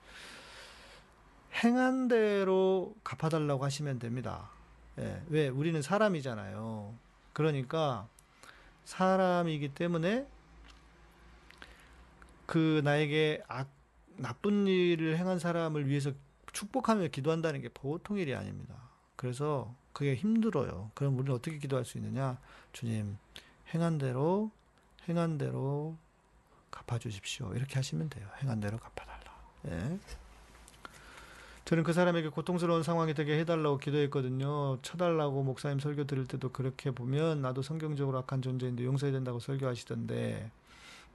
행한 1.63 2.09
대로 2.09 2.95
갚아달라고 3.05 3.65
하시면 3.65 3.99
됩니다. 3.99 4.51
예. 4.99 5.23
왜? 5.29 5.49
우리는 5.49 5.81
사람이잖아요. 5.83 6.95
그러니까 7.33 8.09
사람이기 8.85 9.75
때문에 9.75 10.27
그 12.47 12.81
나에게 12.85 13.43
악, 13.49 13.69
나쁜 14.17 14.67
일을 14.67 15.17
행한 15.19 15.39
사람을 15.39 15.89
위해서 15.89 16.13
축복하며 16.53 17.09
기도한다는 17.09 17.61
게 17.61 17.69
보통 17.69 18.19
일이 18.19 18.35
아닙니다. 18.35 18.75
그래서 19.17 19.75
그게 19.93 20.15
힘들어요. 20.15 20.91
그럼 20.95 21.19
우리는 21.19 21.35
어떻게 21.35 21.59
기도할 21.59 21.85
수 21.85 21.99
있느냐? 21.99 22.39
주님, 22.73 23.17
행한 23.73 23.99
대로, 23.99 24.51
행한 25.09 25.39
대로 25.39 25.97
갚아주십시오. 26.71 27.55
이렇게 27.55 27.77
하시면 27.77 28.11
돼요. 28.11 28.29
행한 28.43 28.61
대로 28.61 28.79
갚아달라. 28.79 29.35
예. 29.69 29.99
저는 31.65 31.83
그 31.83 31.93
사람에게 31.95 32.29
고통스러운 32.29 32.83
상황이 32.83 33.15
되게 33.15 33.39
해달라고 33.39 33.79
기도했거든요. 33.79 34.81
쳐달라고 34.83 35.43
목사님 35.43 35.79
설교 35.79 36.05
들을 36.05 36.27
때도 36.27 36.51
그렇게 36.53 36.91
보면 36.91 37.41
나도 37.41 37.63
성경적으로 37.63 38.19
악한 38.19 38.43
존재인데 38.43 38.85
용서해야 38.85 39.13
된다고 39.15 39.41
설교하시던데, 39.41 40.51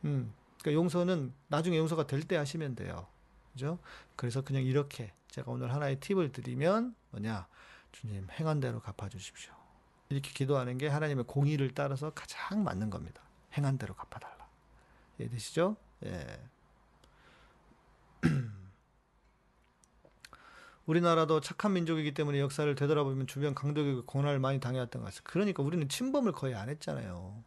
음, 0.05 0.33
그러니까 0.59 0.79
용서는 0.79 1.33
나중에 1.49 1.77
용서가 1.77 2.07
될 2.07 2.23
때 2.23 2.35
하시면 2.35 2.75
돼요. 2.75 3.05
그죠? 3.53 3.77
그래서 4.15 4.41
그냥 4.41 4.63
이렇게 4.63 5.13
제가 5.29 5.51
오늘 5.51 5.71
하나의 5.73 5.99
팁을 5.99 6.31
드리면 6.31 6.95
뭐냐? 7.11 7.47
주님 7.91 8.27
행한 8.31 8.59
대로 8.59 8.79
갚아주십시오. 8.79 9.53
이렇게 10.09 10.31
기도하는 10.31 10.77
게 10.79 10.87
하나님의 10.87 11.25
공의를 11.25 11.73
따라서 11.75 12.09
가장 12.11 12.63
맞는 12.63 12.89
겁니다. 12.89 13.21
행한 13.55 13.77
대로 13.77 13.93
갚아달라. 13.93 14.47
이해되시죠? 15.19 15.75
예. 16.05 16.39
우리나라도 20.89 21.39
착한 21.39 21.73
민족이기 21.73 22.15
때문에 22.15 22.39
역사를 22.39 22.73
되돌아보면 22.73 23.27
주변 23.27 23.53
강도국의 23.53 24.03
고난을 24.07 24.39
많이 24.39 24.59
당해왔던 24.59 25.03
것 25.03 25.05
같아요. 25.05 25.21
그러니까 25.23 25.61
우리는 25.61 25.87
침범을 25.87 26.31
거의 26.31 26.55
안 26.55 26.67
했잖아요. 26.67 27.43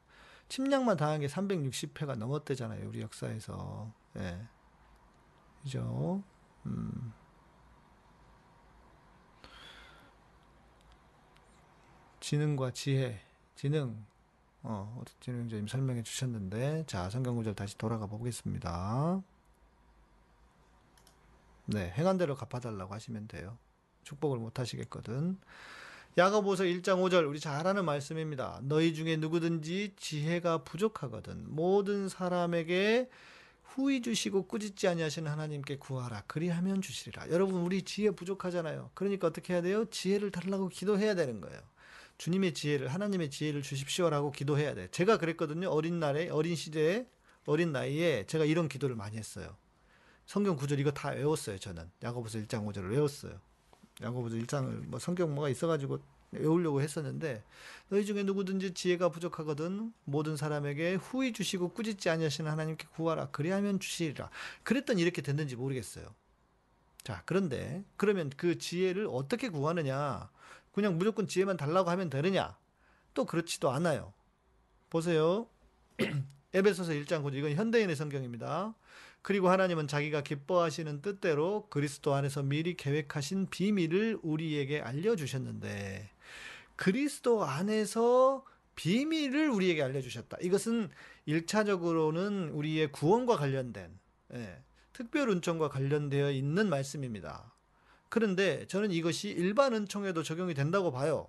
침략만 0.49 0.97
당한 0.97 1.18
게 1.18 1.26
360회가 1.26 2.16
넘었대잖아요. 2.18 2.88
우리 2.88 3.01
역사에서. 3.01 3.93
예. 4.18 4.47
그죠? 5.61 6.22
음. 6.66 7.12
지능과 12.20 12.70
지혜, 12.70 13.18
지능, 13.57 14.07
어, 14.62 15.03
진행자님 15.18 15.66
설명해 15.66 16.05
주셨는데, 16.05 16.84
자, 16.86 17.11
성경 17.11 17.34
구절 17.34 17.57
다시 17.57 17.76
돌아가 17.76 18.07
보겠습니다. 18.07 19.20
네, 21.66 21.92
행한 21.96 22.18
대로 22.18 22.34
갚아달라고 22.34 22.92
하시면 22.94 23.28
돼요. 23.28 23.58
축복을 24.04 24.38
못 24.38 24.58
하시겠거든. 24.58 25.38
야고보서 26.18 26.64
1장 26.64 27.02
5절 27.02 27.26
우리 27.26 27.40
잘 27.40 27.66
아는 27.66 27.84
말씀입니다. 27.84 28.60
너희 28.64 28.92
중에 28.92 29.16
누구든지 29.16 29.94
지혜가 29.96 30.64
부족하거든 30.64 31.46
모든 31.48 32.08
사람에게 32.08 33.08
후히 33.62 34.02
주시고 34.02 34.46
꾸짖지 34.46 34.88
아니하시는 34.88 35.30
하나님께 35.30 35.78
구하라 35.78 36.24
그리하면 36.26 36.82
주시리라. 36.82 37.30
여러분 37.30 37.62
우리 37.62 37.82
지혜 37.82 38.10
부족하잖아요. 38.10 38.90
그러니까 38.92 39.28
어떻게 39.28 39.54
해야 39.54 39.62
돼요? 39.62 39.86
지혜를 39.86 40.30
달라고 40.30 40.68
기도해야 40.68 41.14
되는 41.14 41.40
거예요. 41.40 41.58
주님의 42.18 42.52
지혜를 42.52 42.88
하나님의 42.88 43.30
지혜를 43.30 43.62
주십시오라고 43.62 44.32
기도해야 44.32 44.74
돼. 44.74 44.88
제가 44.90 45.16
그랬거든요. 45.16 45.70
어린 45.70 45.98
날에 45.98 46.28
어린 46.28 46.54
시대에 46.54 47.06
어린 47.46 47.72
나이에 47.72 48.26
제가 48.26 48.44
이런 48.44 48.68
기도를 48.68 48.94
많이 48.94 49.16
했어요. 49.16 49.56
성경 50.33 50.57
구절 50.57 50.80
이거 50.80 50.91
다 50.91 51.11
외웠어요. 51.11 51.59
저는. 51.59 51.91
야고보서 52.03 52.39
1장 52.39 52.64
5절을 52.64 52.93
외웠어요. 52.93 53.39
야고보서 54.01 54.37
1장을 54.37 54.87
뭐 54.87 54.99
성경 54.99 55.35
뭐가 55.35 55.51
있어 55.51 55.66
가지고 55.66 55.99
외우려고 56.30 56.80
했었는데 56.80 57.45
너희 57.91 58.07
중에 58.07 58.22
누구든지 58.22 58.72
지혜가 58.72 59.11
부족하거든 59.11 59.93
모든 60.05 60.39
사람에게 60.39 60.95
후히 60.95 61.35
주시고 61.35 61.74
꾸짖지 61.74 62.09
아니하시는 62.09 62.51
하나님께 62.51 62.87
구하라. 62.95 63.28
그리하면 63.28 63.78
주시리라. 63.78 64.30
그랬더니 64.62 65.03
이렇게 65.03 65.20
됐는지 65.20 65.55
모르겠어요. 65.55 66.07
자 67.05 67.22
그런데 67.26 67.85
그러면 67.99 68.30
그 68.35 68.57
지혜를 68.57 69.09
어떻게 69.11 69.51
구하느냐? 69.51 70.30
그냥 70.72 70.97
무조건 70.97 71.28
지혜만 71.28 71.59
달라고 71.59 71.91
하면 71.91 72.09
되느냐? 72.09 72.57
또 73.12 73.26
그렇지도 73.26 73.70
않아요. 73.70 74.14
보세요. 74.89 75.47
에베소서 76.55 76.93
1장 76.93 77.22
9절. 77.22 77.35
이건 77.35 77.53
현대인의 77.53 77.97
성경입니다 77.97 78.74
그리고 79.23 79.49
하나님은 79.49 79.87
자기가 79.87 80.23
기뻐하시는 80.23 81.01
뜻대로 81.01 81.66
그리스도 81.70 82.14
안에서 82.14 82.43
미리 82.43 82.77
계획하신 82.77 83.47
비밀을 83.51 84.18
우리에게 84.23 84.81
알려주셨는데 84.81 86.11
그리스도 86.77 87.45
안에서 87.45 88.45
비밀을 88.75 89.49
우리에게 89.51 89.83
알려주셨다. 89.83 90.39
이것은 90.41 90.91
1차적으로는 91.29 92.53
우리의 92.53 92.91
구원과 92.91 93.37
관련된 93.37 93.99
예, 94.35 94.62
특별 94.93 95.29
은총과 95.29 95.68
관련되어 95.68 96.33
있는 96.33 96.68
말씀입니다. 96.68 97.53
그런데 98.09 98.66
저는 98.66 98.91
이것이 98.91 99.29
일반 99.29 99.73
은총에도 99.75 100.23
적용이 100.23 100.55
된다고 100.55 100.91
봐요. 100.91 101.29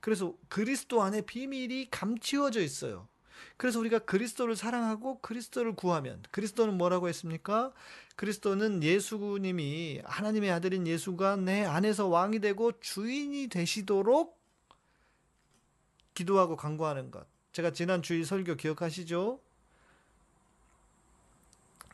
그래서 0.00 0.34
그리스도 0.48 1.02
안에 1.02 1.22
비밀이 1.22 1.90
감추어져 1.90 2.60
있어요. 2.60 3.08
그래서 3.56 3.78
우리가 3.78 4.00
그리스도를 4.00 4.56
사랑하고 4.56 5.20
그리스도를 5.20 5.74
구하면 5.74 6.22
그리스도는 6.30 6.76
뭐라고 6.76 7.08
했습니까? 7.08 7.72
그리스도는 8.16 8.82
예수님이 8.82 10.02
하나님의 10.04 10.50
아들인 10.50 10.86
예수가 10.86 11.36
내 11.36 11.64
안에서 11.64 12.08
왕이 12.08 12.40
되고 12.40 12.72
주인이 12.80 13.48
되시도록 13.48 14.40
기도하고 16.14 16.56
간구하는 16.56 17.10
것. 17.10 17.26
제가 17.52 17.72
지난 17.72 18.02
주일 18.02 18.24
설교 18.24 18.56
기억하시죠? 18.56 19.40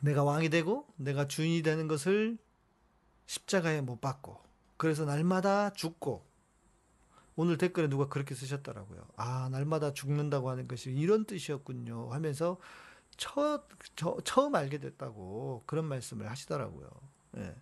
내가 0.01 0.23
왕이 0.23 0.49
되고 0.49 0.85
내가 0.95 1.27
주인이 1.27 1.61
되는 1.61 1.87
것을 1.87 2.37
십자가에 3.27 3.81
못 3.81 3.99
박고 3.99 4.41
그래서 4.77 5.05
날마다 5.05 5.71
죽고 5.73 6.28
오늘 7.41 7.57
댓글에 7.57 7.87
누가 7.87 8.09
그렇게 8.09 8.35
쓰셨더라고요. 8.35 9.01
아, 9.15 9.47
날마다 9.49 9.93
죽는다고 9.93 10.49
하는 10.49 10.67
것이 10.67 10.91
이런 10.91 11.23
뜻이었군요. 11.23 12.11
하면서 12.11 12.59
처, 13.15 13.63
저, 13.95 14.17
처음 14.25 14.55
알게 14.55 14.79
됐다고 14.79 15.63
그런 15.65 15.85
말씀을 15.85 16.29
하시더라고요. 16.29 16.89
예. 17.37 17.55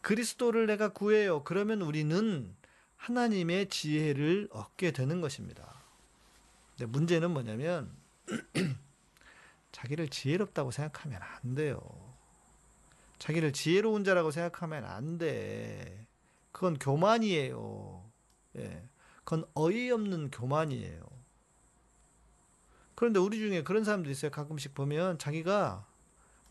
그리스도를 0.00 0.64
내가 0.64 0.88
구해요. 0.88 1.44
그러면 1.44 1.82
우리는 1.82 2.56
하나님의 2.96 3.68
지혜를 3.68 4.48
얻게 4.50 4.90
되는 4.90 5.20
것입니다. 5.20 5.74
근데 6.70 6.90
문제는 6.90 7.30
뭐냐면 7.30 7.94
자기를 9.72 10.08
지혜롭다고 10.08 10.70
생각하면 10.70 11.20
안 11.20 11.54
돼요. 11.54 11.78
자기를 13.18 13.52
지혜로운 13.52 14.02
자라고 14.02 14.30
생각하면 14.30 14.86
안 14.86 15.18
돼. 15.18 16.06
그건 16.52 16.78
교만이에요. 16.78 18.01
예. 18.56 18.88
그건 19.24 19.44
어이없는 19.54 20.30
교만이에요. 20.30 21.22
그런데 22.94 23.18
우리 23.18 23.38
중에 23.38 23.62
그런 23.62 23.84
사람도 23.84 24.10
있어요. 24.10 24.30
가끔씩 24.30 24.74
보면 24.74 25.18
자기가 25.18 25.86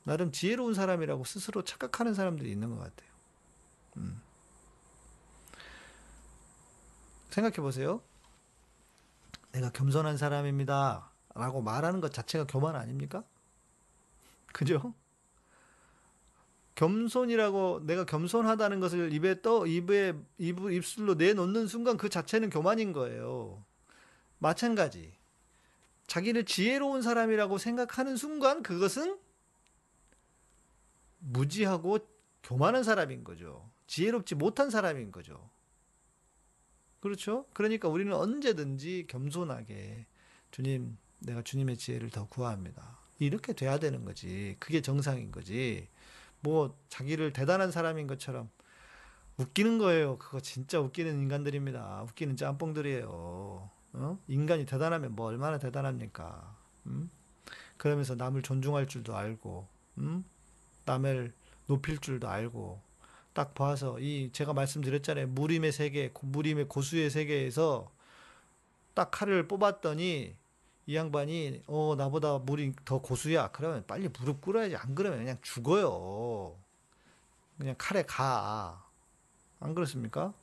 나름 0.03 0.31
지혜로운 0.31 0.73
사람이라고 0.73 1.23
스스로 1.23 1.63
착각하는 1.63 2.13
사람들이 2.13 2.51
있는 2.51 2.69
것 2.69 2.77
같아요. 2.77 3.09
음. 3.97 4.21
생각해 7.29 7.55
보세요. 7.57 8.01
내가 9.51 9.69
겸손한 9.71 10.17
사람입니다. 10.17 11.11
라고 11.35 11.61
말하는 11.61 12.01
것 12.01 12.11
자체가 12.11 12.45
교만 12.47 12.75
아닙니까? 12.75 13.23
그죠? 14.53 14.93
겸손이라고 16.75 17.81
내가 17.85 18.05
겸손하다는 18.05 18.79
것을 18.79 19.13
입에 19.13 19.41
떠 19.41 19.65
입에 19.67 20.13
입, 20.37 20.59
입술로 20.59 21.15
내놓는 21.15 21.67
순간 21.67 21.97
그 21.97 22.09
자체는 22.09 22.49
교만인 22.49 22.93
거예요. 22.93 23.63
마찬가지. 24.39 25.13
자기를 26.07 26.45
지혜로운 26.45 27.01
사람이라고 27.01 27.57
생각하는 27.57 28.17
순간 28.17 28.63
그것은 28.63 29.17
무지하고 31.19 31.99
교만한 32.43 32.83
사람인 32.83 33.23
거죠. 33.23 33.69
지혜롭지 33.87 34.35
못한 34.35 34.69
사람인 34.69 35.11
거죠. 35.11 35.49
그렇죠? 36.99 37.45
그러니까 37.53 37.87
우리는 37.89 38.13
언제든지 38.13 39.05
겸손하게 39.07 40.05
주님, 40.51 40.97
내가 41.19 41.41
주님의 41.41 41.77
지혜를 41.77 42.09
더 42.09 42.27
구합니다. 42.27 42.99
이렇게 43.19 43.53
돼야 43.53 43.79
되는 43.79 44.03
거지. 44.03 44.55
그게 44.59 44.81
정상인 44.81 45.31
거지. 45.31 45.87
뭐 46.41 46.77
자기를 46.89 47.33
대단한 47.33 47.71
사람인 47.71 48.07
것처럼 48.07 48.49
웃기는 49.37 49.77
거예요. 49.77 50.17
그거 50.17 50.39
진짜 50.39 50.79
웃기는 50.79 51.11
인간들입니다. 51.19 52.03
웃기는 52.03 52.35
짬뽕들이에요. 52.35 53.69
어? 53.93 54.19
인간이 54.27 54.65
대단하면 54.65 55.15
뭐 55.15 55.27
얼마나 55.27 55.57
대단합니까? 55.57 56.55
음? 56.87 57.09
그러면서 57.77 58.15
남을 58.15 58.41
존중할 58.43 58.87
줄도 58.87 59.15
알고, 59.15 59.67
음? 59.97 60.23
남을 60.85 61.33
높일 61.67 61.97
줄도 61.97 62.27
알고, 62.27 62.81
딱 63.33 63.55
봐서 63.55 63.99
이 63.99 64.29
제가 64.31 64.53
말씀드렸잖아요. 64.53 65.27
무림의 65.27 65.71
세계, 65.71 66.13
무림의 66.21 66.67
고수의 66.67 67.09
세계에서 67.09 67.91
딱 68.93 69.09
칼을 69.11 69.47
뽑았더니 69.47 70.35
이 70.87 70.95
양반이 70.95 71.63
어 71.67 71.95
나보다 71.97 72.39
물이 72.39 72.73
더 72.85 72.99
고수야. 72.99 73.49
그러면 73.51 73.83
빨리 73.87 74.09
무릎 74.09 74.41
꿇어야지. 74.41 74.75
안 74.75 74.95
그러면 74.95 75.19
그냥 75.19 75.37
죽어요. 75.41 76.55
그냥 77.57 77.75
칼에 77.77 78.03
가. 78.03 78.85
안 79.59 79.75
그렇습니까? 79.75 80.33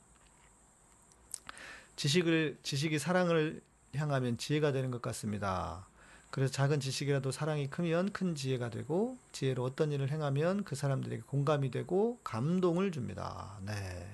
지식을 1.97 2.59
지식이 2.63 2.97
사랑을 2.99 3.61
향하면 3.95 4.37
지혜가 4.37 4.71
되는 4.71 4.91
것 4.91 5.01
같습니다. 5.01 5.85
그래서 6.31 6.53
작은 6.53 6.79
지식이라도 6.79 7.31
사랑이 7.31 7.69
크면 7.69 8.13
큰 8.13 8.35
지혜가 8.35 8.69
되고 8.69 9.17
지혜로 9.31 9.63
어떤 9.63 9.91
일을 9.91 10.11
행하면 10.11 10.63
그 10.63 10.75
사람들에게 10.75 11.23
공감이 11.23 11.71
되고 11.71 12.19
감동을 12.23 12.91
줍니다. 12.91 13.57
네. 13.65 14.07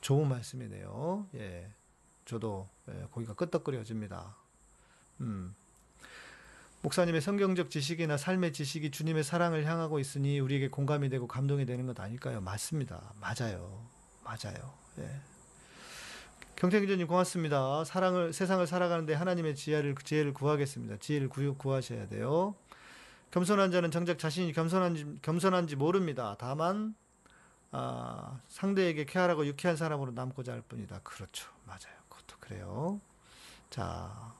좋은 0.00 0.28
말씀이네요. 0.28 1.26
예. 1.36 1.70
저도 2.24 2.68
예, 2.88 3.06
고기가 3.10 3.34
끄떡거려집니다. 3.34 4.36
음. 5.20 5.54
목사님의 6.82 7.20
성경적 7.20 7.70
지식이나 7.70 8.16
삶의 8.16 8.52
지식이 8.52 8.92
주님의 8.92 9.24
사랑을 9.24 9.64
향하고 9.64 9.98
있으니 9.98 10.38
우리에게 10.38 10.68
공감이 10.68 11.08
되고 11.08 11.26
감동이 11.26 11.66
되는 11.66 11.86
것 11.86 11.98
아닐까요? 11.98 12.40
맞습니다. 12.40 13.12
맞아요. 13.20 13.84
맞아요. 14.22 14.74
예. 14.98 15.20
경태기자님 16.56 17.06
고맙습니다. 17.06 17.84
사랑을 17.84 18.32
세상을 18.32 18.66
살아가는데 18.66 19.14
하나님의 19.14 19.54
지혜를 19.56 19.94
지혜를 20.02 20.34
구하겠습니다. 20.34 20.96
지혜를 20.98 21.28
구, 21.28 21.54
구하셔야 21.56 22.08
돼요. 22.08 22.54
겸손한 23.30 23.70
자는 23.70 23.90
정작 23.90 24.18
자신이 24.18 24.52
겸손한지 24.52 25.18
겸손한지 25.22 25.76
모릅니다. 25.76 26.36
다만 26.38 26.94
아, 27.70 28.40
상대에게 28.48 29.04
쾌활하고 29.04 29.46
유쾌한 29.46 29.76
사람으로 29.76 30.12
남고자 30.12 30.52
할 30.52 30.62
뿐이다. 30.62 31.00
그렇죠. 31.02 31.48
맞아요. 31.66 31.94
그것도 32.08 32.38
그래요. 32.40 33.00
자, 33.70 34.34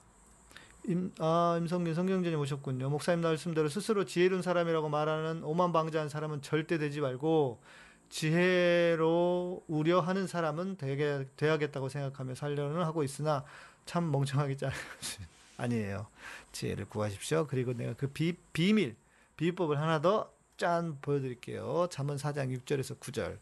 임, 0.87 1.11
아, 1.19 1.57
임성균 1.59 1.93
성경전에 1.93 2.35
오셨군요. 2.35 2.89
목사님 2.89 3.21
말씀대로 3.21 3.69
스스로 3.69 4.05
지혜로운 4.05 4.41
사람이라고 4.41 4.89
말하는 4.89 5.43
오만방자한 5.43 6.09
사람은 6.09 6.41
절대 6.41 6.77
되지 6.77 7.01
말고 7.01 7.61
지혜로 8.09 9.63
우려하는 9.67 10.25
사람은 10.25 10.77
되게 10.77 11.27
돼야겠다고 11.35 11.89
생각하며 11.89 12.35
살려는 12.35 12.81
하고 12.81 13.03
있으나 13.03 13.45
참 13.85 14.11
멍청하기 14.11 14.57
짜 14.57 14.71
아니에요. 15.57 16.07
지혜를 16.51 16.85
구하십시오. 16.85 17.45
그리고 17.47 17.73
내가 17.73 17.93
그 17.93 18.07
비, 18.07 18.35
비밀 18.53 18.95
비법을 19.37 19.79
하나 19.79 20.01
더 20.01 20.39
짠 20.59 20.97
보여드릴게요. 21.01 21.87
잠언 21.89 22.17
4장 22.17 22.53
6절에서 22.59 22.99
9절. 22.99 23.39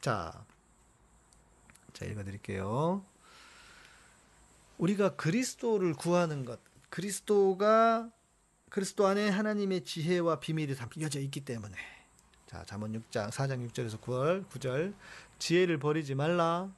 자, 0.00 0.44
자 1.94 2.04
읽어드릴게요. 2.04 3.02
우리가 4.78 5.16
그리스도를 5.16 5.94
구하는 5.94 6.44
것, 6.44 6.60
그리스도가 6.90 8.10
그리스도 8.68 9.06
안에 9.06 9.28
하나님의 9.28 9.84
지혜와 9.84 10.40
비밀이 10.40 10.74
담겨져 10.74 11.20
있기 11.20 11.44
때문에. 11.44 11.74
자 12.46 12.64
잠언 12.64 12.92
6장 12.92 13.30
4장 13.30 13.66
6절에서 13.70 14.00
9월 14.00 14.46
9절. 14.48 14.94
지혜를 15.38 15.78
버리지 15.78 16.14
말라 16.14 16.70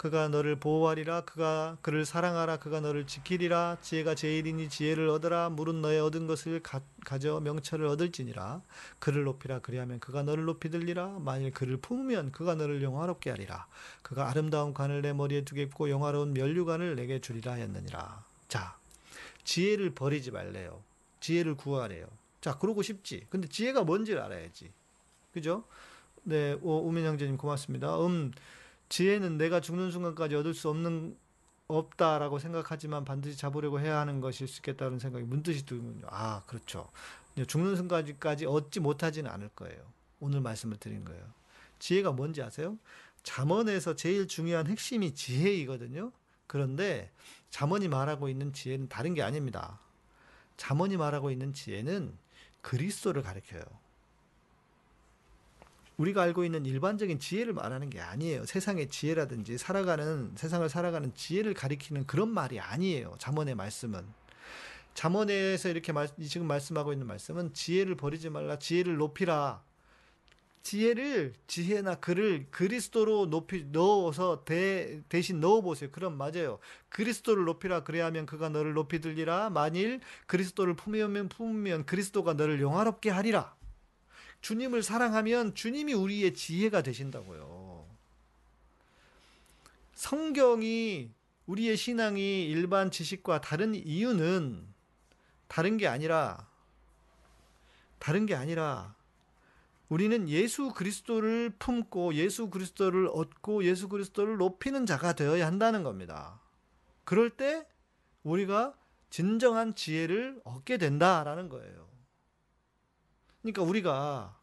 그가 0.00 0.28
너를 0.28 0.56
보호하리라 0.56 1.26
그가 1.26 1.76
그를 1.82 2.06
사랑하라 2.06 2.56
그가 2.56 2.80
너를 2.80 3.06
지키리라 3.06 3.76
지혜가 3.82 4.14
제일이니 4.14 4.70
지혜를 4.70 5.10
얻으라 5.10 5.50
물은 5.50 5.82
너의 5.82 6.00
얻은 6.00 6.26
것을 6.26 6.62
가, 6.62 6.80
져 7.18 7.38
명철을 7.40 7.84
얻을지니라. 7.84 8.62
그를 8.98 9.24
높이라 9.24 9.58
그리하면 9.58 10.00
그가 10.00 10.22
너를 10.22 10.46
높이 10.46 10.70
들리라. 10.70 11.18
만일 11.18 11.50
그를 11.50 11.76
품으면 11.76 12.32
그가 12.32 12.54
너를 12.54 12.82
영화롭게 12.82 13.28
하리라. 13.28 13.66
그가 14.00 14.30
아름다운 14.30 14.72
관을 14.72 15.02
내 15.02 15.12
머리에 15.12 15.44
두겠고 15.44 15.90
영화로운 15.90 16.32
면류관을 16.32 16.96
내게 16.96 17.20
주리라 17.20 17.52
했느니라. 17.52 18.24
자 18.48 18.78
지혜를 19.44 19.90
버리지 19.90 20.30
말래요. 20.30 20.82
지혜를 21.20 21.56
구하래요. 21.56 22.06
자 22.40 22.56
그러고 22.56 22.80
싶지. 22.80 23.26
근데 23.28 23.48
지혜가 23.48 23.84
뭔지를 23.84 24.22
알아야지. 24.22 24.72
그죠? 25.34 25.64
네 26.22 26.56
오, 26.62 26.88
우민 26.88 27.04
형제님 27.04 27.36
고맙습니다. 27.36 28.00
음 28.06 28.32
지혜는 28.90 29.38
내가 29.38 29.60
죽는 29.60 29.90
순간까지 29.90 30.34
얻을 30.34 30.52
수 30.52 30.68
없는 30.68 31.16
없다라고 31.68 32.40
생각하지만 32.40 33.04
반드시 33.04 33.38
잡으려고 33.38 33.80
해야 33.80 34.00
하는 34.00 34.20
것일 34.20 34.48
수 34.48 34.58
있겠다는 34.58 34.98
생각이 34.98 35.24
문득이 35.24 35.64
들군요. 35.64 36.06
아, 36.10 36.42
그렇죠. 36.46 36.90
죽는 37.46 37.76
순간까지 37.76 38.46
얻지 38.46 38.80
못하지는 38.80 39.30
않을 39.30 39.50
거예요. 39.50 39.80
오늘 40.18 40.40
말씀을 40.40 40.76
드린 40.76 41.04
거예요. 41.04 41.22
지혜가 41.78 42.12
뭔지 42.12 42.42
아세요? 42.42 42.76
잠언에서 43.22 43.94
제일 43.94 44.26
중요한 44.26 44.66
핵심이 44.66 45.14
지혜이거든요. 45.14 46.10
그런데 46.48 47.12
잠언이 47.50 47.86
말하고 47.86 48.28
있는 48.28 48.52
지혜는 48.52 48.88
다른 48.88 49.14
게 49.14 49.22
아닙니다. 49.22 49.78
잠언이 50.56 50.96
말하고 50.96 51.30
있는 51.30 51.52
지혜는 51.52 52.18
그리스도를 52.60 53.22
가리켜요. 53.22 53.62
우리가 56.00 56.22
알고 56.22 56.44
있는 56.44 56.64
일반적인 56.64 57.18
지혜를 57.18 57.52
말하는 57.52 57.90
게 57.90 58.00
아니에요. 58.00 58.46
세상의 58.46 58.88
지혜라든지 58.88 59.58
살아가는 59.58 60.32
세상을 60.34 60.66
살아가는 60.68 61.14
지혜를 61.14 61.52
가리키는 61.52 62.06
그런 62.06 62.30
말이 62.30 62.58
아니에요. 62.58 63.16
잠언의 63.18 63.54
말씀은 63.54 64.02
잠언에서 64.94 65.68
이렇게 65.68 65.92
말, 65.92 66.08
지금 66.26 66.46
말씀하고 66.46 66.94
있는 66.94 67.06
말씀은 67.06 67.52
지혜를 67.52 67.96
버리지 67.96 68.30
말라, 68.30 68.58
지혜를 68.58 68.96
높이라. 68.96 69.62
지혜를 70.62 71.34
지혜나 71.46 71.96
글을 71.96 72.46
그리스도로 72.50 73.26
높이 73.26 73.66
넣어서 73.70 74.44
대, 74.44 75.02
대신 75.08 75.40
넣어 75.40 75.60
보세요. 75.60 75.90
그럼 75.90 76.16
맞아요. 76.16 76.58
그리스도를 76.88 77.44
높이라 77.44 77.84
그래야 77.84 78.06
하면 78.06 78.24
그가 78.24 78.48
너를 78.48 78.72
높이 78.72 79.00
들리라. 79.00 79.50
만일 79.50 80.00
그리스도를 80.26 80.74
품으면 80.76 81.28
품으면 81.28 81.84
그리스도가 81.84 82.34
너를 82.34 82.60
영화롭게 82.60 83.10
하리라. 83.10 83.54
주님을 84.40 84.82
사랑하면 84.82 85.54
주님이 85.54 85.92
우리의 85.94 86.34
지혜가 86.34 86.82
되신다고요. 86.82 87.86
성경이 89.94 91.10
우리의 91.46 91.76
신앙이 91.76 92.46
일반 92.46 92.90
지식과 92.90 93.40
다른 93.40 93.74
이유는 93.74 94.66
다른 95.48 95.76
게 95.76 95.86
아니라 95.86 96.48
다른 97.98 98.24
게 98.24 98.34
아니라 98.34 98.94
우리는 99.90 100.28
예수 100.28 100.72
그리스도를 100.72 101.50
품고 101.58 102.14
예수 102.14 102.48
그리스도를 102.48 103.08
얻고 103.12 103.64
예수 103.64 103.88
그리스도를 103.88 104.36
높이는 104.36 104.86
자가 104.86 105.12
되어야 105.12 105.46
한다는 105.46 105.82
겁니다. 105.82 106.40
그럴 107.04 107.28
때 107.28 107.66
우리가 108.22 108.72
진정한 109.10 109.74
지혜를 109.74 110.40
얻게 110.44 110.78
된다라는 110.78 111.48
거예요. 111.48 111.89
그러니까 113.42 113.62
우리가 113.62 114.38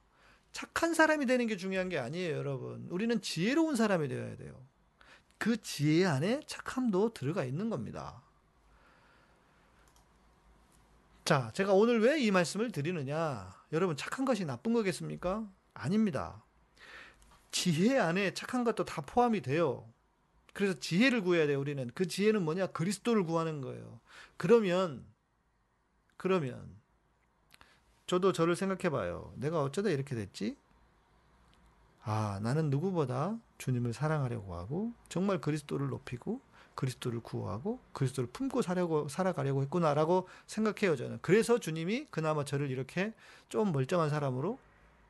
착한 0.52 0.94
사람이 0.94 1.26
되는 1.26 1.48
게 1.48 1.56
중요한 1.58 1.90
게 1.90 2.00
아니에요, 2.00 2.36
여러분. 2.36 2.88
우리는 2.90 3.22
지혜로운 3.22 3.76
사람이 3.76 4.08
되어야 4.08 4.38
돼요. 4.38 4.60
그 5.38 5.62
지혜 5.62 6.06
안에 6.06 6.42
착함도 6.48 7.14
들어가 7.14 7.44
있는 7.44 7.70
겁니다. 7.70 8.24
자, 11.26 11.52
제가 11.54 11.74
오늘 11.74 12.02
왜 12.02 12.20
이 12.22 12.32
말씀을 12.32 12.72
드리느냐? 12.72 13.54
여러분, 13.74 13.98
착한 13.98 14.26
것이 14.26 14.46
나쁜 14.46 14.74
거겠습니까? 14.74 15.48
아닙니다. 15.74 16.44
지혜 17.52 17.98
안에 17.98 18.34
착한 18.34 18.64
것도 18.64 18.86
다 18.86 19.02
포함이 19.02 19.42
돼요. 19.42 19.92
그래서 20.54 20.80
지혜를 20.80 21.22
구해야 21.22 21.46
돼요, 21.46 21.60
우리는. 21.60 21.92
그 21.94 22.08
지혜는 22.08 22.44
뭐냐? 22.44 22.68
그리스도를 22.68 23.26
구하는 23.26 23.62
거예요. 23.62 24.00
그러면, 24.38 25.06
그러면, 26.16 26.77
저도 28.08 28.32
저를 28.32 28.56
생각해 28.56 28.90
봐요. 28.90 29.32
내가 29.36 29.62
어쩌다 29.62 29.90
이렇게 29.90 30.16
됐지? 30.16 30.58
아, 32.04 32.40
나는 32.42 32.70
누구보다 32.70 33.38
주님을 33.58 33.94
사랑하려고 33.94 34.56
하고 34.56 34.94
정말 35.10 35.42
그리스도를 35.42 35.90
높이고 35.90 36.40
그리스도를 36.76 37.20
구하고 37.20 37.82
그리스도를 37.92 38.30
품고 38.32 38.62
살려고 38.62 39.10
살아가려고 39.10 39.62
했구나라고 39.64 40.30
생각해요, 40.46 40.96
저는. 40.96 41.20
그래서 41.22 41.60
주님이 41.60 42.06
그나마 42.10 42.46
저를 42.46 42.72
이렇게 42.72 43.14
좀 43.50 43.74
멀쩡한 43.74 44.10
사람으로 44.10 44.58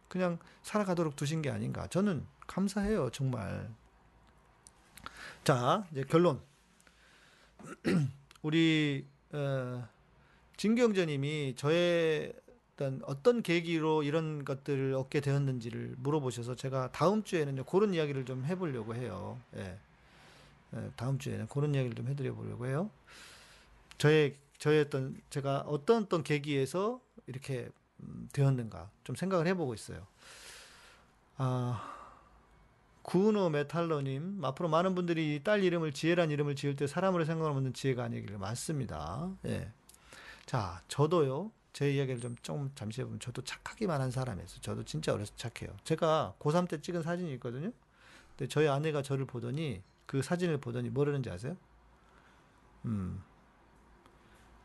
그냥 0.08 0.40
살아가도록 0.64 1.16
두신 1.16 1.42
게 1.42 1.52
아닌가. 1.52 1.86
저는 1.88 2.26
감사해요, 2.48 3.12
정말. 3.12 3.70
자, 5.44 5.86
이제 5.92 6.04
결론. 6.04 6.42
우리 8.42 9.06
어, 9.34 9.88
진경재님이 10.56 11.56
저의 11.58 12.34
어떤 12.78 13.02
어떤 13.06 13.42
계기로 13.42 14.04
이런 14.04 14.46
것들을 14.46 14.94
얻게 14.94 15.20
되었는지를 15.20 15.96
물어보셔서 15.98 16.56
제가 16.56 16.92
다음 16.92 17.24
주에는 17.24 17.64
그런 17.66 17.96
이야기를 17.96 18.26
좀 18.26 18.46
해보려고 18.46 18.94
해요. 18.94 19.40
예. 19.56 19.80
예, 20.76 20.92
다음 20.96 21.18
주에는 21.18 21.48
그런 21.48 21.74
이야기를 21.74 21.96
좀 21.96 22.08
해드려 22.08 22.36
보려고 22.36 22.68
해요. 22.68 22.92
저의 23.98 24.36
저의 24.60 24.82
어떤 24.82 25.20
제가 25.32 25.62
어떤 25.62 26.04
어떤 26.04 26.24
계기에서 26.24 27.02
이렇게 27.26 27.68
음, 28.02 28.30
되었는가 28.32 28.92
좀 29.04 29.16
생각을 29.16 29.48
해보고 29.48 29.74
있어요. 29.74 30.06
아. 31.38 31.94
구노 33.02 33.52
메탈러님, 33.52 34.44
앞으로 34.44 34.68
많은 34.68 34.94
분들이 34.94 35.40
딸 35.42 35.64
이름을 35.64 35.94
지혜란 35.94 36.30
이름을 36.30 36.58
지을 36.58 36.76
때 36.76 36.88
사람으로 36.88 37.24
생각하는 37.24 37.74
지혜가 37.74 38.04
아니기를 38.04 38.38
맞습니다. 38.38 39.32
예. 39.46 39.72
자, 40.46 40.82
저도요, 40.90 41.50
제 41.78 41.92
이야기를 41.92 42.20
좀, 42.20 42.36
좀 42.42 42.72
잠시 42.74 43.02
해보면 43.02 43.20
저도 43.20 43.44
착하기만 43.44 44.02
한 44.02 44.10
사람이었어요. 44.10 44.62
저도 44.62 44.84
진짜 44.84 45.14
어려서 45.14 45.32
착해요. 45.36 45.78
제가 45.84 46.34
고3 46.40 46.68
때 46.68 46.82
찍은 46.82 47.04
사진이 47.04 47.32
있거든요. 47.34 47.72
근데 48.30 48.48
저희 48.48 48.68
아내가 48.68 49.04
저를 49.04 49.26
보더니 49.26 49.84
그 50.08 50.24
사진을 50.24 50.58
보더니 50.58 50.90
뭐라는지 50.90 51.30
아세요? 51.30 51.56
음. 52.86 53.24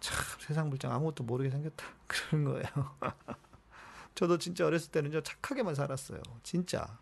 참 0.00 0.16
세상 0.40 0.70
물정 0.70 0.90
아무것도 0.90 1.24
모르게 1.24 1.50
생겼다. 1.50 1.84
그런 2.08 2.44
거예요. 2.44 2.96
저도 4.14 4.38
진짜 4.38 4.64
어렸을 4.64 4.90
때는요 4.90 5.20
착하게만 5.20 5.74
살았어요. 5.74 6.22
진짜. 6.42 6.98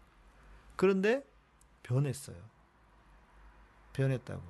그런데 0.75 1.25
변했어요. 1.85 2.37
변했다고. 3.93 4.43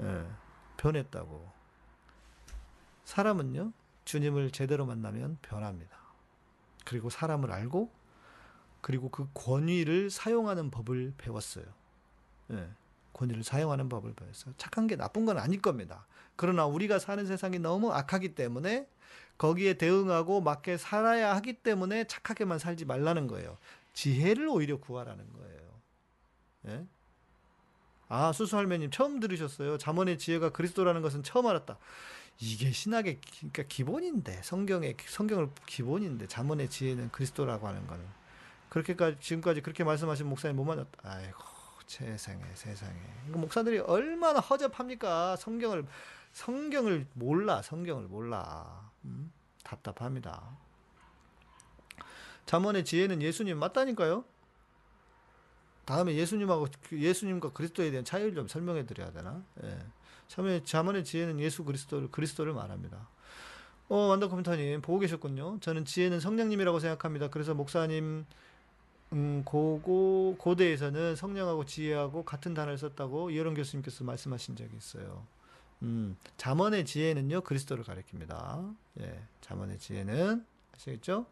예, 0.00 0.04
네, 0.04 0.30
변했다고. 0.78 1.57
사람은요, 3.08 3.72
주님을 4.04 4.50
제대로 4.50 4.84
만나면 4.84 5.38
변합니다. 5.40 5.96
그리고 6.84 7.08
사람을 7.08 7.50
알고, 7.50 7.90
그리고 8.82 9.08
그 9.08 9.26
권위를 9.32 10.10
사용하는 10.10 10.70
법을 10.70 11.14
배웠어요. 11.16 11.64
예, 12.50 12.68
권위를 13.14 13.44
사용하는 13.44 13.88
법을 13.88 14.12
배웠어요. 14.12 14.52
착한 14.58 14.86
게 14.86 14.94
나쁜 14.94 15.24
건 15.24 15.38
아닐 15.38 15.62
겁니다. 15.62 16.06
그러나 16.36 16.66
우리가 16.66 16.98
사는 16.98 17.24
세상이 17.24 17.58
너무 17.58 17.90
악하기 17.92 18.34
때문에 18.34 18.86
거기에 19.38 19.78
대응하고 19.78 20.42
맞게 20.42 20.76
살아야 20.76 21.34
하기 21.36 21.54
때문에 21.62 22.04
착하게만 22.04 22.58
살지 22.58 22.84
말라는 22.84 23.26
거예요. 23.26 23.56
지혜를 23.94 24.48
오히려 24.48 24.78
구하라는 24.78 25.32
거예요. 25.32 25.80
예? 26.66 26.86
아, 28.08 28.32
수수할매님 28.32 28.90
처음 28.90 29.18
들으셨어요. 29.18 29.78
잠언의 29.78 30.18
지혜가 30.18 30.50
그리스도라는 30.50 31.00
것은 31.00 31.22
처음 31.22 31.46
알았다. 31.46 31.78
이게 32.40 32.70
신학의 32.70 33.20
그러니까 33.38 33.64
기본인데 33.64 34.42
성경의 34.42 34.96
성경을 35.06 35.50
기본인데 35.66 36.28
자문의 36.28 36.70
지혜는 36.70 37.10
그리스도라고 37.10 37.66
하는 37.66 37.86
거는 37.86 38.04
그렇게까지 38.68 39.16
지금까지 39.20 39.60
그렇게 39.60 39.82
말씀하신 39.82 40.26
목사님 40.28 40.56
못 40.56 40.64
맞았다. 40.64 40.90
아이고 41.02 41.38
세상에 41.86 42.44
세상에 42.54 43.00
목사들이 43.26 43.78
얼마나 43.78 44.40
허접합니까? 44.40 45.36
성경을 45.36 45.86
성경을 46.32 47.06
몰라 47.14 47.62
성경을 47.62 48.06
몰라 48.06 48.90
음? 49.04 49.32
답답합니다. 49.64 50.56
잠언의 52.46 52.84
지혜는 52.84 53.20
예수님 53.20 53.58
맞다니까요. 53.58 54.24
다음에 55.84 56.14
예수님하고 56.14 56.68
그 56.88 57.00
예수님과 57.00 57.52
그리스도에 57.52 57.90
대한 57.90 58.04
차이를 58.04 58.34
좀 58.34 58.46
설명해 58.46 58.86
드려야 58.86 59.10
되나? 59.10 59.42
예. 59.64 59.78
참에 60.28 60.62
자문의 60.62 61.04
지혜는 61.04 61.40
예수 61.40 61.64
그리스도를 61.64 62.10
그리스도를 62.10 62.52
말합니다. 62.52 63.08
어, 63.88 63.96
완더 63.96 64.28
컴퓨터님 64.28 64.82
보고 64.82 64.98
계셨군요. 64.98 65.58
저는 65.60 65.86
지혜는 65.86 66.20
성령님이라고 66.20 66.78
생각합니다. 66.78 67.28
그래서 67.28 67.54
목사님 67.54 68.26
음, 69.14 69.42
고고 69.44 70.36
고대에서는 70.38 71.16
성령하고 71.16 71.64
지혜하고 71.64 72.24
같은 72.24 72.52
단어를 72.52 72.76
썼다고 72.76 73.30
이런 73.30 73.54
교수님께서 73.54 74.04
말씀하신 74.04 74.56
적이 74.56 74.76
있어요. 74.76 75.26
음, 75.82 76.16
잠언의 76.36 76.84
지혜는요 76.84 77.40
그리스도를 77.40 77.84
가리킵니다. 77.84 78.76
예, 79.00 79.22
잠언의 79.40 79.78
지혜는 79.78 80.44
아시겠죠? 80.74 81.26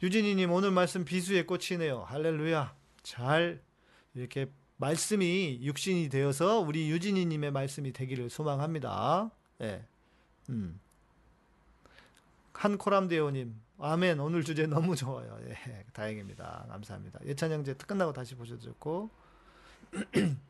유진이님 0.00 0.52
오늘 0.52 0.70
말씀 0.70 1.04
비수의 1.04 1.46
꽃이네요. 1.46 2.04
할렐루야. 2.04 2.72
잘 3.02 3.60
이렇게 4.14 4.48
말씀이 4.78 5.58
육신이 5.62 6.08
되어서 6.08 6.60
우리 6.60 6.90
유진이님의 6.90 7.50
말씀이 7.50 7.92
되기를 7.92 8.30
소망합니다. 8.30 9.30
예. 9.60 9.84
음. 10.48 10.80
한코람데오님, 12.52 13.54
아멘. 13.78 14.18
오늘 14.18 14.42
주제 14.42 14.66
너무 14.66 14.96
좋아요. 14.96 15.38
예, 15.48 15.84
다행입니다. 15.92 16.66
감사합니다. 16.68 17.20
예찬 17.26 17.52
형제 17.52 17.74
끝나고 17.74 18.12
다시 18.12 18.34
보셔도 18.34 18.62
좋고. 18.62 19.10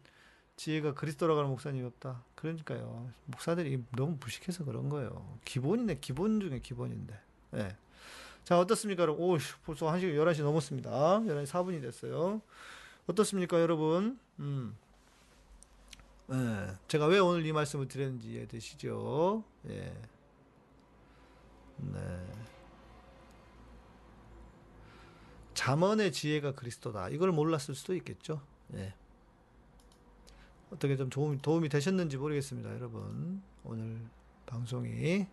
지혜가 0.56 0.94
그리스도라고 0.94 1.38
하는 1.38 1.50
목사님이 1.50 1.86
없다. 1.86 2.22
그러니까요. 2.34 3.10
목사들이 3.26 3.84
너무 3.94 4.16
무식해서 4.20 4.64
그런 4.64 4.88
거예요. 4.88 5.38
기본이네, 5.44 5.98
기본 6.00 6.40
중에 6.40 6.60
기본인데. 6.60 7.18
예. 7.56 7.76
자, 8.44 8.58
어떻습니까? 8.58 9.04
오, 9.04 9.38
벌써 9.64 9.86
1시, 9.86 10.14
11시 10.16 10.42
넘었습니다. 10.42 10.90
11시 11.20 11.46
4분이 11.46 11.80
됐어요. 11.80 12.42
어떻습니까, 13.08 13.58
여러분? 13.60 14.18
음. 14.38 14.76
예. 16.30 16.76
제가 16.88 17.06
왜 17.06 17.18
오늘 17.18 17.44
이 17.46 17.52
말씀을 17.52 17.88
드렸는지 17.88 18.32
이해되시죠? 18.32 19.42
예. 19.70 19.94
네. 21.78 22.26
잠언의 25.54 26.12
지혜가 26.12 26.52
그리스도다. 26.52 27.08
이걸 27.08 27.32
몰랐을 27.32 27.74
수도 27.74 27.94
있겠죠. 27.94 28.42
예. 28.74 28.92
어떻게 30.70 30.94
좀 30.98 31.08
도움이, 31.08 31.40
도움이 31.40 31.70
되셨는지 31.70 32.18
모르겠습니다, 32.18 32.74
여러분. 32.74 33.42
오늘 33.64 34.02
방송이 34.44 35.26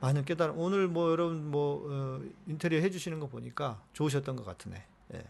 많은 0.00 0.24
깨달음. 0.24 0.58
오늘 0.58 0.88
뭐 0.88 1.10
여러분 1.10 1.50
뭐 1.50 1.86
어, 1.90 2.22
인테리어 2.46 2.80
해주시는 2.80 3.20
거 3.20 3.26
보니까 3.28 3.82
좋으셨던 3.92 4.36
것 4.36 4.44
같으네. 4.44 4.82
예. 5.12 5.24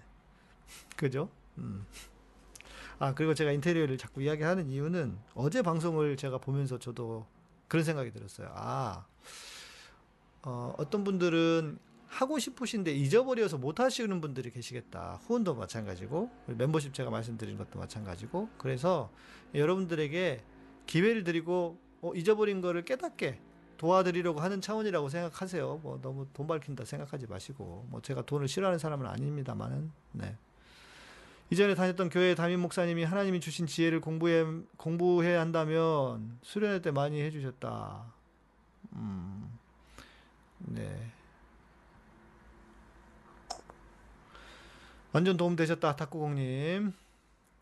그죠? 0.96 1.28
음. 1.58 1.86
아, 2.98 3.14
그리고 3.14 3.34
제가 3.34 3.52
인테리어를 3.52 3.98
자꾸 3.98 4.22
이야기하는 4.22 4.70
이유는 4.70 5.18
어제 5.34 5.62
방송을 5.62 6.16
제가 6.16 6.38
보면서 6.38 6.78
저도 6.78 7.26
그런 7.68 7.84
생각이 7.84 8.12
들었어요. 8.12 8.50
아, 8.54 9.06
어, 10.42 10.74
어떤 10.78 11.04
분들은 11.04 11.78
하고 12.06 12.38
싶으신데 12.38 12.92
잊어버려서 12.92 13.58
못 13.58 13.80
하시는 13.80 14.20
분들이 14.20 14.50
계시겠다. 14.50 15.18
후원도 15.24 15.54
마찬가지고, 15.54 16.30
멤버십 16.46 16.94
제가 16.94 17.10
말씀드린 17.10 17.58
것도 17.58 17.80
마찬가지고, 17.80 18.48
그래서 18.56 19.10
여러분들에게 19.54 20.44
기회를 20.86 21.24
드리고, 21.24 21.76
어, 22.02 22.12
잊어버린 22.14 22.60
거를 22.60 22.84
깨닫게 22.84 23.40
도와드리려고 23.78 24.40
하는 24.40 24.60
차원이라고 24.60 25.08
생각하세요. 25.08 25.80
뭐 25.82 26.00
너무 26.00 26.28
돈 26.32 26.46
밝힌다 26.46 26.84
생각하지 26.84 27.26
마시고, 27.26 27.86
뭐 27.90 28.00
제가 28.00 28.22
돈을 28.22 28.46
싫어하는 28.46 28.78
사람은 28.78 29.06
아닙니다만은, 29.06 29.90
네. 30.12 30.36
이전에 31.50 31.74
다녔던 31.74 32.08
교회 32.08 32.34
담임 32.34 32.60
목사님이 32.60 33.04
하나님이 33.04 33.40
주신 33.40 33.66
지혜를 33.66 34.00
공부해, 34.00 34.44
공부해야 34.76 35.40
한다면 35.40 36.38
수련회 36.42 36.80
때 36.82 36.90
많이 36.90 37.20
해주셨다. 37.20 38.12
음, 38.94 39.58
네. 40.58 41.10
완전 45.12 45.36
도움 45.36 45.54
되셨다. 45.54 45.94
탁구공님. 45.94 46.92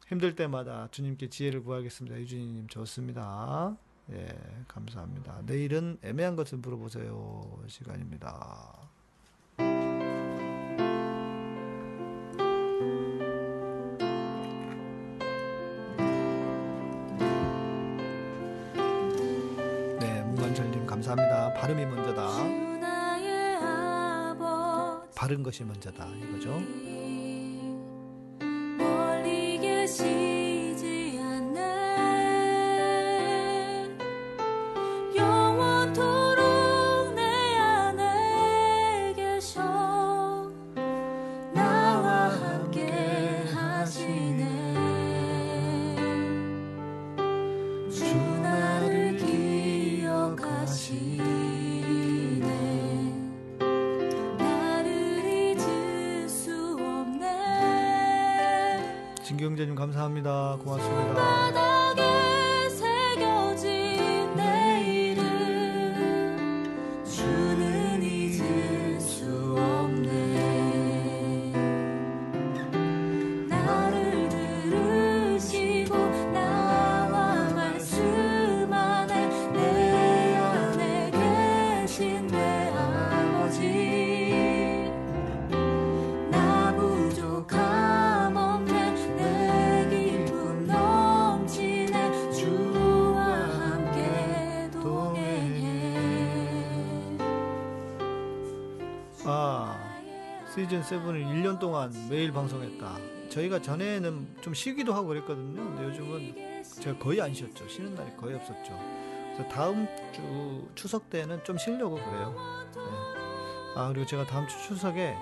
힘들 0.08 0.36
때마다 0.36 0.88
주님께 0.90 1.28
지혜를 1.28 1.62
구하겠습니다. 1.64 2.18
유진이님 2.18 2.68
좋습니다. 2.68 3.76
예, 4.10 4.28
감사합니다. 4.68 5.42
내일은 5.46 5.98
애매한 6.02 6.36
것을 6.36 6.58
물어보세요. 6.58 7.62
시간입니다. 7.66 8.91
발음이 21.62 21.86
먼저다. 21.86 22.26
바른 25.14 25.44
것이 25.44 25.62
먼저다. 25.62 26.08
이거죠. 26.08 26.60
시즌 100.72 100.80
7을 100.80 101.22
1년 101.26 101.58
동안 101.58 101.92
매일 102.08 102.32
방송했다. 102.32 102.96
저희가 103.28 103.60
전에는 103.60 104.36
좀 104.40 104.54
쉬기도 104.54 104.94
하고 104.94 105.08
그랬거든요. 105.08 105.62
근데 105.62 105.84
요즘은 105.84 106.64
제가 106.80 106.98
거의 106.98 107.20
안 107.20 107.34
쉬었죠. 107.34 107.68
쉬는 107.68 107.94
날이 107.94 108.16
거의 108.16 108.36
없었죠. 108.36 108.78
그래서 109.34 109.48
다음 109.50 109.86
주 110.12 110.66
추석 110.74 111.10
때는 111.10 111.44
좀 111.44 111.58
쉬려고 111.58 111.96
그래요. 111.96 112.34
네. 112.74 112.80
아 113.76 113.88
그리고 113.88 114.06
제가 114.06 114.26
다음 114.26 114.48
주 114.48 114.56
추석에 114.62 115.14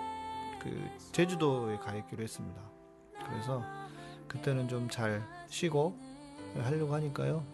그 0.62 0.88
제주도에 1.10 1.78
가 1.78 1.96
있기로 1.96 2.22
했습니다. 2.22 2.60
그래서 3.26 3.64
그때는 4.28 4.68
좀 4.68 4.88
잘 4.88 5.20
쉬고 5.48 5.98
하려고 6.62 6.94
하니까요. 6.94 7.44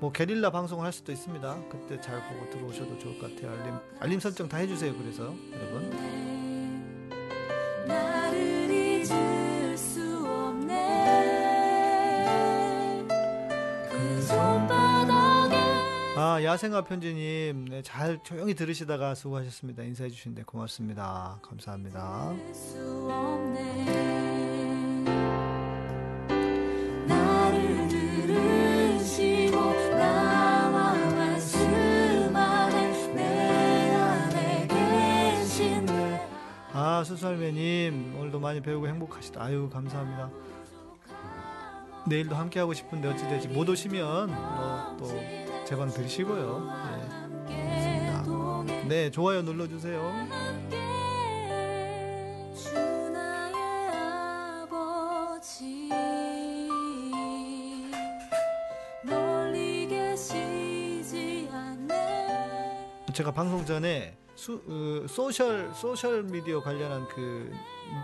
뭐 0.00 0.10
게릴라 0.10 0.50
방송을 0.50 0.84
할 0.84 0.92
수도 0.92 1.12
있습니다. 1.12 1.58
그때 1.70 2.00
잘 2.00 2.20
보고 2.28 2.50
들어오셔도 2.50 2.98
좋을 2.98 3.20
것 3.20 3.34
같아요. 3.34 3.52
알림 3.52 3.74
알림 4.00 4.20
설정 4.20 4.48
다 4.48 4.56
해주세요. 4.56 4.96
그래서 4.96 5.32
여러분. 5.52 6.05
야생아 16.46 16.82
편지님, 16.82 17.64
네, 17.64 17.82
잘 17.82 18.22
조용히 18.22 18.54
들으시다가 18.54 19.16
수고하셨습니다. 19.16 19.82
인사해 19.82 20.08
주신데 20.08 20.44
고맙습니다. 20.44 21.40
감사합니다. 21.42 22.32
아, 36.72 37.02
수설매님, 37.04 38.18
오늘도 38.20 38.38
많이 38.38 38.60
배우고 38.60 38.86
행복하시다. 38.86 39.42
아유, 39.42 39.68
감사합니다. 39.68 40.30
내일도 42.06 42.36
함께 42.36 42.60
하고 42.60 42.72
싶은데 42.72 43.08
어찌 43.08 43.24
될지 43.24 43.48
못 43.48 43.68
오시면 43.68 44.28
뭐 44.30 44.96
또 44.96 45.55
제방 45.66 45.88
들으시고요. 45.88 46.70
네, 47.48 48.64
좋습니다. 48.64 48.86
네, 48.88 49.10
좋아요 49.10 49.42
눌러주세요. 49.42 50.00
제가 63.12 63.32
방송 63.32 63.64
전에 63.64 64.16
수, 64.36 64.62
어, 64.68 65.06
소셜 65.08 65.72
소셜 65.74 66.22
미디어 66.22 66.60
관련한 66.60 67.08
그 67.08 67.50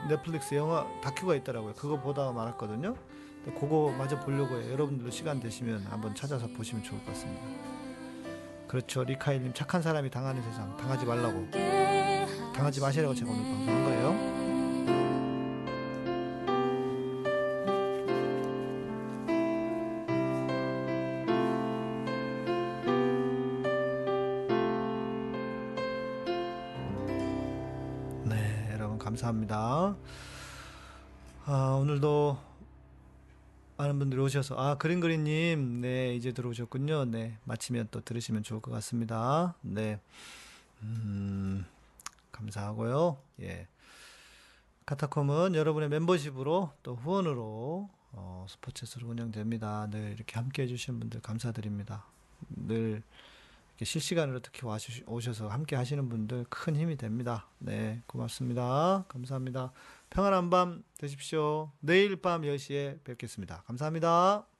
넷플릭스 0.09 0.55
영화 0.57 0.87
다큐가 1.03 1.37
있더라고요. 1.37 1.75
그거 1.75 2.01
보다가 2.01 2.33
말았거든요. 2.33 2.97
근데 3.45 3.59
그거 3.59 3.93
마저 3.99 4.19
보려고 4.21 4.55
해요. 4.57 4.73
여러분들도 4.73 5.11
시간 5.11 5.41
되시면 5.41 5.87
한번 5.91 6.15
찾아서 6.15 6.47
보시면 6.49 6.83
좋을 6.85 7.01
것 7.01 7.07
같습니다. 7.09 7.43
그렇죠, 8.69 9.05
리카일님 9.05 9.53
착한 9.53 9.83
사람이 9.83 10.11
당하는 10.11 10.43
세상 10.43 10.77
당하지 10.77 11.05
말라고 11.05 11.47
당하지 12.55 12.81
마시라고 12.81 13.15
제가 13.15 13.31
오늘 13.31 13.43
방송한 13.43 13.85
거예요. 13.85 15.22
많은 33.83 33.99
분들이 33.99 34.21
오셔서 34.21 34.55
아 34.57 34.77
그린그린님 34.77 35.81
네 35.81 36.15
이제 36.15 36.31
들어오셨군요. 36.31 37.07
네 37.07 37.37
마치면 37.45 37.89
또 37.91 38.01
들으시면 38.01 38.45
좋을 38.45 38.61
것 38.61 38.71
같습니다. 38.71 39.57
네, 39.61 39.99
음, 40.83 41.65
감사하고요. 42.31 43.19
예, 43.41 43.67
카타콤은 44.87 45.57
여러분의 45.57 45.89
멤버십으로 45.89 46.71
또 46.85 46.95
후원으로 46.95 47.91
어, 48.13 48.47
스포츠를 48.49 49.09
운영됩니다. 49.09 49.89
늘 49.91 50.13
이렇게 50.13 50.35
함께 50.37 50.63
해주시는 50.63 51.01
분들 51.01 51.21
감사드립니다. 51.21 52.05
늘 52.51 53.03
이렇게 53.71 53.85
실시간으로 53.85 54.39
특히 54.41 54.61
와주- 54.63 55.03
오셔서 55.09 55.49
함께 55.49 55.75
하시는 55.75 56.09
분들 56.09 56.45
큰 56.51 56.77
힘이 56.77 56.97
됩니다. 56.97 57.49
네, 57.59 58.01
고맙습니다. 58.07 59.07
감사합니다. 59.09 59.73
평안한 60.13 60.51
밤 60.51 60.83
되십시오. 60.99 61.73
내일 61.81 62.17
밤 62.21 62.43
10시에 62.43 63.03
뵙겠습니다. 63.03 63.63
감사합니다. 63.67 64.52